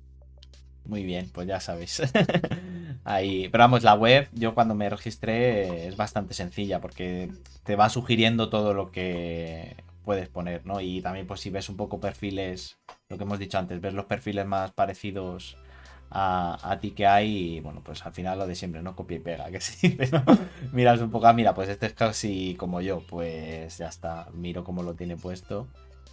Muy 0.86 1.03
bien, 1.05 1.30
pues 1.34 1.47
ya 1.47 1.59
sabéis. 1.59 2.01
Ahí, 3.05 3.47
pero 3.49 3.64
vamos, 3.64 3.84
la 3.84 3.95
web, 3.95 4.28
yo 4.34 4.53
cuando 4.53 4.76
me 4.76 4.89
registré 4.89 5.88
es 5.88 5.95
bastante 5.95 6.34
sencilla 6.34 6.82
porque 6.82 7.32
te 7.64 7.76
va 7.76 7.89
sugiriendo 7.89 8.49
todo 8.49 8.74
lo 8.74 8.91
que 8.91 9.76
puedes 10.04 10.30
poner, 10.30 10.66
¿no? 10.66 10.80
Y 10.82 11.01
también 11.01 11.26
pues 11.28 11.39
si 11.41 11.49
ves 11.49 11.70
un 11.70 11.78
poco 11.78 11.99
perfiles, 11.99 12.78
lo 13.10 13.18
que 13.18 13.24
hemos 13.24 13.39
dicho 13.39 13.58
antes, 13.58 13.80
ves 13.82 13.93
los 13.93 14.06
perfiles 14.06 14.45
más 14.45 14.72
parecidos 14.72 15.58
a, 16.12 16.60
a 16.72 16.80
ti 16.80 16.91
que 16.91 17.08
hay 17.08 17.56
y 17.56 17.60
bueno, 17.60 17.82
pues 17.84 18.06
al 18.06 18.14
final 18.14 18.38
lo 18.38 18.45
de 18.45 18.54
siempre, 18.56 18.82
¿no? 18.84 18.95
Copia 18.95 19.18
y 19.18 19.20
pega, 19.22 19.49
que 19.51 19.60
sí, 19.62 19.89
pero 19.89 20.24
miras 20.72 20.99
un 21.01 21.10
poco, 21.10 21.26
ah, 21.28 21.34
mira, 21.34 21.54
pues 21.54 21.70
este 21.70 21.88
es 21.88 21.93
casi 21.93 22.56
como 22.56 22.82
yo, 22.82 23.01
pues 23.08 23.78
ya 23.78 23.88
está, 23.88 24.28
miro 24.34 24.64
cómo 24.64 24.84
lo 24.84 24.93
tiene 24.93 25.18
puesto 25.18 25.68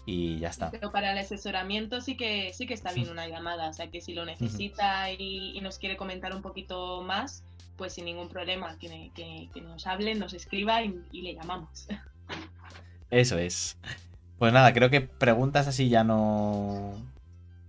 y 0.07 0.39
ya 0.39 0.49
está. 0.49 0.71
Pero 0.71 0.91
para 0.91 1.13
el 1.13 1.19
asesoramiento 1.19 2.01
sí 2.01 2.17
que 2.17 2.53
sí 2.55 2.67
que 2.67 2.73
está 2.75 2.93
bien 2.93 3.11
una 3.11 3.29
llamada, 3.29 3.69
o 3.69 3.73
sea 3.75 3.91
que 3.91 4.01
si 4.01 4.15
lo 4.15 4.25
necesita 4.25 5.11
y, 5.13 5.53
y 5.57 5.61
nos 5.61 5.79
quiere 5.79 5.97
comentar 5.99 6.35
un 6.35 6.41
poquito 6.41 7.03
más, 7.03 7.45
pues 7.77 7.93
sin 7.93 8.07
ningún 8.07 8.29
problema, 8.29 8.79
que, 8.79 9.11
que- 9.15 9.49
que 9.53 9.61
nos 9.61 9.87
hable, 9.87 10.15
nos 10.15 10.33
escriba 10.33 10.83
y, 10.83 10.99
y 11.13 11.23
le 11.23 11.35
llamamos. 11.35 11.87
Eso 13.11 13.39
es. 13.39 13.77
Pues 14.39 14.53
nada, 14.53 14.73
creo 14.73 14.91
que 14.91 15.01
preguntas 15.01 15.67
así 15.69 15.89
ya 15.89 16.05
no. 16.05 16.95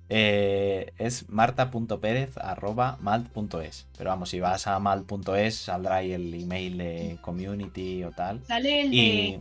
Eh, 0.10 0.92
es 0.98 1.30
marta.perez.malt.es. 1.30 3.88
Pero 3.98 4.10
vamos, 4.10 4.30
si 4.30 4.40
vas 4.40 4.68
a 4.68 4.80
malt.es 4.80 5.56
saldrá 5.56 5.96
ahí 5.98 6.12
el 6.14 6.34
email 6.34 6.78
de 6.78 7.18
community 7.22 8.04
o 8.04 8.12
tal. 8.12 8.42
Sale 8.46 8.82
el 8.82 8.94
Y. 8.94 9.40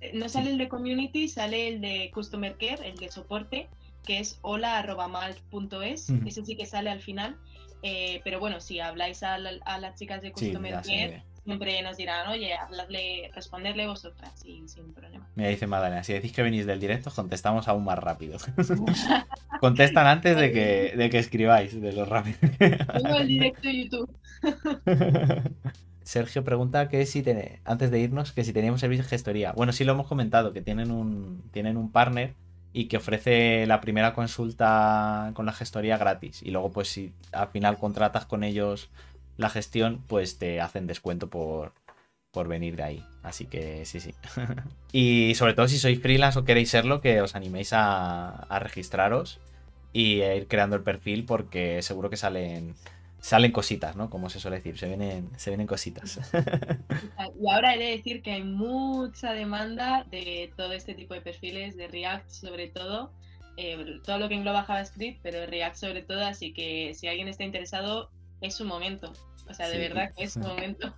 de, 0.00 0.12
no 0.14 0.28
sale 0.28 0.50
el 0.50 0.58
de 0.58 0.68
community, 0.68 1.28
sale 1.28 1.68
el 1.68 1.80
de 1.80 2.10
customer 2.14 2.56
care, 2.56 2.88
el 2.88 2.96
de 2.96 3.10
soporte, 3.10 3.68
que 4.04 4.20
es 4.20 4.38
hola.malt.es, 4.42 6.10
Ujú. 6.10 6.28
ese 6.28 6.44
sí 6.44 6.56
que 6.56 6.66
sale 6.66 6.90
al 6.90 7.00
final. 7.00 7.36
eh, 7.82 8.20
pero 8.24 8.40
bueno, 8.40 8.60
si 8.60 8.80
habláis 8.80 9.22
a, 9.22 9.38
la- 9.38 9.52
a 9.64 9.78
las 9.78 9.94
chicas 9.96 10.20
de 10.20 10.32
Customer 10.32 10.80
Care. 10.82 11.22
Siempre 11.48 11.80
nos 11.80 11.96
dirán, 11.96 12.28
oye, 12.28 12.52
hablarle, 12.52 13.30
responderle 13.34 13.86
vosotras, 13.86 14.44
y 14.44 14.68
sin 14.68 14.92
problema. 14.92 15.26
Me 15.34 15.48
dice 15.48 15.66
Madalena, 15.66 16.04
si 16.04 16.12
decís 16.12 16.30
que 16.30 16.42
venís 16.42 16.66
del 16.66 16.78
directo, 16.78 17.10
contestamos 17.10 17.68
aún 17.68 17.84
más 17.84 17.98
rápido. 17.98 18.36
Contestan 19.60 20.06
antes 20.06 20.36
de 20.36 20.52
que, 20.52 20.92
de 20.94 21.08
que 21.08 21.18
escribáis, 21.18 21.80
de 21.80 21.92
lo 21.94 22.04
rápido. 22.04 22.36
Tengo 22.58 23.16
el 23.16 23.26
directo 23.26 23.70
YouTube. 23.70 24.14
Sergio 26.02 26.44
pregunta 26.44 26.90
que 26.90 27.06
si 27.06 27.22
tiene, 27.22 27.60
antes 27.64 27.90
de 27.90 27.98
irnos, 27.98 28.32
que 28.32 28.44
si 28.44 28.52
teníamos 28.52 28.80
servicio 28.80 29.04
de 29.04 29.08
gestoría. 29.08 29.52
Bueno, 29.52 29.72
sí 29.72 29.84
lo 29.84 29.92
hemos 29.92 30.06
comentado, 30.06 30.52
que 30.52 30.60
tienen 30.60 30.90
un, 30.90 31.44
tienen 31.50 31.78
un 31.78 31.90
partner 31.90 32.34
y 32.74 32.88
que 32.88 32.98
ofrece 32.98 33.66
la 33.66 33.80
primera 33.80 34.12
consulta 34.12 35.30
con 35.32 35.46
la 35.46 35.54
gestoría 35.54 35.96
gratis. 35.96 36.42
Y 36.42 36.50
luego, 36.50 36.70
pues 36.72 36.88
si 36.88 37.14
al 37.32 37.48
final 37.48 37.78
contratas 37.78 38.26
con 38.26 38.44
ellos 38.44 38.90
la 39.38 39.48
gestión, 39.48 40.04
pues 40.06 40.38
te 40.38 40.60
hacen 40.60 40.86
descuento 40.86 41.30
por, 41.30 41.72
por 42.30 42.48
venir 42.48 42.76
de 42.76 42.82
ahí. 42.82 43.04
Así 43.22 43.46
que 43.46 43.86
sí, 43.86 44.00
sí. 44.00 44.14
y 44.92 45.34
sobre 45.36 45.54
todo 45.54 45.68
si 45.68 45.78
sois 45.78 46.00
freelance 46.00 46.38
o 46.38 46.44
queréis 46.44 46.70
serlo, 46.70 47.00
que 47.00 47.22
os 47.22 47.34
animéis 47.34 47.72
a, 47.72 48.28
a 48.28 48.58
registraros 48.58 49.40
y 49.94 50.20
a 50.20 50.34
ir 50.34 50.48
creando 50.48 50.76
el 50.76 50.82
perfil 50.82 51.24
porque 51.24 51.80
seguro 51.80 52.10
que 52.10 52.18
salen 52.18 52.74
salen 53.20 53.52
cositas, 53.52 53.96
¿no? 53.96 54.10
Como 54.10 54.30
se 54.30 54.40
suele 54.40 54.58
decir, 54.58 54.78
se 54.78 54.86
vienen, 54.86 55.30
se 55.36 55.50
vienen 55.50 55.66
cositas. 55.66 56.20
Y 57.40 57.50
ahora 57.50 57.74
he 57.74 57.78
de 57.78 57.90
decir 57.96 58.22
que 58.22 58.32
hay 58.32 58.42
mucha 58.42 59.32
demanda 59.32 60.04
de 60.10 60.52
todo 60.56 60.72
este 60.72 60.94
tipo 60.94 61.14
de 61.14 61.20
perfiles, 61.20 61.76
de 61.76 61.86
React 61.86 62.28
sobre 62.28 62.68
todo, 62.68 63.12
eh, 63.56 64.00
todo 64.04 64.18
lo 64.18 64.28
que 64.28 64.34
engloba 64.34 64.64
JavaScript, 64.64 65.20
pero 65.22 65.46
React 65.46 65.76
sobre 65.76 66.02
todo, 66.02 66.24
así 66.24 66.52
que 66.52 66.94
si 66.94 67.06
alguien 67.06 67.28
está 67.28 67.44
interesado, 67.44 68.10
es 68.40 68.54
su 68.56 68.64
momento. 68.64 69.12
O 69.48 69.54
sea, 69.54 69.66
de 69.68 69.72
Sí. 69.74 69.78
verdad 69.78 70.12
que 70.16 70.24
es 70.24 70.32
su 70.32 70.40
momento. 70.40 70.92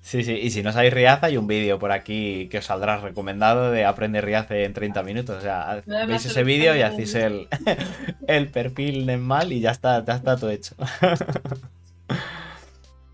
Sí, 0.00 0.22
sí, 0.22 0.32
y 0.34 0.50
si 0.50 0.62
no 0.62 0.70
sabéis 0.70 0.92
Riaz, 0.92 1.22
hay 1.22 1.38
un 1.38 1.46
vídeo 1.46 1.78
por 1.78 1.90
aquí 1.90 2.46
que 2.50 2.58
os 2.58 2.66
saldrá 2.66 2.98
recomendado 2.98 3.70
de 3.70 3.86
aprender 3.86 4.22
Riaz 4.24 4.50
en 4.50 4.74
30 4.74 5.02
minutos. 5.02 5.38
O 5.38 5.40
sea, 5.40 5.82
veis 6.06 6.20
se 6.22 6.28
ese 6.28 6.44
vídeo 6.44 6.76
y 6.76 6.82
hacéis 6.82 7.14
el, 7.14 7.48
el 8.28 8.48
perfil 8.48 9.06
normal 9.06 9.50
y 9.52 9.60
ya 9.60 9.70
está, 9.70 10.04
ya 10.04 10.14
está 10.16 10.36
todo 10.36 10.50
hecho. 10.50 10.74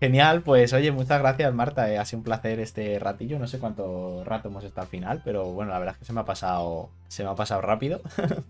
Genial, 0.01 0.41
pues 0.41 0.73
oye, 0.73 0.91
muchas 0.91 1.19
gracias 1.21 1.53
Marta, 1.53 1.87
eh, 1.91 1.99
ha 1.99 2.05
sido 2.05 2.17
un 2.19 2.23
placer 2.23 2.59
este 2.59 2.97
ratillo, 2.97 3.37
no 3.37 3.47
sé 3.47 3.59
cuánto 3.59 4.23
rato 4.25 4.47
hemos 4.47 4.63
estado 4.63 4.81
al 4.85 4.87
final, 4.89 5.21
pero 5.23 5.45
bueno, 5.51 5.71
la 5.71 5.77
verdad 5.77 5.93
es 5.93 5.99
que 5.99 6.05
se 6.05 6.13
me 6.13 6.21
ha 6.21 6.25
pasado, 6.25 6.89
se 7.07 7.23
me 7.23 7.29
ha 7.29 7.35
pasado 7.35 7.61
rápido. 7.61 8.01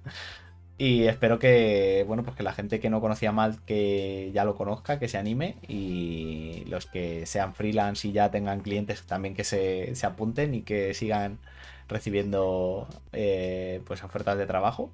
y 0.77 1.03
espero 1.05 1.37
que, 1.39 2.03
bueno, 2.07 2.23
pues 2.23 2.35
que 2.35 2.43
la 2.43 2.53
gente 2.53 2.79
que 2.79 2.89
no 2.89 3.01
conocía 3.01 3.31
mal 3.31 3.63
que 3.65 4.31
ya 4.33 4.45
lo 4.45 4.55
conozca, 4.55 4.99
que 4.99 5.07
se 5.07 5.17
anime 5.17 5.57
y 5.67 6.65
los 6.67 6.87
que 6.87 7.25
sean 7.27 7.53
freelance 7.53 8.07
y 8.07 8.11
ya 8.13 8.31
tengan 8.31 8.61
clientes 8.61 9.03
también 9.05 9.35
que 9.35 9.43
se, 9.43 9.95
se 9.95 10.05
apunten 10.07 10.55
y 10.55 10.63
que 10.63 10.93
sigan 10.95 11.39
recibiendo 11.87 12.87
eh, 13.13 13.81
pues 13.85 14.03
ofertas 14.03 14.37
de 14.37 14.47
trabajo. 14.47 14.91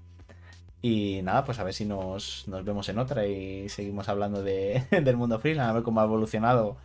Y 0.81 1.21
nada, 1.23 1.43
pues 1.45 1.59
a 1.59 1.63
ver 1.63 1.73
si 1.73 1.85
nos, 1.85 2.47
nos 2.47 2.63
vemos 2.65 2.89
en 2.89 2.99
otra 2.99 3.25
y 3.27 3.69
seguimos 3.69 4.09
hablando 4.09 4.43
de, 4.43 4.83
del 4.91 5.17
mundo 5.17 5.39
freelance, 5.39 5.69
a 5.71 5.73
ver 5.73 5.83
cómo 5.83 6.01
ha 6.01 6.05
evolucionado 6.05 6.77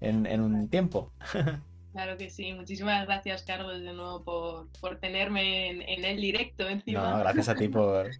en, 0.00 0.26
en 0.26 0.40
un 0.42 0.68
tiempo. 0.68 1.12
Claro 1.92 2.16
que 2.16 2.30
sí. 2.30 2.52
Muchísimas 2.52 3.04
gracias, 3.06 3.42
Carlos, 3.42 3.80
de 3.80 3.92
nuevo 3.92 4.22
por, 4.24 4.68
por 4.80 5.00
tenerme 5.00 5.70
en, 5.70 5.82
en 5.82 6.04
el 6.04 6.20
directo 6.20 6.68
encima. 6.68 7.02
No, 7.02 7.18
gracias 7.18 7.48
a 7.48 7.56
ti 7.56 7.68
por, 7.68 8.10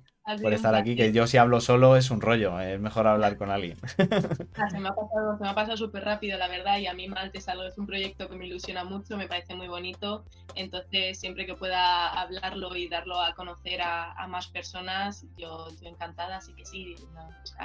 Por 0.41 0.53
estar 0.53 0.75
aquí, 0.75 0.95
que 0.95 1.13
yo 1.13 1.27
si 1.27 1.39
hablo 1.39 1.61
solo 1.61 1.97
es 1.97 2.11
un 2.11 2.21
rollo, 2.21 2.61
es 2.61 2.79
mejor 2.79 3.07
hablar 3.07 3.37
con 3.37 3.51
alguien. 3.51 3.77
Ah, 4.57 4.69
Se 4.69 4.79
me 4.79 4.89
ha 4.89 4.93
pasado, 4.95 5.39
se 5.39 5.43
me 5.45 5.49
ha 5.49 5.55
pasado 5.55 5.77
súper 5.77 6.05
rápido, 6.05 6.39
la 6.39 6.47
verdad, 6.47 6.79
y 6.79 6.87
a 6.87 6.95
mí 6.95 7.09
Malte 7.09 7.39
es 7.39 7.49
algo, 7.49 7.65
es 7.65 7.79
un 7.79 7.87
proyecto 7.87 8.29
que 8.29 8.37
me 8.37 8.47
ilusiona 8.47 8.85
mucho, 8.85 9.17
me 9.17 9.27
parece 9.27 9.55
muy 9.55 9.69
bonito, 9.69 10.25
entonces 10.55 11.19
siempre 11.19 11.47
que 11.47 11.55
pueda 11.55 12.09
hablarlo 12.09 12.77
y 12.77 12.89
darlo 12.89 13.21
a 13.21 13.35
conocer 13.35 13.81
a, 13.81 14.13
a 14.13 14.29
más 14.29 14.49
personas, 14.49 15.25
yo, 15.37 15.69
yo 15.81 15.89
encantada, 15.89 16.37
así 16.37 16.53
que 16.53 16.67
sí, 16.67 16.95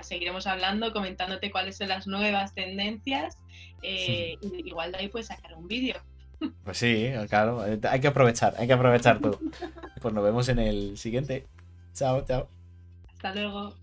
seguiremos 0.02 0.48
hablando, 0.48 0.94
comentándote 0.94 1.52
cuáles 1.52 1.78
son 1.78 1.90
las 1.90 2.08
nuevas 2.08 2.54
tendencias, 2.54 3.38
eh, 3.84 4.38
y 4.42 4.70
igual 4.70 4.92
de 4.94 5.00
ahí 5.00 5.08
puedes 5.10 5.28
sacar 5.28 5.54
un 5.56 5.68
vídeo. 5.68 5.96
Pues 6.64 6.78
sí, 6.78 7.12
claro, 7.30 7.66
eh, 7.66 7.80
hay 7.90 8.00
que 8.00 8.08
aprovechar, 8.08 8.56
hay 8.58 8.68
que 8.68 8.74
aprovechar 8.74 9.20
todo. 9.20 9.40
Pues 10.02 10.14
nos 10.14 10.24
vemos 10.24 10.48
en 10.50 10.60
el 10.60 10.98
siguiente. 10.98 11.48
Ciao, 11.96 12.22
ciao. 12.26 12.50
Hasta. 13.24 13.74